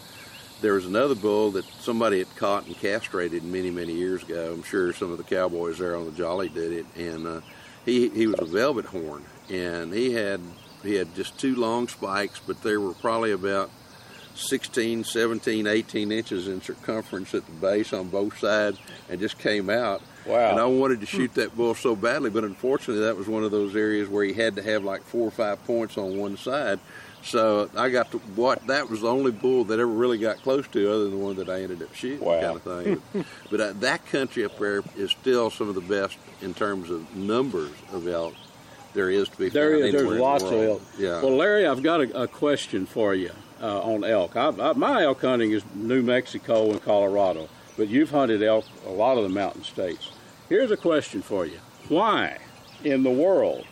There 0.61 0.73
was 0.73 0.85
another 0.85 1.15
bull 1.15 1.51
that 1.51 1.65
somebody 1.79 2.19
had 2.19 2.33
caught 2.35 2.65
and 2.67 2.77
castrated 2.77 3.43
many 3.43 3.71
many 3.71 3.93
years 3.93 4.23
ago. 4.23 4.51
I'm 4.53 4.63
sure 4.63 4.91
some 4.93 5.11
of 5.11 5.17
the 5.17 5.23
cowboys 5.23 5.77
there 5.79 5.95
on 5.95 6.05
the 6.05 6.11
Jolly 6.11 6.49
did 6.49 6.71
it, 6.73 6.85
and 6.97 7.25
uh, 7.27 7.41
he 7.85 8.09
he 8.09 8.27
was 8.27 8.39
a 8.39 8.45
velvet 8.45 8.85
horn, 8.85 9.23
and 9.49 9.93
he 9.93 10.13
had 10.13 10.41
he 10.83 10.95
had 10.95 11.15
just 11.15 11.37
two 11.39 11.55
long 11.55 11.87
spikes, 11.87 12.39
but 12.45 12.61
they 12.61 12.77
were 12.77 12.93
probably 12.93 13.31
about 13.31 13.69
16, 14.35 15.03
17, 15.03 15.65
18 15.65 16.11
inches 16.11 16.47
in 16.47 16.61
circumference 16.61 17.33
at 17.33 17.45
the 17.45 17.51
base 17.53 17.93
on 17.93 18.09
both 18.09 18.37
sides 18.37 18.77
and 19.09 19.19
just 19.19 19.39
came 19.39 19.69
out. 19.69 20.01
Wow. 20.25 20.51
And 20.51 20.59
I 20.59 20.65
wanted 20.65 20.99
to 21.01 21.05
hmm. 21.05 21.17
shoot 21.17 21.33
that 21.35 21.55
bull 21.55 21.75
so 21.75 21.95
badly, 21.95 22.29
but 22.29 22.43
unfortunately, 22.43 23.03
that 23.03 23.15
was 23.15 23.27
one 23.27 23.43
of 23.43 23.51
those 23.51 23.75
areas 23.75 24.09
where 24.09 24.25
he 24.25 24.33
had 24.33 24.55
to 24.55 24.63
have 24.63 24.83
like 24.83 25.03
four 25.03 25.27
or 25.27 25.31
five 25.31 25.63
points 25.65 25.97
on 25.97 26.17
one 26.17 26.37
side. 26.37 26.79
So 27.25 27.71
I 27.75 27.89
got 27.89 28.11
to 28.11 28.19
what 28.19 28.65
that 28.67 28.87
was 28.87 29.01
the 29.01 29.07
only 29.07 29.31
bull 29.31 29.63
that 29.65 29.79
ever 29.79 29.87
really 29.87 30.19
got 30.19 30.37
close 30.37 30.67
to, 30.69 30.91
other 30.91 31.05
than 31.05 31.11
the 31.11 31.25
one 31.25 31.35
that 31.37 31.49
I 31.49 31.63
ended 31.63 31.81
up 31.81 31.93
shooting, 31.95 32.23
wow. 32.23 32.39
kind 32.39 32.55
of 32.55 32.61
thing. 33.11 33.25
but 33.51 33.59
uh, 33.59 33.73
that 33.79 34.05
country 34.05 34.45
up 34.45 34.57
there 34.59 34.83
is 34.95 35.09
still 35.09 35.49
some 35.49 35.67
of 35.67 35.73
the 35.73 35.81
best 35.81 36.17
in 36.41 36.53
terms 36.53 36.91
of 36.91 37.15
numbers 37.15 37.71
of 37.91 38.07
elk 38.07 38.35
there 38.93 39.09
is 39.09 39.27
to 39.29 39.37
be 39.37 39.49
there 39.49 39.73
is, 39.73 39.91
There's 39.91 40.07
the 40.07 40.21
lots 40.21 40.43
of 40.43 40.53
elk. 40.53 40.81
Yeah. 40.97 41.21
Well, 41.21 41.35
Larry, 41.35 41.65
I've 41.67 41.83
got 41.83 42.01
a, 42.01 42.23
a 42.23 42.27
question 42.27 42.85
for 42.85 43.13
you 43.15 43.31
uh, 43.61 43.81
on 43.81 44.03
elk. 44.03 44.35
I, 44.35 44.49
I, 44.49 44.73
my 44.73 45.03
elk 45.03 45.21
hunting 45.21 45.51
is 45.51 45.63
New 45.73 46.03
Mexico 46.03 46.71
and 46.71 46.81
Colorado, 46.81 47.49
but 47.75 47.89
you've 47.89 48.11
hunted 48.11 48.41
elk 48.43 48.65
a 48.85 48.91
lot 48.91 49.17
of 49.17 49.23
the 49.23 49.29
mountain 49.29 49.63
states. 49.63 50.11
Here's 50.47 50.71
a 50.71 50.77
question 50.77 51.21
for 51.21 51.45
you: 51.45 51.59
Why 51.89 52.37
in 52.83 53.03
the 53.03 53.11
world 53.11 53.65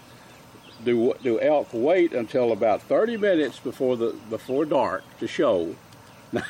do 0.84 1.13
do 1.24 1.39
elk 1.39 1.69
wait 1.74 2.13
until 2.13 2.52
about 2.52 2.82
30 2.82 3.17
minutes 3.17 3.60
before 3.60 3.98
the 3.98 4.15
before 4.30 4.65
dark 4.65 5.04
to 5.19 5.28
show? 5.28 5.76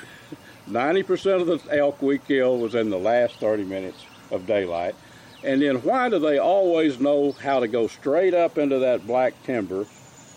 90% 0.69 1.41
of 1.41 1.47
the 1.47 1.77
elk 1.77 2.01
we 2.01 2.17
kill 2.17 2.57
was 2.57 2.73
in 2.73 2.89
the 2.89 2.97
last 2.97 3.35
30 3.35 3.65
minutes 3.65 4.05
of 4.31 4.47
daylight. 4.47 4.95
And 5.43 5.61
then 5.61 5.77
why 5.77 6.09
do 6.09 6.19
they 6.19 6.37
always 6.37 6.99
know 6.99 7.33
how 7.33 7.59
to 7.59 7.67
go 7.67 7.87
straight 7.87 8.33
up 8.33 8.57
into 8.57 8.79
that 8.79 9.05
black 9.05 9.33
timber 9.43 9.85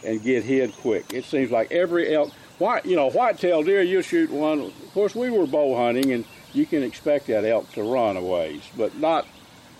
and 0.04 0.22
get 0.22 0.42
hid 0.42 0.72
quick? 0.78 1.12
It 1.12 1.24
seems 1.24 1.52
like 1.52 1.70
every 1.70 2.12
elk, 2.12 2.32
white, 2.59 2.85
you 2.85 2.96
know, 2.96 3.09
white-tailed 3.09 3.66
deer, 3.66 3.82
you 3.82 4.02
shoot 4.02 4.30
one. 4.30 4.61
Of 4.61 4.90
course, 4.92 5.14
we 5.14 5.30
were 5.30 5.46
bow 5.46 5.76
hunting, 5.76 6.12
and 6.12 6.24
you 6.52 6.66
can 6.66 6.82
expect 6.82 7.28
that 7.28 7.44
elk 7.44 7.70
to 7.72 7.85
run 7.85 8.16
a 8.16 8.22
ways, 8.22 8.62
but 8.76 8.96
not, 8.98 9.26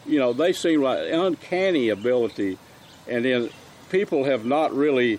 you 0.05 0.21
know, 0.21 0.33
they 0.33 0.53
seem 0.53 0.81
like 0.81 1.11
uncanny 1.11 1.89
ability. 1.89 2.57
And 3.09 3.25
then 3.25 3.51
people 3.91 4.25
have 4.25 4.45
not 4.45 4.75
really 4.75 5.19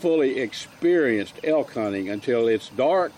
fully 0.00 0.40
experienced 0.40 1.38
elk 1.44 1.74
hunting 1.74 2.08
until 2.08 2.48
it's 2.48 2.68
dark 2.70 3.12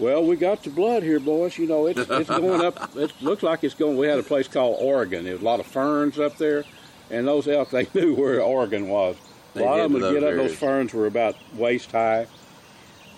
well, 0.00 0.24
we 0.24 0.36
got 0.36 0.62
the 0.62 0.70
blood 0.70 1.02
here, 1.02 1.20
boys. 1.20 1.58
You 1.58 1.66
know, 1.66 1.86
it's 1.86 2.00
it's 2.00 2.30
going 2.30 2.64
up. 2.64 2.90
It 2.96 3.12
looks 3.20 3.42
like 3.42 3.62
it's 3.62 3.74
going. 3.74 3.96
We 3.98 4.06
had 4.06 4.18
a 4.18 4.22
place 4.22 4.48
called 4.48 4.76
Oregon. 4.80 5.24
There's 5.24 5.42
a 5.42 5.44
lot 5.44 5.60
of 5.60 5.66
ferns 5.66 6.18
up 6.18 6.38
there, 6.38 6.64
and 7.10 7.28
those 7.28 7.46
elk 7.46 7.70
they 7.70 7.86
knew 7.94 8.14
where 8.14 8.40
Oregon 8.40 8.88
was. 8.88 9.16
They 9.52 9.62
a 9.62 9.64
lot 9.64 9.80
of 9.80 9.92
them 9.92 10.00
would 10.00 10.14
get 10.14 10.24
up. 10.24 10.36
Those 10.36 10.56
ferns 10.56 10.94
were 10.94 11.06
about 11.06 11.36
waist 11.54 11.92
high, 11.92 12.26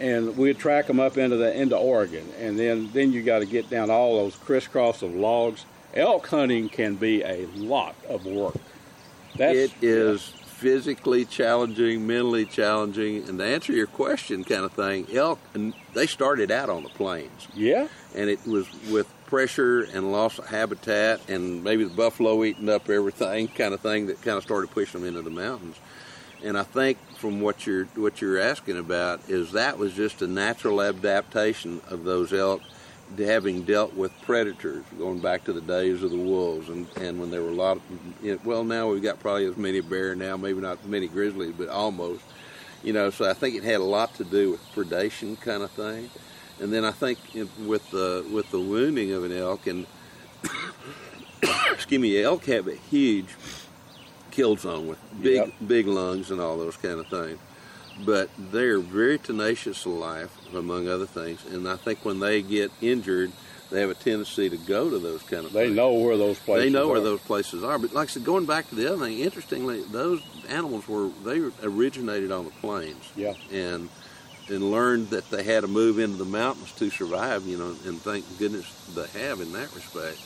and 0.00 0.36
we'd 0.36 0.58
track 0.58 0.88
them 0.88 0.98
up 0.98 1.16
into 1.16 1.36
the 1.36 1.54
into 1.54 1.76
Oregon, 1.76 2.28
and 2.38 2.58
then 2.58 2.90
then 2.92 3.12
you 3.12 3.22
got 3.22 3.38
to 3.38 3.46
get 3.46 3.70
down 3.70 3.88
all 3.88 4.16
those 4.16 4.34
crisscross 4.34 5.02
of 5.02 5.14
logs. 5.14 5.64
Elk 5.94 6.26
hunting 6.26 6.68
can 6.68 6.96
be 6.96 7.22
a 7.22 7.46
lot 7.54 7.94
of 8.08 8.24
work. 8.26 8.56
That's, 9.36 9.56
it 9.56 9.72
is 9.82 10.32
physically 10.62 11.24
challenging, 11.24 12.06
mentally 12.06 12.44
challenging, 12.44 13.28
and 13.28 13.38
to 13.40 13.44
answer 13.44 13.72
your 13.72 13.88
question, 13.88 14.44
kind 14.44 14.64
of 14.64 14.72
thing. 14.72 15.06
Elk, 15.12 15.40
and 15.54 15.74
they 15.92 16.06
started 16.06 16.52
out 16.52 16.70
on 16.70 16.84
the 16.84 16.88
plains, 16.90 17.48
Yeah. 17.52 17.88
and 18.14 18.30
it 18.30 18.46
was 18.46 18.66
with 18.88 19.08
pressure 19.26 19.80
and 19.92 20.12
loss 20.12 20.38
of 20.38 20.46
habitat, 20.46 21.20
and 21.28 21.64
maybe 21.64 21.82
the 21.82 21.90
buffalo 21.94 22.44
eating 22.44 22.68
up 22.68 22.88
everything, 22.88 23.48
kind 23.48 23.74
of 23.74 23.80
thing, 23.80 24.06
that 24.06 24.22
kind 24.22 24.36
of 24.36 24.44
started 24.44 24.70
pushing 24.70 25.00
them 25.00 25.08
into 25.08 25.22
the 25.22 25.34
mountains. 25.34 25.74
And 26.44 26.56
I 26.56 26.62
think 26.62 26.98
from 27.18 27.40
what 27.40 27.66
you're 27.66 27.86
what 27.96 28.20
you're 28.20 28.38
asking 28.40 28.76
about 28.78 29.20
is 29.28 29.52
that 29.52 29.78
was 29.78 29.92
just 29.94 30.22
a 30.22 30.26
natural 30.28 30.80
adaptation 30.80 31.80
of 31.88 32.04
those 32.04 32.32
elk 32.32 32.62
having 33.18 33.62
dealt 33.62 33.94
with 33.94 34.12
predators 34.22 34.84
going 34.98 35.20
back 35.20 35.44
to 35.44 35.52
the 35.52 35.60
days 35.60 36.02
of 36.02 36.10
the 36.10 36.16
wolves 36.18 36.68
and, 36.68 36.86
and 37.00 37.18
when 37.20 37.30
there 37.30 37.42
were 37.42 37.50
a 37.50 37.54
lot 37.54 37.76
of 37.76 37.82
you 38.22 38.32
know, 38.34 38.40
well 38.44 38.64
now 38.64 38.88
we've 38.88 39.02
got 39.02 39.18
probably 39.20 39.44
as 39.46 39.56
many 39.56 39.80
bear 39.80 40.14
now 40.14 40.36
maybe 40.36 40.60
not 40.60 40.78
as 40.82 40.86
many 40.86 41.06
grizzlies 41.08 41.54
but 41.56 41.68
almost 41.68 42.22
you 42.82 42.92
know 42.92 43.10
so 43.10 43.28
I 43.28 43.32
think 43.34 43.54
it 43.56 43.64
had 43.64 43.80
a 43.80 43.84
lot 43.84 44.14
to 44.16 44.24
do 44.24 44.50
with 44.52 44.60
predation 44.74 45.40
kind 45.40 45.62
of 45.62 45.70
thing 45.72 46.10
and 46.60 46.72
then 46.72 46.84
I 46.84 46.90
think 46.92 47.18
it- 47.34 47.48
with 47.60 47.90
the 47.90 48.24
with 48.32 48.50
the 48.50 48.60
wounding 48.60 49.12
of 49.12 49.24
an 49.24 49.32
elk 49.32 49.66
and 49.66 49.86
excuse 51.72 52.00
me 52.00 52.22
elk 52.22 52.44
have 52.46 52.68
a 52.68 52.74
huge 52.74 53.28
kill 54.30 54.56
zone 54.56 54.86
with 54.88 54.98
big 55.20 55.36
Yep. 55.36 55.52
big 55.66 55.86
lungs 55.86 56.30
and 56.30 56.40
all 56.40 56.56
those 56.56 56.76
kind 56.76 56.98
of 57.00 57.06
things 57.08 57.38
but 58.04 58.30
they're 58.38 58.78
very 58.80 59.18
tenacious 59.18 59.84
of 59.86 59.92
life, 59.92 60.36
among 60.54 60.88
other 60.88 61.06
things. 61.06 61.44
And 61.46 61.68
I 61.68 61.76
think 61.76 62.04
when 62.04 62.20
they 62.20 62.42
get 62.42 62.70
injured, 62.80 63.32
they 63.70 63.80
have 63.80 63.90
a 63.90 63.94
tendency 63.94 64.50
to 64.50 64.56
go 64.58 64.90
to 64.90 64.98
those 64.98 65.22
kind 65.22 65.46
of 65.46 65.52
They 65.52 65.64
things. 65.66 65.76
know 65.76 65.94
where 65.94 66.16
those 66.16 66.38
places. 66.38 66.64
they 66.64 66.70
know 66.78 66.88
where 66.88 67.00
those 67.00 67.20
places 67.20 67.64
are. 67.64 67.78
But 67.78 67.94
like 67.94 68.08
I 68.08 68.12
said, 68.12 68.24
going 68.24 68.44
back 68.44 68.68
to 68.68 68.74
the 68.74 68.92
other 68.92 69.04
thing, 69.06 69.18
interestingly, 69.20 69.82
those 69.84 70.22
animals 70.48 70.86
were 70.88 71.08
they 71.24 71.38
originated 71.62 72.30
on 72.32 72.44
the 72.44 72.50
plains. 72.50 73.10
Yeah. 73.16 73.34
And 73.50 73.88
and 74.50 74.70
learned 74.72 75.10
that 75.10 75.30
they 75.30 75.44
had 75.44 75.60
to 75.60 75.68
move 75.68 75.98
into 76.00 76.16
the 76.16 76.24
mountains 76.26 76.72
to 76.72 76.90
survive. 76.90 77.46
You 77.46 77.56
know, 77.58 77.74
and 77.86 77.98
thank 78.02 78.24
goodness 78.38 78.66
they 78.94 79.06
have 79.20 79.40
in 79.40 79.52
that 79.52 79.74
respect. 79.74 80.18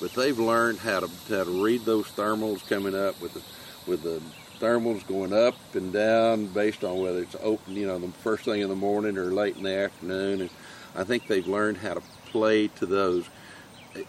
But 0.00 0.12
they've 0.14 0.38
learned 0.38 0.78
how 0.80 1.00
to 1.00 1.08
how 1.28 1.44
to 1.44 1.62
read 1.64 1.84
those 1.86 2.06
thermals 2.06 2.66
coming 2.68 2.94
up 2.94 3.20
with 3.22 3.32
the 3.34 3.42
with 3.86 4.02
the 4.02 4.20
thermals 4.60 5.06
going 5.06 5.32
up 5.32 5.54
and 5.74 5.92
down 5.92 6.46
based 6.46 6.84
on 6.84 7.00
whether 7.00 7.22
it's 7.22 7.36
open, 7.40 7.74
you 7.74 7.86
know, 7.86 7.98
the 7.98 8.08
first 8.08 8.44
thing 8.44 8.60
in 8.60 8.68
the 8.68 8.76
morning 8.76 9.16
or 9.18 9.32
late 9.32 9.56
in 9.56 9.62
the 9.62 9.74
afternoon. 9.74 10.42
And 10.42 10.50
I 10.94 11.04
think 11.04 11.26
they've 11.26 11.46
learned 11.46 11.78
how 11.78 11.94
to 11.94 12.02
play 12.26 12.68
to 12.68 12.86
those. 12.86 13.24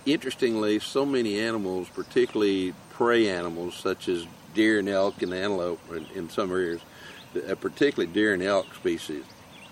Interestingly, 0.06 0.80
so 0.80 1.06
many 1.06 1.40
animals, 1.40 1.90
particularly 1.90 2.74
prey 2.92 3.30
animals 3.30 3.76
such 3.76 4.08
as 4.08 4.28
deer 4.54 4.80
and 4.80 4.90
elk 4.90 5.22
and 5.22 5.34
antelope 5.34 5.80
in, 6.14 6.30
some 6.30 6.52
areas, 6.52 6.82
uh, 7.50 7.56
particularly 7.56 8.12
deer 8.12 8.34
and 8.34 8.44
elk 8.44 8.68
species, 8.76 9.24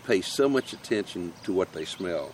pay 0.08 0.22
so 0.22 0.50
much 0.50 0.74
attention 0.74 1.34
to 1.44 1.54
what 1.54 1.72
they 1.74 1.86
smell. 1.86 2.32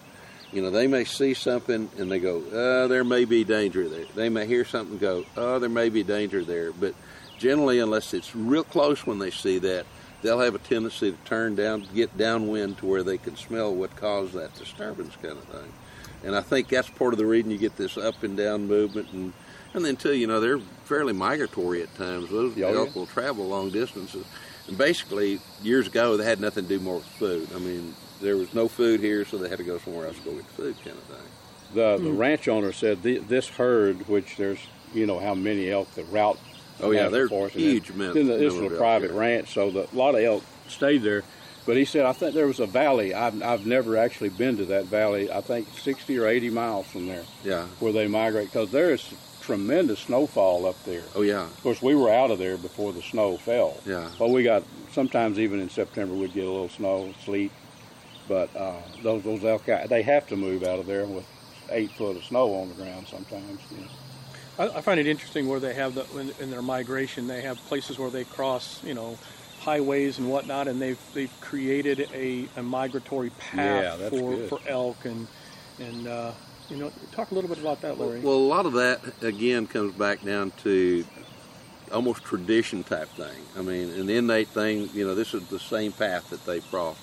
You 0.53 0.61
know, 0.61 0.69
they 0.69 0.87
may 0.87 1.03
see 1.03 1.33
something 1.33 1.89
and 1.97 2.09
they 2.09 2.19
go, 2.19 2.39
uh, 2.41 2.87
there 2.87 3.03
may 3.03 3.25
be 3.25 3.43
danger 3.43 3.89
there. 3.89 4.05
They 4.15 4.29
may 4.29 4.45
hear 4.45 4.63
something 4.63 4.97
go, 4.97 5.25
oh, 5.35 5.59
there 5.59 5.69
may 5.69 5.89
be 5.89 6.03
danger 6.03 6.45
there. 6.45 6.71
But 6.71 6.93
generally, 7.37 7.79
unless 7.79 8.13
it's 8.13 8.35
real 8.35 8.63
close 8.63 9.05
when 9.05 9.19
they 9.19 9.31
see 9.31 9.59
that, 9.59 9.85
they'll 10.21 10.39
have 10.39 10.55
a 10.55 10.59
tendency 10.59 11.11
to 11.11 11.17
turn 11.25 11.55
down, 11.55 11.87
get 11.93 12.17
downwind 12.17 12.77
to 12.79 12.85
where 12.85 13.03
they 13.03 13.17
can 13.17 13.35
smell 13.35 13.73
what 13.73 13.95
caused 13.95 14.33
that 14.33 14.53
disturbance 14.55 15.15
kind 15.21 15.37
of 15.37 15.43
thing. 15.43 15.73
And 16.23 16.35
I 16.35 16.41
think 16.41 16.69
that's 16.69 16.89
part 16.89 17.13
of 17.13 17.19
the 17.19 17.25
reason 17.25 17.51
you 17.51 17.57
get 17.57 17.77
this 17.77 17.97
up 17.97 18.23
and 18.23 18.35
down 18.35 18.67
movement. 18.67 19.11
And, 19.13 19.33
and 19.73 19.85
then, 19.85 19.95
too, 19.95 20.15
you 20.15 20.25
know, 20.25 20.39
they're 20.39 20.59
fairly 20.85 21.13
migratory 21.13 21.83
at 21.83 21.93
times. 21.95 22.29
Those 22.29 22.53
Oh, 22.53 22.59
yeah. 22.59 22.67
elk 22.67 22.95
will 22.95 23.05
travel 23.05 23.45
long 23.45 23.69
distances. 23.69 24.25
And 24.67 24.77
basically, 24.77 25.39
years 25.61 25.87
ago, 25.87 26.17
they 26.17 26.25
had 26.25 26.39
nothing 26.39 26.63
to 26.63 26.69
do 26.69 26.79
more 26.79 26.95
with 26.95 27.05
food. 27.05 27.49
I 27.55 27.59
mean, 27.59 27.93
there 28.21 28.37
was 28.37 28.53
no 28.53 28.67
food 28.67 28.99
here, 28.99 29.25
so 29.25 29.37
they 29.37 29.49
had 29.49 29.59
to 29.59 29.63
go 29.63 29.77
somewhere 29.77 30.07
else 30.07 30.17
to 30.17 30.23
go 30.23 30.33
get 30.33 30.45
food, 30.47 30.75
kind 30.83 30.97
of 30.97 31.03
thing. 31.03 31.27
The 31.73 31.97
the 31.97 32.09
hmm. 32.09 32.17
ranch 32.17 32.47
owner 32.47 32.71
said 32.71 33.03
the, 33.03 33.17
this 33.19 33.47
herd, 33.47 34.07
which 34.07 34.37
there's 34.37 34.59
you 34.93 35.05
know 35.05 35.19
how 35.19 35.33
many 35.35 35.69
elk 35.69 35.93
that 35.95 36.05
route. 36.05 36.39
Oh, 36.81 36.91
yeah, 36.91 37.07
they're 37.09 37.27
forest, 37.29 37.55
and 37.55 37.63
huge 37.63 37.87
then- 37.87 37.95
amounts 37.97 38.13
Then 38.15 38.29
of 38.29 38.39
this 38.39 38.53
was 38.53 38.71
a 38.71 38.75
private 38.75 39.11
here. 39.11 39.19
ranch, 39.19 39.53
so 39.53 39.71
the, 39.71 39.87
a 39.91 39.95
lot 39.95 40.15
of 40.15 40.21
elk 40.21 40.43
stayed 40.67 41.01
there. 41.03 41.23
But 41.65 41.77
he 41.77 41.85
said 41.85 42.05
I 42.05 42.13
think 42.13 42.35
there 42.35 42.45
was 42.47 42.59
a 42.59 42.67
valley. 42.67 43.13
I've 43.15 43.41
I've 43.41 43.65
never 43.65 43.97
actually 43.97 44.29
been 44.29 44.57
to 44.57 44.65
that 44.65 44.85
valley. 44.85 45.31
I 45.31 45.41
think 45.41 45.67
60 45.79 46.15
or 46.19 46.27
80 46.27 46.51
miles 46.51 46.85
from 46.85 47.07
there 47.07 47.23
Yeah. 47.43 47.65
where 47.79 47.91
they 47.91 48.05
migrate 48.07 48.51
because 48.51 48.69
there 48.71 48.91
is 48.93 49.03
tremendous 49.41 49.99
snowfall 50.01 50.65
up 50.67 50.75
there. 50.85 51.01
Oh, 51.15 51.21
yeah. 51.23 51.43
Of 51.45 51.63
course, 51.63 51.81
we 51.81 51.95
were 51.95 52.11
out 52.11 52.29
of 52.29 52.37
there 52.39 52.57
before 52.57 52.93
the 52.93 53.01
snow 53.01 53.37
fell. 53.37 53.77
Yeah. 53.85 54.07
But 54.19 54.29
we 54.29 54.43
got 54.43 54.63
sometimes 54.91 55.39
even 55.39 55.59
in 55.59 55.69
September 55.69 56.13
we'd 56.13 56.33
get 56.35 56.43
a 56.45 56.51
little 56.51 56.69
snow, 56.69 57.11
sleet, 57.23 57.51
but 58.27 58.55
uh, 58.55 58.73
those 59.01 59.23
those 59.23 59.43
elk 59.43 59.63
they 59.89 60.03
have 60.03 60.27
to 60.27 60.35
move 60.35 60.63
out 60.63 60.77
of 60.79 60.85
there 60.85 61.05
with 61.07 61.25
eight 61.71 61.89
foot 61.93 62.15
of 62.15 62.23
snow 62.25 62.53
on 62.55 62.69
the 62.69 62.75
ground 62.75 63.07
sometimes. 63.07 63.59
You 63.71 63.77
know. 63.77 63.87
I, 64.57 64.67
I 64.69 64.81
find 64.81 64.99
it 64.99 65.07
interesting 65.07 65.47
where 65.47 65.59
they 65.59 65.73
have 65.73 65.95
the 65.95 66.05
in, 66.19 66.31
in 66.39 66.51
their 66.51 66.61
migration. 66.61 67.27
They 67.27 67.41
have 67.41 67.57
places 67.67 67.99
where 67.99 68.09
they 68.09 68.23
cross, 68.23 68.83
you 68.83 68.93
know, 68.93 69.17
highways 69.59 70.19
and 70.19 70.29
whatnot, 70.29 70.67
and 70.67 70.81
they've 70.81 70.99
they've 71.13 71.31
created 71.41 72.09
a, 72.13 72.47
a 72.55 72.63
migratory 72.63 73.31
path 73.31 73.99
that's 73.99 74.09
for 74.09 74.35
good. 74.35 74.49
for 74.49 74.59
elk 74.67 75.05
and 75.05 75.27
and 75.79 76.07
uh, 76.07 76.31
you 76.69 76.77
know 76.77 76.91
talk 77.11 77.31
a 77.31 77.35
little 77.35 77.49
bit 77.49 77.59
about 77.59 77.81
that, 77.81 77.99
Larry. 77.99 78.19
Well, 78.21 78.35
a 78.35 78.37
lot 78.37 78.65
of 78.65 78.73
that 78.73 79.01
again 79.21 79.67
comes 79.67 79.93
back 79.93 80.23
down 80.23 80.51
to 80.63 81.05
almost 81.91 82.23
tradition 82.23 82.83
type 82.83 83.09
thing. 83.09 83.41
I 83.57 83.61
mean, 83.61 83.89
an 83.89 84.09
innate 84.09 84.49
thing. 84.49 84.89
You 84.93 85.05
know, 85.07 85.15
this 85.15 85.33
is 85.33 85.47
the 85.47 85.59
same 85.59 85.91
path 85.91 86.29
that 86.29 86.45
they 86.45 86.59
crossed. 86.61 87.01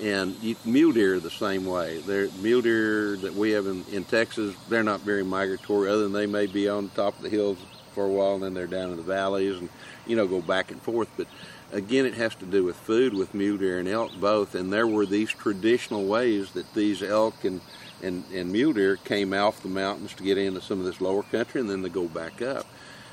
And 0.00 0.36
you, 0.42 0.56
mule 0.64 0.92
deer 0.92 1.16
are 1.16 1.20
the 1.20 1.30
same 1.30 1.66
way. 1.66 1.98
They're 1.98 2.28
mule 2.40 2.62
deer 2.62 3.16
that 3.18 3.34
we 3.34 3.50
have 3.52 3.66
in, 3.66 3.84
in 3.92 4.04
Texas. 4.04 4.54
They're 4.68 4.82
not 4.82 5.00
very 5.00 5.22
migratory, 5.22 5.90
other 5.90 6.04
than 6.04 6.12
they 6.12 6.26
may 6.26 6.46
be 6.46 6.68
on 6.68 6.88
top 6.90 7.16
of 7.16 7.22
the 7.22 7.28
hills 7.28 7.58
for 7.94 8.06
a 8.06 8.08
while, 8.08 8.34
and 8.34 8.42
then 8.42 8.54
they're 8.54 8.66
down 8.66 8.90
in 8.90 8.96
the 8.96 9.02
valleys, 9.02 9.58
and 9.58 9.68
you 10.06 10.16
know 10.16 10.26
go 10.26 10.40
back 10.40 10.70
and 10.70 10.80
forth. 10.80 11.08
But 11.16 11.26
again, 11.72 12.06
it 12.06 12.14
has 12.14 12.34
to 12.36 12.46
do 12.46 12.64
with 12.64 12.76
food 12.76 13.12
with 13.12 13.34
mule 13.34 13.58
deer 13.58 13.78
and 13.78 13.88
elk 13.88 14.12
both. 14.18 14.54
And 14.54 14.72
there 14.72 14.86
were 14.86 15.06
these 15.06 15.30
traditional 15.30 16.06
ways 16.06 16.52
that 16.52 16.72
these 16.74 17.02
elk 17.02 17.44
and 17.44 17.60
and, 18.02 18.24
and 18.32 18.50
mule 18.50 18.72
deer 18.72 18.96
came 18.96 19.32
off 19.32 19.62
the 19.62 19.68
mountains 19.68 20.14
to 20.14 20.24
get 20.24 20.38
into 20.38 20.60
some 20.60 20.80
of 20.80 20.86
this 20.86 21.00
lower 21.00 21.22
country, 21.22 21.60
and 21.60 21.70
then 21.70 21.82
they 21.82 21.88
go 21.88 22.08
back 22.08 22.42
up 22.42 22.66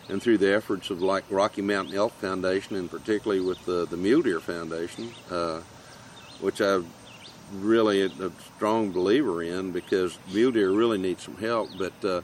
and 0.09 0.21
through 0.21 0.39
the 0.39 0.53
efforts 0.53 0.89
of 0.89 1.01
like 1.01 1.23
Rocky 1.29 1.61
Mountain 1.61 1.95
Elk 1.95 2.13
Foundation, 2.13 2.75
and 2.75 2.89
particularly 2.89 3.41
with 3.41 3.63
the, 3.65 3.85
the 3.85 3.97
Mule 3.97 4.23
Deer 4.23 4.39
Foundation, 4.39 5.11
uh, 5.29 5.61
which 6.41 6.61
I'm 6.61 6.87
really 7.53 8.01
a, 8.01 8.07
a, 8.07 8.31
strong 8.55 8.91
believer 8.91 9.41
in 9.41 9.71
because 9.71 10.17
mule 10.31 10.51
deer 10.51 10.71
really 10.71 10.97
need 10.97 11.19
some 11.19 11.37
help. 11.37 11.69
But 11.77 12.05
uh, 12.05 12.21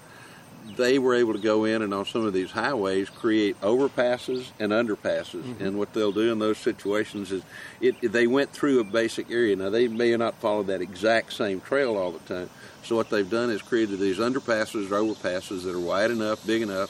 they 0.75 0.99
were 0.99 1.15
able 1.15 1.33
to 1.33 1.39
go 1.39 1.65
in 1.65 1.81
and 1.81 1.93
on 1.93 2.05
some 2.05 2.25
of 2.25 2.33
these 2.33 2.51
highways 2.51 3.09
create 3.09 3.59
overpasses 3.61 4.47
and 4.59 4.71
underpasses. 4.71 5.43
Mm-hmm. 5.43 5.63
And 5.63 5.77
what 5.77 5.93
they'll 5.93 6.11
do 6.11 6.31
in 6.31 6.39
those 6.39 6.57
situations 6.57 7.31
is 7.31 7.43
it, 7.81 8.01
they 8.01 8.27
went 8.27 8.51
through 8.51 8.79
a 8.79 8.83
basic 8.83 9.31
area. 9.31 9.55
Now 9.55 9.69
they 9.69 9.87
may 9.87 10.15
not 10.17 10.35
follow 10.35 10.63
that 10.63 10.81
exact 10.81 11.33
same 11.33 11.61
trail 11.61 11.97
all 11.97 12.11
the 12.11 12.33
time. 12.33 12.49
So 12.83 12.95
what 12.95 13.09
they've 13.09 13.29
done 13.29 13.49
is 13.49 13.61
created 13.61 13.99
these 13.99 14.17
underpasses 14.17 14.91
or 14.91 15.01
overpasses 15.01 15.63
that 15.63 15.73
are 15.73 15.79
wide 15.79 16.11
enough, 16.11 16.45
big 16.45 16.61
enough 16.61 16.89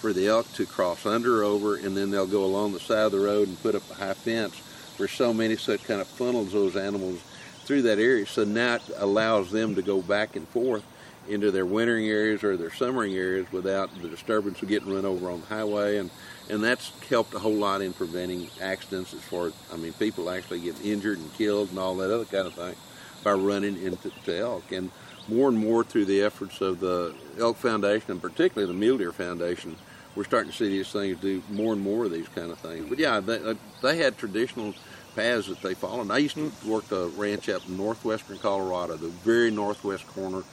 for 0.00 0.12
the 0.12 0.28
elk 0.28 0.52
to 0.54 0.66
cross 0.66 1.06
under 1.06 1.40
or 1.40 1.44
over, 1.44 1.76
and 1.76 1.96
then 1.96 2.10
they'll 2.10 2.26
go 2.26 2.44
along 2.44 2.72
the 2.72 2.80
side 2.80 3.06
of 3.06 3.12
the 3.12 3.18
road 3.20 3.48
and 3.48 3.60
put 3.62 3.74
up 3.74 3.82
a 3.90 3.94
high 3.94 4.14
fence 4.14 4.60
for 4.96 5.08
so 5.08 5.32
many, 5.32 5.56
so 5.56 5.72
it 5.72 5.84
kind 5.84 6.00
of 6.00 6.06
funnels 6.06 6.52
those 6.52 6.76
animals 6.76 7.20
through 7.64 7.82
that 7.82 7.98
area. 7.98 8.26
So 8.26 8.44
now 8.44 8.76
it 8.76 8.82
allows 8.96 9.50
them 9.50 9.74
to 9.74 9.82
go 9.82 10.00
back 10.00 10.36
and 10.36 10.48
forth 10.48 10.84
into 11.28 11.50
their 11.50 11.66
wintering 11.66 12.06
areas 12.06 12.44
or 12.44 12.56
their 12.56 12.72
summering 12.72 13.14
areas 13.14 13.50
without 13.50 13.90
the 14.00 14.08
disturbance 14.08 14.62
of 14.62 14.68
getting 14.68 14.94
run 14.94 15.04
over 15.04 15.30
on 15.30 15.40
the 15.40 15.46
highway, 15.46 15.98
and 15.98 16.10
and 16.48 16.62
that's 16.62 16.92
helped 17.08 17.34
a 17.34 17.38
whole 17.38 17.54
lot 17.54 17.82
in 17.82 17.92
preventing 17.92 18.48
accidents 18.60 19.12
as 19.12 19.20
far 19.22 19.48
as 19.48 19.52
I 19.72 19.76
mean 19.76 19.92
people 19.94 20.30
actually 20.30 20.60
get 20.60 20.80
injured 20.84 21.18
and 21.18 21.32
killed 21.34 21.70
and 21.70 21.78
all 21.78 21.96
that 21.96 22.12
other 22.12 22.24
kind 22.24 22.46
of 22.46 22.54
thing 22.54 22.76
by 23.24 23.32
running 23.32 23.76
into 23.82 24.12
elk 24.38 24.70
and 24.70 24.92
more 25.26 25.48
and 25.48 25.58
more 25.58 25.82
through 25.82 26.04
the 26.04 26.22
efforts 26.22 26.60
of 26.60 26.78
the 26.78 27.12
Elk 27.40 27.56
Foundation 27.56 28.12
and 28.12 28.22
particularly 28.22 28.72
the 28.72 28.78
Mule 28.78 28.98
Deer 28.98 29.10
Foundation 29.10 29.76
we're 30.16 30.24
starting 30.24 30.50
to 30.50 30.56
see 30.56 30.68
these 30.68 30.90
things 30.90 31.20
do 31.20 31.42
more 31.50 31.74
and 31.74 31.82
more 31.82 32.06
of 32.06 32.10
these 32.10 32.28
kind 32.28 32.50
of 32.50 32.58
things. 32.58 32.88
But 32.88 32.98
yeah, 32.98 33.20
they, 33.20 33.38
uh, 33.38 33.54
they 33.82 33.98
had 33.98 34.16
traditional 34.16 34.74
paths 35.16 35.48
that 35.48 35.60
they 35.62 35.74
followed. 35.74 36.10
I 36.10 36.18
used 36.18 36.36
to 36.36 36.52
work 36.64 36.92
a 36.92 37.08
ranch 37.08 37.48
up 37.48 37.66
in 37.66 37.76
northwestern 37.76 38.38
Colorado, 38.38 38.96
the 38.96 39.08
very 39.08 39.50
northwest 39.50 40.06
corner. 40.06 40.44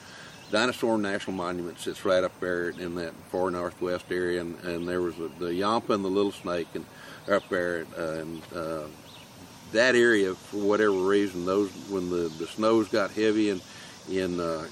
Dinosaur 0.50 0.98
National 0.98 1.36
Monument 1.36 1.78
sits 1.78 2.04
right 2.04 2.24
up 2.24 2.38
there 2.40 2.70
in 2.70 2.94
that 2.96 3.12
far 3.30 3.50
northwest 3.50 4.06
area, 4.10 4.40
and, 4.40 4.58
and 4.64 4.88
there 4.88 5.00
was 5.00 5.18
a, 5.18 5.28
the 5.38 5.54
Yampa 5.54 5.92
and 5.92 6.04
the 6.04 6.08
Little 6.08 6.32
Snake, 6.32 6.68
and 6.74 6.84
up 7.30 7.48
there, 7.48 7.86
uh, 7.98 8.02
and 8.02 8.42
uh, 8.54 8.82
that 9.72 9.94
area, 9.94 10.34
for 10.34 10.58
whatever 10.58 10.92
reason, 10.92 11.44
those 11.44 11.70
when 11.88 12.10
the 12.10 12.28
the 12.38 12.46
snows 12.46 12.88
got 12.88 13.10
heavy 13.10 13.50
and 13.50 13.60
in 14.10 14.38
uh, 14.38 14.66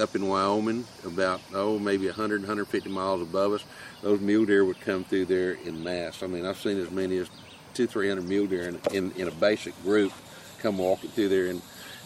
up 0.00 0.14
in 0.14 0.26
Wyoming, 0.26 0.84
about 1.04 1.40
oh 1.54 1.78
maybe 1.78 2.06
100, 2.06 2.40
150 2.40 2.88
miles 2.90 3.22
above 3.22 3.52
us, 3.52 3.64
those 4.02 4.20
mule 4.20 4.46
deer 4.46 4.64
would 4.64 4.80
come 4.80 5.04
through 5.04 5.26
there 5.26 5.52
in 5.52 5.82
mass. 5.82 6.22
I 6.22 6.26
mean, 6.26 6.46
I've 6.46 6.58
seen 6.58 6.78
as 6.78 6.90
many 6.90 7.18
as 7.18 7.28
two, 7.76 7.86
three 7.86 8.08
hundred 8.08 8.28
mule 8.28 8.46
deer 8.46 8.68
in, 8.68 8.80
in, 8.92 9.12
in 9.12 9.28
a 9.28 9.32
basic 9.32 9.80
group 9.82 10.12
come 10.58 10.78
walking 10.78 11.10
through 11.10 11.28
there, 11.28 11.46
and 11.46 11.62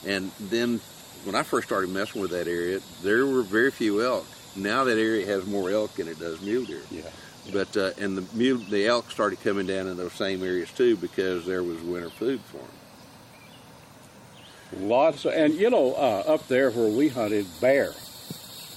and 0.07 0.31
then 0.41 0.81
when 1.25 1.35
I 1.35 1.43
first 1.43 1.67
started 1.67 1.91
messing 1.91 2.21
with 2.21 2.31
that 2.33 2.49
area, 2.49 2.81
there 3.03 3.27
were 3.27 3.43
very 3.43 3.71
few 3.71 4.03
elk. 4.03 4.27
Now 4.57 4.85
that 4.85 4.99
area 4.99 5.27
has 5.27 5.47
more 5.47 5.71
elk 5.71 5.95
than 5.95 6.09
it 6.09 6.19
does 6.19 6.41
mule 6.41 6.65
deer. 6.65 6.83
Yeah. 6.91 7.03
But 7.53 7.77
uh, 7.77 7.93
and 7.99 8.19
the 8.19 8.37
mule, 8.37 8.59
the 8.59 8.87
elk 8.87 9.11
started 9.11 9.41
coming 9.43 9.67
down 9.67 9.87
in 9.87 9.97
those 9.97 10.13
same 10.13 10.43
areas 10.43 10.71
too 10.73 10.97
because 10.97 11.47
there 11.47 11.63
was 11.63 11.81
winter 11.83 12.11
food 12.11 12.41
for 12.43 12.59
them. 12.59 14.89
Lots, 14.89 15.25
of, 15.25 15.33
and 15.33 15.55
you 15.55 15.71
know, 15.71 15.95
uh, 15.95 16.25
up 16.27 16.47
there 16.49 16.71
where 16.71 16.89
we 16.89 17.09
hunted 17.09 17.47
bear. 17.61 17.93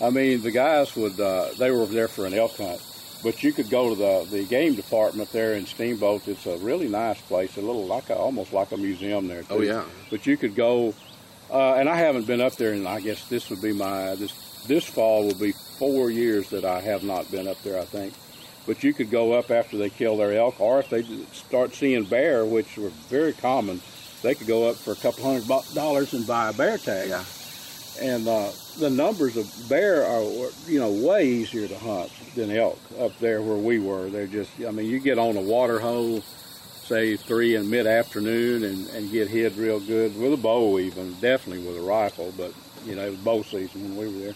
I 0.02 0.10
mean, 0.10 0.42
the 0.42 0.52
guys 0.52 0.96
would, 0.96 1.20
uh, 1.20 1.50
they 1.60 1.70
were 1.70 1.86
there 1.86 2.08
for 2.08 2.26
an 2.26 2.34
elk 2.34 2.58
hunt, 2.58 2.82
but 3.24 3.44
you 3.44 3.54
could 3.54 3.70
go 3.70 3.90
to 3.90 3.96
the, 3.96 4.28
the 4.30 4.44
game 4.46 4.76
department 4.76 5.32
there 5.32 5.54
in 5.54 5.66
Steamboat. 5.66 6.28
It's 6.28 6.46
a 6.46 6.58
really 6.58 6.88
nice 6.88 7.20
place, 7.22 7.58
a 7.58 7.62
little 7.62 7.86
like 7.86 8.10
a, 8.10 8.16
almost 8.16 8.54
like 8.54 8.72
a 8.72 8.78
museum 8.78 9.28
there. 9.28 9.44
Oh, 9.50 9.60
too. 9.60 9.72
Oh 9.72 9.76
yeah. 9.76 9.84
But 10.10 10.28
you 10.28 10.38
could 10.38 10.56
go, 10.56 10.94
uh, 11.50 11.76
and 11.76 11.90
I 11.90 11.96
haven't 11.96 12.28
been 12.28 12.42
up 12.42 12.56
there, 12.56 12.74
and 12.74 12.88
I 12.88 13.00
guess 13.00 13.28
this 13.30 13.50
would 13.50 13.62
be 13.62 13.74
my 13.74 14.16
this 14.16 14.66
this 14.68 14.86
fall 14.86 15.26
will 15.26 15.36
be 15.36 15.52
four 15.52 16.10
years 16.10 16.50
that 16.52 16.66
I 16.66 16.80
have 16.82 17.04
not 17.04 17.30
been 17.32 17.48
up 17.48 17.62
there. 17.64 17.80
I 17.80 17.86
think, 17.86 18.14
but 18.68 18.84
you 18.84 18.94
could 18.94 19.10
go 19.10 19.34
up 19.34 19.52
after 19.52 19.78
they 19.78 19.90
kill 19.90 20.18
their 20.18 20.34
elk, 20.34 20.60
or 20.60 20.80
if 20.80 20.90
they 20.90 21.04
start 21.32 21.74
seeing 21.74 22.04
bear, 22.04 22.46
which 22.46 22.78
were 22.78 22.90
very 23.10 23.34
common 23.34 23.82
they 24.24 24.34
could 24.34 24.48
go 24.48 24.70
up 24.70 24.78
for 24.78 24.94
a 24.94 24.96
couple 24.96 25.26
hundred 25.26 25.46
dollars 25.76 26.14
and 26.14 26.26
buy 26.26 26.50
a 26.50 26.54
bear 26.54 26.78
tag. 26.78 27.10
Yeah. 27.10 27.24
And 28.02 28.28
uh, 28.28 28.50
the 28.80 28.90
numbers 28.90 29.38
of 29.38 29.70
bear 29.70 30.04
are, 30.06 30.24
you 30.66 30.80
know, 30.80 30.92
way 30.92 31.28
easier 31.28 31.68
to 31.68 31.78
hunt 31.78 32.12
than 32.36 32.52
elk 32.52 32.80
up 33.00 33.18
there 33.20 33.42
where 33.42 33.58
we 33.58 33.80
were. 33.80 34.10
They're 34.10 34.28
just, 34.28 34.52
I 34.68 34.72
mean, 34.72 34.88
you 34.88 35.00
get 35.00 35.20
on 35.20 35.38
a 35.38 35.42
water 35.42 35.80
hole, 35.80 36.22
say 36.22 37.16
three 37.16 37.56
in 37.56 37.70
mid-afternoon, 37.70 38.64
and, 38.64 38.88
and 38.90 39.12
get 39.12 39.28
hit 39.28 39.56
real 39.56 39.80
good 39.80 40.20
with 40.20 40.34
a 40.34 40.38
bow, 40.38 40.80
even 40.80 41.14
definitely 41.22 41.66
with 41.66 41.78
a 41.78 41.82
rifle. 41.82 42.34
But 42.36 42.54
you 42.86 42.96
know, 42.96 43.06
it 43.06 43.12
was 43.12 43.20
bow 43.20 43.44
season 43.44 43.96
when 43.96 43.98
we 43.98 44.14
were 44.14 44.26
there. 44.26 44.36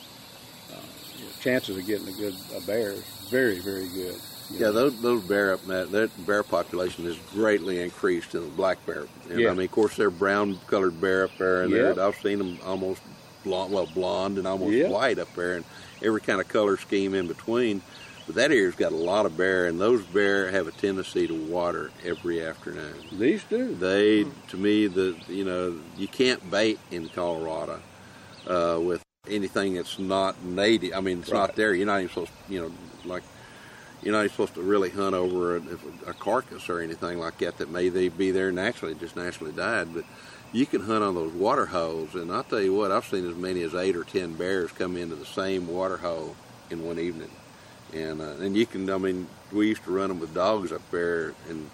Uh, 0.74 1.39
chances 1.41 1.78
of 1.78 1.86
getting 1.86 2.08
a 2.08 2.12
good 2.12 2.36
a 2.55 2.62
bear 2.62 2.91
is 2.91 3.03
very, 3.30 3.60
very 3.60 3.88
good. 3.89 4.16
Yeah, 4.49 4.70
those 4.70 5.01
those 5.01 5.24
bear 5.24 5.53
up 5.53 5.66
that 5.66 5.91
that 5.91 6.26
bear 6.26 6.41
population 6.41 7.05
is 7.05 7.18
greatly 7.34 7.82
increased 7.82 8.34
in 8.34 8.43
the 8.43 8.51
black 8.51 8.86
bear. 8.86 9.05
And 9.30 9.39
yeah. 9.39 9.49
I 9.49 9.53
mean, 9.53 9.66
of 9.66 9.72
course, 9.72 9.97
they're 9.97 10.10
brown 10.10 10.58
colored 10.68 11.01
bear 11.01 11.26
up 11.26 11.32
there, 11.38 11.64
and 11.64 11.72
yep. 11.72 11.97
I've 11.97 12.16
seen 12.16 12.38
them 12.38 12.58
almost 12.64 13.01
blonde, 13.48 13.74
well, 13.74 13.88
blonde 13.88 14.38
and 14.38 14.48
almost 14.48 14.74
yep. 14.74 14.91
white 14.91 15.20
up 15.20 15.34
there, 15.36 15.56
and 15.56 15.66
every 16.04 16.22
kind 16.22 16.39
of 16.41 16.48
color 16.48 16.78
scheme 16.78 17.14
in 17.14 17.28
between. 17.28 17.82
But 18.26 18.36
that 18.36 18.52
area's 18.52 18.76
got 18.76 18.91
a 18.91 18.95
lot 18.95 19.26
of 19.26 19.38
bear, 19.38 19.68
and 19.68 19.80
those 19.80 20.04
bear 20.04 20.52
have 20.52 20.68
a 20.68 20.72
tendency 20.72 21.28
to 21.28 21.34
water 21.34 21.91
every 22.04 22.45
afternoon. 22.45 22.93
These 23.14 23.43
do. 23.45 23.74
They, 23.74 24.26
to 24.50 24.58
me, 24.58 24.88
the 24.88 25.16
you 25.30 25.45
know, 25.45 25.80
you 25.98 26.10
can't 26.10 26.52
bait 26.52 26.78
in 26.91 27.08
Colorado 27.10 27.80
uh, 28.45 28.80
with 28.82 29.02
anything 29.30 29.76
that's 29.76 29.98
not 29.98 30.43
native. 30.43 30.93
I 30.93 31.00
mean, 31.00 31.20
it's 31.20 31.32
right. 31.32 31.39
not 31.39 31.56
there. 31.56 31.74
You're 31.74 31.86
not 31.86 32.00
even 32.00 32.10
supposed, 32.10 32.32
you 32.50 32.62
know, 32.62 32.72
like 33.06 33.24
you're 34.02 34.14
not 34.14 34.20
even 34.20 34.32
supposed 34.32 34.56
to 34.56 34.62
really 34.62 34.89
hunt 34.89 35.16
over 35.16 35.58
a, 35.58 35.62
a, 36.08 36.14
carcass 36.14 36.70
or 36.70 36.82
anything 36.82 37.20
like 37.20 37.39
that 37.39 37.58
that 37.58 37.70
may 37.70 37.89
they 37.89 38.10
be 38.10 38.32
there 38.32 38.52
naturally, 38.52 38.93
just 38.93 39.16
naturally 39.16 39.52
died. 39.52 39.93
But 39.93 40.04
you 40.52 40.66
can 40.66 40.82
hunt 40.82 41.04
on 41.04 41.16
those 41.16 41.34
water 41.34 41.66
holes, 41.66 42.16
and 42.16 42.32
I'll 42.32 42.43
tell 42.43 42.62
you 42.62 42.74
what, 42.74 42.91
I've 42.91 43.06
seen 43.06 43.30
as 43.30 43.36
many 43.36 43.62
as 43.64 43.76
eight 43.76 43.95
or 43.95 44.04
ten 44.04 44.34
bears 44.34 44.72
come 44.72 44.98
into 44.98 45.16
the 45.16 45.26
same 45.26 45.68
water 45.68 45.98
hole 45.98 46.36
in 46.70 46.86
one 46.86 47.00
evening. 47.00 47.32
And 47.93 48.22
uh, 48.22 48.36
and 48.39 48.56
you 48.56 48.66
can, 48.66 48.89
I 48.89 48.98
mean, 48.98 49.28
we 49.52 49.68
used 49.68 49.84
to 49.86 49.91
run 49.91 50.10
them 50.10 50.20
with 50.20 50.34
dogs 50.34 50.72
up 50.72 50.82
there 50.91 51.34
in 51.50 51.70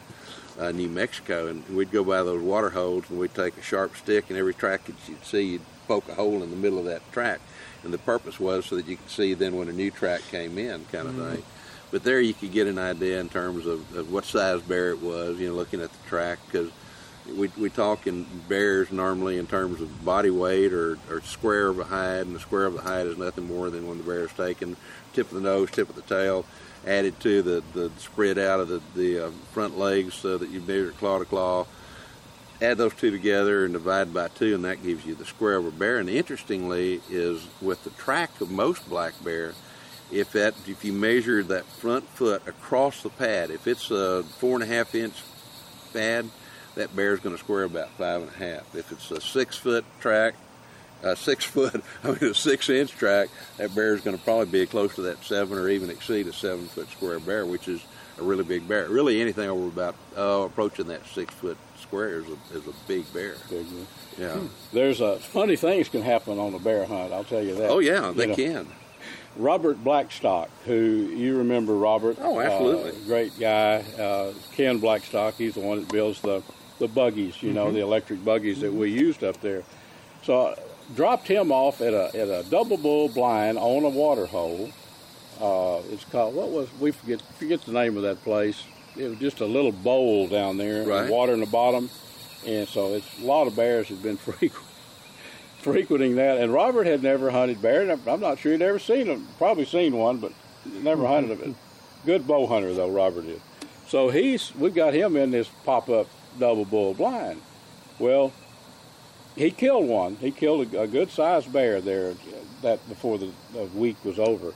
uh, 0.60 0.72
New 0.72 0.90
Mexico, 0.90 1.48
and 1.48 1.68
we'd 1.76 1.92
go 1.92 2.04
by 2.04 2.24
those 2.24 2.42
water 2.42 2.70
holes, 2.70 3.06
and 3.10 3.20
we'd 3.20 3.34
take 3.34 3.58
a 3.58 3.64
sharp 3.64 3.96
stick, 3.96 4.26
and 4.30 4.38
every 4.38 4.54
track 4.54 4.86
that 4.86 4.96
you'd 5.08 5.26
see, 5.26 5.44
you'd 5.54 5.62
poke 5.88 6.08
a 6.10 6.14
hole 6.14 6.44
in 6.44 6.50
the 6.50 6.56
middle 6.56 6.80
of 6.80 6.86
that 6.86 7.12
track. 7.12 7.40
And 7.84 7.94
the 7.94 7.98
purpose 7.98 8.40
was 8.40 8.68
so 8.68 8.78
that 8.78 8.88
you 8.88 8.96
could 8.96 9.10
see 9.10 9.34
then 9.34 9.58
when 9.58 9.68
a 9.68 9.74
new 9.74 9.92
track 9.92 10.22
came 10.32 10.58
in, 10.58 10.86
kind 10.86 11.08
of 11.08 11.16
mm-hmm. 11.16 11.36
thing. 11.36 11.44
But 11.92 12.04
there 12.04 12.22
you 12.22 12.34
could 12.34 12.52
get 12.52 12.68
an 12.68 12.80
idea 12.80 13.20
in 13.20 13.30
terms 13.30 13.66
of, 13.66 13.96
of 13.96 14.12
what 14.12 14.26
size 14.26 14.62
bear 14.62 14.92
it 14.92 15.02
was, 15.02 15.38
you 15.40 15.50
know, 15.50 15.56
looking 15.56 15.82
at 15.82 15.92
the 15.92 16.10
track, 16.10 16.40
because 16.46 16.70
we, 17.28 17.50
we 17.58 17.70
talk 17.70 18.08
in 18.08 18.26
bears 18.48 18.92
normally 18.92 19.38
in 19.38 19.48
terms 19.48 19.82
of 19.82 20.06
body 20.06 20.30
weight 20.30 20.74
or, 20.74 20.98
or 21.10 21.22
square 21.22 21.68
of 21.68 21.80
a 21.80 21.84
hide, 21.84 22.26
and 22.26 22.36
the 22.36 22.40
square 22.40 22.66
of 22.66 22.74
the 22.74 22.82
hide 22.82 23.08
is 23.08 23.18
nothing 23.18 23.48
more 23.48 23.70
than 23.70 23.88
when 23.88 23.98
the 23.98 24.04
bear 24.04 24.26
is 24.26 24.34
taken, 24.34 24.76
tip 25.14 25.28
of 25.28 25.36
the 25.36 25.42
nose, 25.42 25.72
tip 25.72 25.90
of 25.90 25.96
the 25.96 26.02
tail, 26.02 26.46
added 26.86 27.20
to 27.22 27.42
the, 27.42 27.64
the 27.74 27.92
spread 27.98 28.38
out 28.38 28.60
of 28.60 28.68
the, 28.68 28.82
the 28.96 29.28
uh, 29.28 29.32
front 29.54 29.78
legs 29.78 30.14
so 30.14 30.38
that 30.38 30.50
you 30.50 30.60
measure 30.62 30.92
claw 30.92 31.20
to 31.20 31.26
claw. 31.26 31.66
Add 32.62 32.78
those 32.78 32.94
two 32.94 33.12
together 33.12 33.66
and 33.66 33.74
divide 33.74 34.14
by 34.14 34.28
two, 34.30 34.56
and 34.56 34.64
that 34.66 34.84
gives 34.84 35.06
you 35.06 35.16
the 35.16 35.26
square 35.26 35.58
of 35.58 35.66
a 35.66 35.72
bear. 35.72 35.98
And 35.98 36.10
interestingly, 36.10 37.02
is 37.10 37.46
with 37.62 37.84
the 37.84 37.90
track 37.92 38.40
of 38.42 38.52
most 38.52 38.88
black 38.90 39.14
bear, 39.24 39.54
if 40.12 40.32
that 40.34 40.54
if 40.68 40.86
you 40.86 40.94
measure 40.94 41.44
that 41.44 41.66
front 41.66 42.08
foot 42.10 42.48
across 42.48 43.02
the 43.02 43.10
pad, 43.10 43.50
if 43.50 43.68
it's 43.68 43.90
a 43.92 44.24
four 44.24 44.54
and 44.54 44.64
a 44.64 44.68
half 44.68 44.94
inch 44.94 45.16
pad, 45.92 46.30
that 46.76 46.96
bear 46.96 47.14
is 47.14 47.20
going 47.20 47.36
to 47.36 47.40
square 47.44 47.64
about 47.64 47.90
five 47.92 48.22
and 48.22 48.30
a 48.32 48.34
half. 48.34 48.76
If 48.76 48.92
it's 48.92 49.10
a 49.12 49.22
six 49.22 49.56
foot 49.58 49.86
track, 50.00 50.36
a 51.04 51.16
six 51.16 51.46
foot, 51.46 51.84
I 52.04 52.08
mean 52.08 52.32
a 52.32 52.34
six 52.34 52.70
inch 52.70 52.92
track, 52.92 53.30
that 53.58 53.74
bear 53.76 53.94
is 53.94 54.02
going 54.02 54.18
to 54.18 54.24
probably 54.24 54.46
be 54.46 54.66
close 54.66 54.96
to 54.96 55.02
that 55.04 55.24
seven 55.24 55.58
or 55.58 55.70
even 55.70 55.90
exceed 55.90 56.28
a 56.28 56.34
seven 56.34 56.66
foot 56.68 56.90
square 56.90 57.20
bear, 57.20 57.46
which 57.46 57.68
is 57.68 57.84
a 58.20 58.24
really 58.24 58.44
big 58.44 58.68
bear. 58.68 58.88
Really, 58.90 59.22
anything 59.22 59.50
over 59.50 59.68
about 59.68 59.96
uh, 60.18 60.46
approaching 60.46 60.88
that 60.88 61.06
six 61.08 61.34
foot 61.34 61.58
square 61.80 62.20
is 62.20 62.26
a, 62.28 62.58
is 62.58 62.68
a 62.68 62.74
big 62.88 63.12
bear. 63.14 63.36
Big. 63.50 63.66
Yeah. 64.18 64.38
There's 64.72 65.02
a 65.02 65.18
funny 65.18 65.56
things 65.56 65.90
can 65.90 66.02
happen 66.04 66.38
on 66.40 66.54
a 66.54 66.60
bear 66.60 66.86
hunt. 66.86 67.12
I'll 67.12 67.24
tell 67.24 67.44
you 67.44 67.56
that. 67.56 67.70
Oh 67.70 67.80
yeah, 67.80 68.10
You 68.10 68.14
they 68.14 68.28
know, 68.28 68.36
can. 68.36 68.68
Robert 69.36 69.84
Blackstock, 69.84 70.50
who 70.66 70.76
you 70.76 71.38
remember 71.40 71.74
Robert? 71.76 72.18
Oh, 72.22 72.40
absolutely. 72.40 72.92
Uh, 72.92 73.06
great 73.08 73.40
guy. 73.40 73.78
Uh, 74.00 74.32
Ken 74.52 74.78
Blackstock. 74.78 75.34
He's 75.36 75.56
the 75.56 75.60
one 75.62 75.80
that 75.80 75.92
builds 75.92 76.22
the 76.22 76.44
the 76.80 76.88
buggies. 76.88 77.42
You 77.42 77.50
Mm-hmm. 77.50 77.56
know, 77.56 77.72
the 77.72 77.80
electric 77.82 78.24
buggies 78.26 78.60
that 78.62 78.74
we 78.74 78.90
used 78.92 79.24
up 79.24 79.40
there. 79.42 79.64
So 80.24 80.48
I 80.48 80.56
dropped 80.96 81.28
him 81.28 81.52
off 81.52 81.82
at 81.82 81.94
a 81.94 82.08
at 82.18 82.28
a 82.30 82.44
double 82.50 82.78
bull 82.78 83.10
blind 83.10 83.58
on 83.58 83.84
a 83.84 83.90
water 83.90 84.26
hole. 84.26 84.70
Uh, 85.42 85.82
it's 85.92 86.06
called 86.06 86.36
what 86.36 86.50
was 86.50 86.70
we 86.80 86.92
forget 86.92 87.22
forget 87.40 87.62
the 87.64 87.72
name 87.72 87.98
of 87.98 88.04
that 88.04 88.24
place. 88.24 88.64
It 88.96 89.08
was 89.10 89.18
just 89.20 89.40
a 89.42 89.46
little 89.46 89.72
bowl 89.72 90.28
down 90.28 90.58
there, 90.58 90.84
Right. 90.86 91.10
water 91.10 91.34
in 91.34 91.40
the 91.40 91.48
bottom, 91.48 91.90
and 92.46 92.68
so 92.68 92.94
it's 92.94 93.20
a 93.20 93.26
lot 93.26 93.48
of 93.48 93.56
bears 93.56 93.88
have 93.90 94.04
been 94.04 94.18
frequent 94.30 94.54
frequenting 95.60 96.16
that. 96.16 96.38
And 96.40 96.54
Robert 96.54 96.86
had 96.86 97.02
never 97.04 97.32
hunted 97.32 97.62
bear. 97.62 97.82
and 97.90 98.00
I'm 98.08 98.20
not 98.20 98.40
sure 98.40 98.52
he'd 98.52 98.62
ever 98.62 98.80
seen 98.80 99.08
them. 99.08 99.28
Probably 99.38 99.66
seen 99.66 99.96
one, 99.98 100.18
but 100.18 100.32
never 100.66 101.08
hunted 101.08 101.40
them. 101.40 101.56
Good 102.06 102.28
bow 102.28 102.48
hunter 102.48 102.74
though, 102.74 102.90
Robert 102.92 103.26
is. 103.26 103.40
So 103.88 104.10
he's 104.10 104.54
we've 104.56 104.76
got 104.76 104.94
him 104.94 105.16
in 105.16 105.32
this 105.32 105.50
pop 105.66 105.90
up 105.90 106.08
double 106.40 106.66
bull 106.66 106.94
blind. 106.94 107.42
Well, 108.00 108.34
he 109.36 109.52
killed 109.52 109.88
one. 109.88 110.16
He 110.18 110.32
killed 110.32 110.74
a, 110.74 110.82
a 110.82 110.88
good 110.88 111.10
sized 111.10 111.52
bear 111.52 111.82
there 111.82 112.14
that 112.62 112.88
before 112.88 113.18
the, 113.18 113.30
the 113.54 113.64
week 113.66 113.98
was 114.04 114.20
over. 114.20 114.54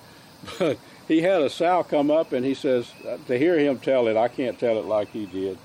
But 0.59 0.77
he 1.07 1.21
had 1.21 1.41
a 1.41 1.49
sow 1.49 1.83
come 1.83 2.11
up 2.11 2.33
and 2.33 2.45
he 2.45 2.53
says 2.53 2.91
uh, 3.07 3.17
to 3.27 3.37
hear 3.37 3.57
him 3.57 3.79
tell 3.79 4.07
it, 4.07 4.17
I 4.17 4.27
can't 4.27 4.59
tell 4.59 4.77
it 4.79 4.85
like 4.85 5.09
he 5.09 5.25
did. 5.25 5.57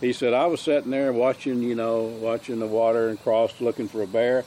He 0.00 0.12
said 0.12 0.32
I 0.32 0.46
was 0.46 0.60
sitting 0.60 0.90
there 0.90 1.12
watching, 1.12 1.62
you 1.62 1.74
know, 1.74 2.02
watching 2.02 2.60
the 2.60 2.66
water 2.66 3.08
and 3.08 3.20
crossed 3.20 3.60
looking 3.60 3.88
for 3.88 4.02
a 4.02 4.06
bear. 4.06 4.44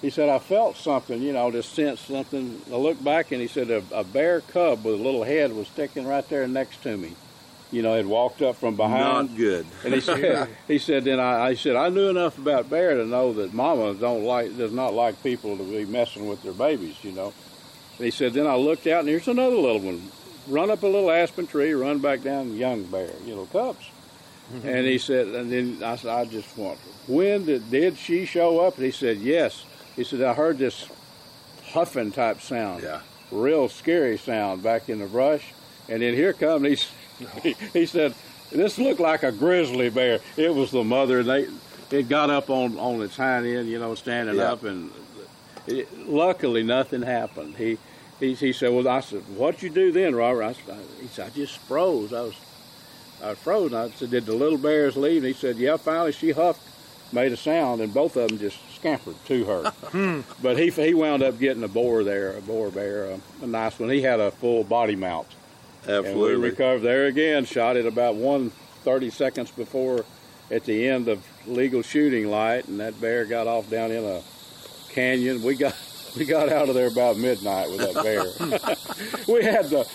He 0.00 0.10
said 0.10 0.28
I 0.28 0.38
felt 0.38 0.76
something, 0.76 1.20
you 1.22 1.32
know, 1.32 1.50
just 1.50 1.74
sensed 1.74 2.06
something. 2.06 2.60
I 2.72 2.76
looked 2.76 3.04
back 3.04 3.32
and 3.32 3.40
he 3.40 3.48
said 3.48 3.70
a, 3.70 3.82
a 3.92 4.04
bear 4.04 4.40
cub 4.40 4.84
with 4.84 4.94
a 4.94 5.02
little 5.02 5.24
head 5.24 5.52
was 5.52 5.68
sticking 5.68 6.06
right 6.06 6.28
there 6.28 6.46
next 6.46 6.82
to 6.82 6.96
me. 6.96 7.14
You 7.72 7.82
know, 7.82 7.94
had 7.94 8.06
walked 8.06 8.42
up 8.42 8.56
from 8.56 8.76
behind. 8.76 9.30
Not 9.30 9.36
good. 9.36 9.66
And 9.84 9.94
he 9.94 10.00
said, 10.12 10.48
he 10.68 10.78
said, 10.78 11.04
then 11.04 11.18
I, 11.18 11.48
I 11.48 11.54
said, 11.54 11.74
I 11.74 11.88
knew 11.88 12.08
enough 12.10 12.36
about 12.38 12.68
bear 12.70 12.94
to 12.94 13.04
know 13.06 13.32
that 13.32 13.52
mama 13.54 13.94
don't 13.94 14.24
like, 14.24 14.56
does 14.56 14.72
not 14.72 14.92
like 14.94 15.22
people 15.22 15.56
to 15.56 15.64
be 15.64 15.86
messing 15.86 16.28
with 16.28 16.42
their 16.42 16.52
babies, 16.52 17.02
you 17.02 17.12
know. 17.12 17.32
And 17.96 18.04
he 18.04 18.10
said, 18.10 18.34
then 18.34 18.46
I 18.46 18.56
looked 18.56 18.86
out 18.86 19.00
and 19.00 19.08
here's 19.08 19.26
another 19.26 19.56
little 19.56 19.80
one. 19.80 20.02
Run 20.48 20.70
up 20.70 20.82
a 20.82 20.86
little 20.86 21.10
aspen 21.10 21.46
tree, 21.46 21.72
run 21.72 21.98
back 22.00 22.22
down, 22.22 22.54
young 22.56 22.82
bear, 22.84 23.10
you 23.24 23.34
know, 23.34 23.46
cubs. 23.46 23.88
Mm-hmm. 24.52 24.68
And 24.68 24.86
he 24.86 24.98
said, 24.98 25.28
and 25.28 25.50
then 25.50 25.82
I 25.82 25.96
said, 25.96 26.10
I 26.10 26.24
just 26.26 26.54
want, 26.58 26.78
when 27.08 27.46
did, 27.46 27.70
did 27.70 27.96
she 27.96 28.26
show 28.26 28.60
up? 28.60 28.76
And 28.76 28.84
he 28.84 28.92
said, 28.92 29.18
yes. 29.18 29.64
He 29.96 30.04
said, 30.04 30.20
I 30.20 30.34
heard 30.34 30.58
this 30.58 30.88
huffing 31.70 32.12
type 32.12 32.40
sound 32.42 32.82
Yeah. 32.82 33.00
real 33.30 33.68
scary 33.68 34.18
sound 34.18 34.62
back 34.62 34.88
in 34.90 34.98
the 34.98 35.06
brush. 35.06 35.52
And 35.88 36.02
then 36.02 36.14
here 36.14 36.32
come 36.32 36.62
these. 36.62 36.88
He, 37.42 37.52
he 37.72 37.86
said, 37.86 38.14
"This 38.50 38.78
looked 38.78 39.00
like 39.00 39.22
a 39.22 39.32
grizzly 39.32 39.90
bear." 39.90 40.20
It 40.36 40.54
was 40.54 40.70
the 40.70 40.84
mother. 40.84 41.22
They 41.22 41.48
it 41.90 42.08
got 42.08 42.30
up 42.30 42.48
on 42.50 42.78
on 42.78 43.02
its 43.02 43.16
hind 43.16 43.46
end, 43.46 43.68
you 43.68 43.78
know, 43.78 43.94
standing 43.94 44.36
Yeah. 44.36 44.52
up, 44.52 44.64
and 44.64 44.90
it, 45.66 45.88
luckily 46.08 46.62
nothing 46.62 47.02
happened. 47.02 47.56
He, 47.56 47.78
he 48.20 48.34
he 48.34 48.52
said, 48.52 48.72
"Well, 48.72 48.88
I 48.88 49.00
said, 49.00 49.20
what'd 49.36 49.62
you 49.62 49.70
do 49.70 49.92
then, 49.92 50.14
Robert?" 50.14 50.42
I 50.42 50.52
said, 50.54 50.78
"He 51.00 51.06
said, 51.08 51.26
I 51.26 51.30
just 51.30 51.58
froze. 51.58 52.12
I 52.12 52.22
was 52.22 52.34
I 53.22 53.30
was 53.30 53.38
frozen." 53.38 53.76
I 53.76 53.90
said, 53.90 54.10
"Did 54.10 54.26
the 54.26 54.34
little 54.34 54.58
bears 54.58 54.96
leave?" 54.96 55.18
And 55.24 55.26
he 55.26 55.32
said, 55.34 55.56
"Yeah." 55.56 55.76
Finally, 55.76 56.12
she 56.12 56.30
huffed, 56.30 56.62
made 57.12 57.32
a 57.32 57.36
sound, 57.36 57.80
and 57.80 57.92
both 57.92 58.16
of 58.16 58.28
them 58.28 58.38
just 58.38 58.58
scampered 58.74 59.16
to 59.26 59.44
her. 59.44 59.72
Hmm. 59.92 60.20
But 60.42 60.58
he 60.58 60.70
he 60.70 60.94
wound 60.94 61.22
up 61.22 61.38
getting 61.38 61.62
a 61.62 61.68
boar 61.68 62.02
there, 62.02 62.34
a 62.36 62.40
boar 62.40 62.70
bear, 62.70 63.10
a, 63.10 63.20
a 63.42 63.46
nice 63.46 63.78
one. 63.78 63.90
He 63.90 64.00
had 64.00 64.20
a 64.20 64.30
full 64.30 64.64
body 64.64 64.96
mount. 64.96 65.26
And 65.86 66.04
we 66.04 66.08
Absolutely. 66.10 66.50
recovered 66.50 66.80
there 66.82 67.06
again, 67.06 67.44
shot 67.44 67.76
it 67.76 67.86
about 67.86 68.14
one 68.16 68.50
thirty 68.84 69.10
seconds 69.10 69.50
before 69.50 70.04
at 70.50 70.64
the 70.64 70.86
end 70.88 71.08
of 71.08 71.24
legal 71.46 71.82
shooting 71.82 72.28
light, 72.30 72.66
and 72.68 72.78
that 72.80 73.00
bear 73.00 73.24
got 73.24 73.46
off 73.46 73.68
down 73.70 73.90
in 73.90 74.04
a 74.04 74.20
canyon. 74.90 75.42
We 75.42 75.54
got 75.56 75.74
we 76.16 76.24
got 76.24 76.48
out 76.50 76.68
of 76.68 76.74
there 76.74 76.86
about 76.88 77.16
midnight 77.16 77.70
with 77.70 77.78
that 77.80 78.02
bear. 78.04 78.24
we 79.34 79.42
had 79.44 79.66
the 79.70 79.88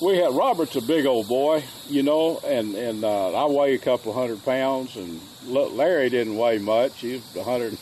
we 0.00 0.16
had 0.16 0.32
Robert's 0.32 0.76
a 0.76 0.80
big 0.82 1.06
old 1.06 1.28
boy, 1.28 1.62
you 1.88 2.02
know, 2.02 2.38
and 2.44 2.74
and 2.74 3.04
uh, 3.04 3.32
I 3.32 3.46
weigh 3.50 3.74
a 3.74 3.78
couple 3.78 4.12
hundred 4.12 4.44
pounds, 4.44 4.96
and 4.96 5.20
Larry 5.46 6.10
didn't 6.10 6.36
weigh 6.36 6.58
much. 6.58 7.00
He 7.00 7.12
was 7.14 7.22
100, 7.34 7.72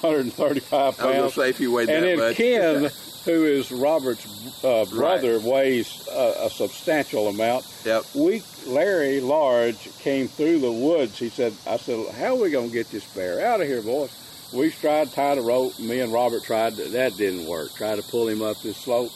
135 0.00 0.72
I 0.72 0.86
was 0.86 0.96
pounds. 0.96 1.34
say 1.34 1.50
if 1.50 1.60
you 1.60 1.72
weighed 1.72 1.88
And 1.90 2.04
that 2.04 2.08
then 2.08 2.18
much. 2.18 2.36
Ken, 2.36 2.90
who 3.26 3.44
is 3.44 3.70
Robert's 3.70 4.64
uh, 4.64 4.86
brother, 4.86 5.38
weighs 5.40 6.08
a, 6.10 6.46
a 6.46 6.50
substantial 6.50 7.28
amount. 7.28 7.66
Yep. 7.84 8.04
We, 8.14 8.42
Larry 8.66 9.20
Large, 9.20 9.94
came 9.98 10.28
through 10.28 10.60
the 10.60 10.72
woods. 10.72 11.18
He 11.18 11.28
said, 11.28 11.52
"I 11.66 11.76
said, 11.76 12.08
how 12.14 12.36
are 12.36 12.40
we 12.40 12.50
gonna 12.50 12.68
get 12.68 12.90
this 12.90 13.04
bear 13.14 13.44
out 13.44 13.60
of 13.60 13.66
here, 13.66 13.82
boys?" 13.82 14.10
We 14.54 14.70
tried 14.70 15.10
to 15.10 15.20
a 15.20 15.42
rope. 15.42 15.78
Me 15.80 16.00
and 16.00 16.12
Robert 16.12 16.44
tried. 16.44 16.76
That 16.76 17.16
didn't 17.16 17.46
work. 17.46 17.74
Tried 17.74 17.96
to 17.96 18.02
pull 18.02 18.28
him 18.28 18.42
up 18.42 18.60
this 18.62 18.76
slope. 18.76 19.10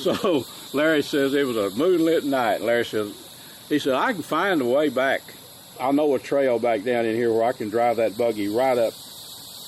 So 0.00 0.46
Larry 0.72 1.02
says 1.02 1.34
it 1.34 1.46
was 1.46 1.56
a 1.56 1.70
moonlit 1.76 2.24
night. 2.24 2.62
Larry 2.62 2.84
says, 2.84 3.12
he 3.68 3.78
said, 3.78 3.94
I 3.94 4.12
can 4.12 4.22
find 4.22 4.60
a 4.62 4.64
way 4.64 4.88
back. 4.88 5.22
I 5.78 5.92
know 5.92 6.14
a 6.14 6.18
trail 6.18 6.58
back 6.58 6.84
down 6.84 7.04
in 7.04 7.14
here 7.14 7.32
where 7.32 7.44
I 7.44 7.52
can 7.52 7.68
drive 7.68 7.96
that 7.96 8.16
buggy 8.16 8.48
right 8.48 8.78
up 8.78 8.94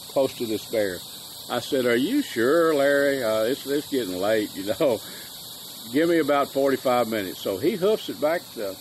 close 0.08 0.34
to 0.38 0.46
this 0.46 0.64
bear. 0.70 0.98
I 1.50 1.60
said, 1.60 1.86
"Are 1.86 1.96
you 1.96 2.22
sure, 2.22 2.74
Larry? 2.74 3.22
Uh, 3.22 3.44
it's 3.44 3.66
it's 3.66 3.90
getting 3.90 4.18
late, 4.18 4.54
you 4.54 4.66
know. 4.66 5.00
Give 5.92 6.08
me 6.08 6.18
about 6.18 6.48
forty-five 6.48 7.08
minutes." 7.08 7.38
So 7.38 7.56
he 7.56 7.76
hoofs 7.76 8.08
it 8.08 8.20
back. 8.20 8.42
To, 8.54 8.74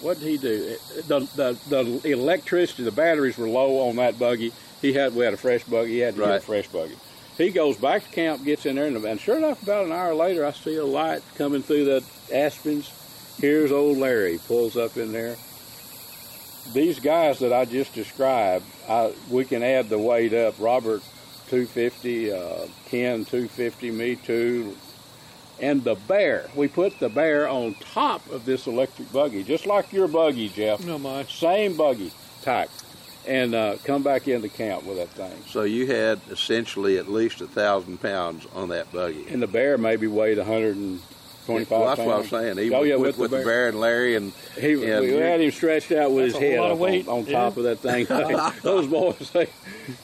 what 0.00 0.18
did 0.18 0.28
he 0.28 0.38
do? 0.38 0.76
The, 1.06 1.20
the 1.36 2.00
the 2.02 2.10
electricity, 2.10 2.82
the 2.82 2.90
batteries 2.90 3.38
were 3.38 3.48
low 3.48 3.88
on 3.88 3.96
that 3.96 4.18
buggy. 4.18 4.52
He 4.82 4.92
had 4.92 5.14
we 5.14 5.24
had 5.24 5.34
a 5.34 5.36
fresh 5.36 5.62
buggy. 5.64 5.92
He 5.92 5.98
had 5.98 6.14
to 6.16 6.20
get 6.20 6.36
a 6.36 6.40
fresh 6.40 6.66
buggy. 6.68 6.96
He 7.38 7.50
goes 7.50 7.76
back 7.76 8.04
to 8.04 8.10
camp, 8.10 8.44
gets 8.44 8.66
in 8.66 8.76
there, 8.76 8.86
and, 8.86 9.02
and 9.04 9.20
sure 9.20 9.36
enough, 9.36 9.62
about 9.62 9.86
an 9.86 9.92
hour 9.92 10.14
later, 10.14 10.44
I 10.44 10.52
see 10.52 10.76
a 10.76 10.84
light 10.84 11.22
coming 11.36 11.62
through 11.62 11.84
the 11.86 12.04
aspens. 12.34 12.92
Here's 13.40 13.72
old 13.72 13.96
Larry 13.96 14.38
pulls 14.46 14.76
up 14.76 14.98
in 14.98 15.12
there. 15.12 15.36
These 16.74 17.00
guys 17.00 17.38
that 17.38 17.52
I 17.52 17.64
just 17.64 17.94
described, 17.94 18.66
I, 18.86 19.14
we 19.30 19.46
can 19.46 19.62
add 19.62 19.88
the 19.88 19.98
weight 19.98 20.34
up. 20.34 20.56
Robert 20.58 21.02
250, 21.50 22.32
uh, 22.32 22.66
Ken 22.86 23.24
250, 23.24 23.90
me 23.90 24.14
too, 24.14 24.76
and 25.60 25.82
the 25.82 25.96
bear. 25.96 26.48
We 26.54 26.68
put 26.68 27.00
the 27.00 27.08
bear 27.08 27.48
on 27.48 27.74
top 27.74 28.24
of 28.30 28.44
this 28.44 28.68
electric 28.68 29.12
buggy, 29.12 29.42
just 29.42 29.66
like 29.66 29.92
your 29.92 30.06
buggy, 30.06 30.48
Jeff. 30.48 30.84
No 30.84 30.96
much. 30.96 31.40
Same 31.40 31.76
buggy 31.76 32.12
type, 32.42 32.70
and 33.26 33.56
uh, 33.56 33.76
come 33.82 34.04
back 34.04 34.28
into 34.28 34.48
camp 34.48 34.84
with 34.84 34.98
that 34.98 35.08
thing. 35.08 35.42
So 35.48 35.64
you 35.64 35.88
had 35.88 36.20
essentially 36.30 36.98
at 36.98 37.08
least 37.08 37.40
a 37.40 37.48
thousand 37.48 38.00
pounds 38.00 38.46
on 38.54 38.68
that 38.68 38.92
buggy. 38.92 39.26
And 39.28 39.42
the 39.42 39.48
bear 39.48 39.76
maybe 39.76 40.06
weighed 40.06 40.38
125 41.50 41.70
Well, 41.70 41.88
that's 41.88 41.98
pounds. 41.98 42.32
what 42.32 42.40
I'm 42.40 42.56
saying. 42.56 42.66
Even 42.66 42.78
oh 42.78 42.82
yeah, 42.82 42.96
with, 42.96 43.18
with, 43.18 43.30
with 43.30 43.40
the 43.40 43.44
bear 43.44 43.68
and 43.68 43.80
Larry 43.80 44.16
and 44.16 44.32
He, 44.58 44.72
and 44.72 45.00
we 45.02 45.12
had 45.12 45.40
him 45.40 45.50
stretched 45.50 45.92
out 45.92 46.12
with 46.12 46.26
his 46.26 46.36
head 46.36 46.58
lot 46.58 46.66
up 46.66 46.72
of 46.72 46.78
weight, 46.78 47.08
on, 47.08 47.20
on 47.20 47.26
yeah. 47.26 47.32
top 47.32 47.56
of 47.56 47.64
that 47.64 47.78
thing. 47.78 48.06
Those 48.62 48.86
boys, 48.86 49.30
they, 49.30 49.48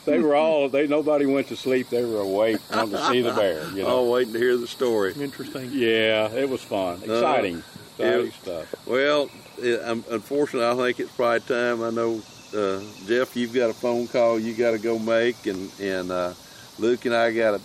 they 0.05 0.19
were 0.19 0.35
all 0.35 0.69
they. 0.69 0.87
Nobody 0.87 1.27
went 1.27 1.49
to 1.49 1.57
sleep. 1.57 1.89
They 1.89 2.05
were 2.05 2.21
awake, 2.21 2.59
wanting 2.71 2.93
to 2.93 3.07
see 3.07 3.23
the 3.23 3.33
bear. 3.33 3.69
You 3.71 3.83
know. 3.83 3.89
oh, 3.99 4.11
waiting 4.11 4.33
to 4.33 4.39
hear 4.39 4.57
the 4.57 4.67
story. 4.67 5.15
Interesting. 5.15 5.71
Yeah, 5.73 6.31
it 6.31 6.49
was 6.49 6.63
fun, 6.63 7.03
exciting, 7.03 7.63
exciting 7.99 8.27
yeah. 8.27 8.33
stuff. 8.43 8.75
Well, 8.87 9.31
it, 9.59 9.83
um, 9.83 10.05
unfortunately, 10.11 10.69
I 10.69 10.75
think 10.87 11.01
it's 11.01 11.13
probably 11.13 11.41
time. 11.41 11.83
I 11.83 11.91
know, 11.91 12.23
uh, 12.55 12.81
Jeff, 13.07 13.37
you've 13.37 13.55
got 13.55 13.71
a 13.71 13.75
phone 13.75 14.07
call 14.09 14.39
you 14.39 14.55
got 14.55 14.73
to 14.73 14.79
go 14.79 14.99
make, 14.99 15.47
and 15.47 15.71
and 15.81 16.11
uh, 16.11 16.35
Luke 16.79 17.05
and 17.05 17.15
I 17.15 17.33
got 17.33 17.53
to 17.53 17.61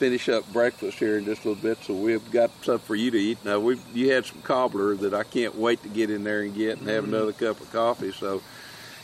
finish 0.00 0.30
up 0.30 0.50
breakfast 0.50 0.98
here 0.98 1.18
in 1.18 1.26
just 1.26 1.44
a 1.44 1.48
little 1.48 1.62
bit. 1.62 1.76
So 1.84 1.92
we've 1.92 2.30
got 2.30 2.50
something 2.64 2.86
for 2.86 2.96
you 2.96 3.10
to 3.10 3.18
eat. 3.18 3.44
Now 3.44 3.60
we 3.60 3.78
you 3.92 4.10
had 4.10 4.24
some 4.24 4.40
cobbler 4.40 4.94
that 4.94 5.12
I 5.12 5.24
can't 5.24 5.54
wait 5.56 5.82
to 5.82 5.90
get 5.90 6.08
in 6.08 6.24
there 6.24 6.40
and 6.40 6.54
get 6.54 6.78
and 6.78 6.88
have 6.88 7.04
another 7.04 7.34
cup 7.34 7.60
of 7.60 7.70
coffee. 7.70 8.10
So 8.10 8.40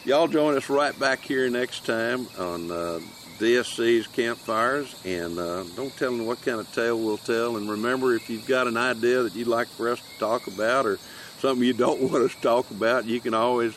y'all 0.07 0.27
join 0.27 0.57
us 0.57 0.71
right 0.71 0.99
back 0.99 1.21
here 1.21 1.51
next 1.51 1.85
time 1.85 2.27
on 2.39 2.71
uh, 2.71 3.01
DSC's 3.39 4.07
campfires, 4.07 4.99
and 5.05 5.39
uh, 5.39 5.65
don't 5.77 5.95
tell 5.99 6.13
them 6.13 6.25
what 6.25 6.41
kind 6.41 6.61
of 6.61 6.73
tale 6.73 6.99
we'll 6.99 7.19
tell. 7.19 7.59
And 7.59 7.69
remember, 7.69 8.15
if 8.15 8.31
you've 8.31 8.47
got 8.47 8.67
an 8.67 8.79
idea 8.79 9.23
that 9.23 9.35
you'd 9.35 9.49
like 9.49 9.69
for 9.69 9.91
us 9.91 10.01
to 10.01 10.19
talk 10.19 10.47
about, 10.47 10.87
or 10.87 10.99
something 11.41 11.63
you 11.63 11.75
don't 11.75 12.01
want 12.11 12.25
us 12.25 12.35
to 12.35 12.41
talk 12.41 12.71
about, 12.71 13.05
you 13.05 13.21
can 13.21 13.35
always 13.35 13.77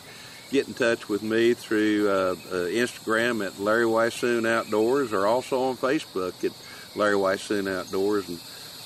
get 0.50 0.68
in 0.68 0.72
touch 0.72 1.06
with 1.06 1.22
me 1.22 1.52
through 1.52 2.08
uh, 2.08 2.34
uh, 2.50 2.54
Instagram 2.72 3.46
at 3.46 3.60
Larry 3.60 3.84
Weishuhn 3.84 4.48
Outdoors, 4.48 5.12
or 5.12 5.26
also 5.26 5.64
on 5.64 5.76
Facebook 5.76 6.42
at 6.42 6.52
Larry 6.94 7.16
Weishuhn 7.16 7.70
Outdoors. 7.70 8.28
And 8.28 8.38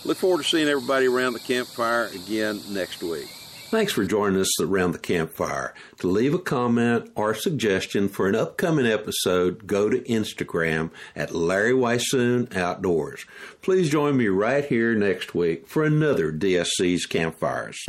look 0.05 0.17
forward 0.19 0.43
to 0.43 0.49
seeing 0.49 0.69
everybody 0.69 1.07
around 1.07 1.33
the 1.33 1.41
campfire 1.41 2.07
again 2.07 2.61
next 2.71 3.03
week. 3.03 3.29
Thanks 3.75 3.93
for 3.93 4.05
joining 4.05 4.41
us 4.41 4.61
around 4.61 4.93
the 4.93 5.01
campfire. 5.01 5.75
To 5.99 6.07
leave 6.07 6.33
a 6.33 6.39
comment 6.39 7.11
or 7.17 7.35
suggestion 7.35 8.09
for 8.09 8.29
an 8.29 8.37
upcoming 8.37 8.87
episode, 8.87 9.67
go 9.67 9.89
to 9.89 9.99
Instagram 10.03 10.91
at 11.17 11.35
Larry 11.35 11.73
Weishuhn 11.73 12.55
Outdoors. 12.55 13.27
Please 13.63 13.91
join 13.91 14.17
me 14.17 14.29
right 14.29 14.65
here 14.65 14.95
next 14.95 15.35
week 15.35 15.67
for 15.67 15.83
another 15.83 16.31
DSC's 16.33 17.07
Campfires. 17.07 17.85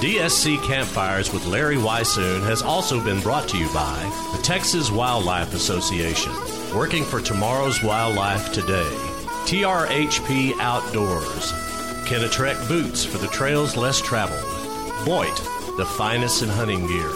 DSC 0.00 0.60
Campfires 0.64 1.32
with 1.32 1.46
Larry 1.46 1.76
Weishuhn 1.76 2.42
has 2.42 2.62
also 2.62 3.04
been 3.04 3.20
brought 3.20 3.48
to 3.50 3.58
you 3.58 3.72
by 3.72 4.32
the 4.34 4.42
Texas 4.42 4.90
Wildlife 4.90 5.54
Association, 5.54 6.32
working 6.74 7.04
for 7.04 7.20
tomorrow's 7.20 7.82
wildlife 7.82 8.52
today. 8.52 8.90
TRHP 9.46 10.52
Outdoors, 10.60 11.52
Kenetrek 12.06 12.68
Boots 12.68 13.04
for 13.04 13.18
the 13.18 13.26
trails 13.28 13.76
less 13.76 14.00
traveled, 14.00 14.40
Boyd, 15.04 15.36
the 15.76 15.86
finest 15.86 16.42
in 16.42 16.48
hunting 16.48 16.86
gear, 16.86 17.10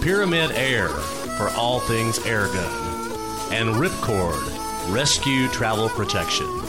Pyramid 0.00 0.52
Air 0.52 0.88
for 0.88 1.50
all 1.50 1.80
things 1.80 2.24
air 2.24 2.46
gun, 2.46 3.12
and 3.52 3.74
Ripcord, 3.76 4.92
Rescue 4.92 5.48
Travel 5.48 5.88
Protection. 5.90 6.65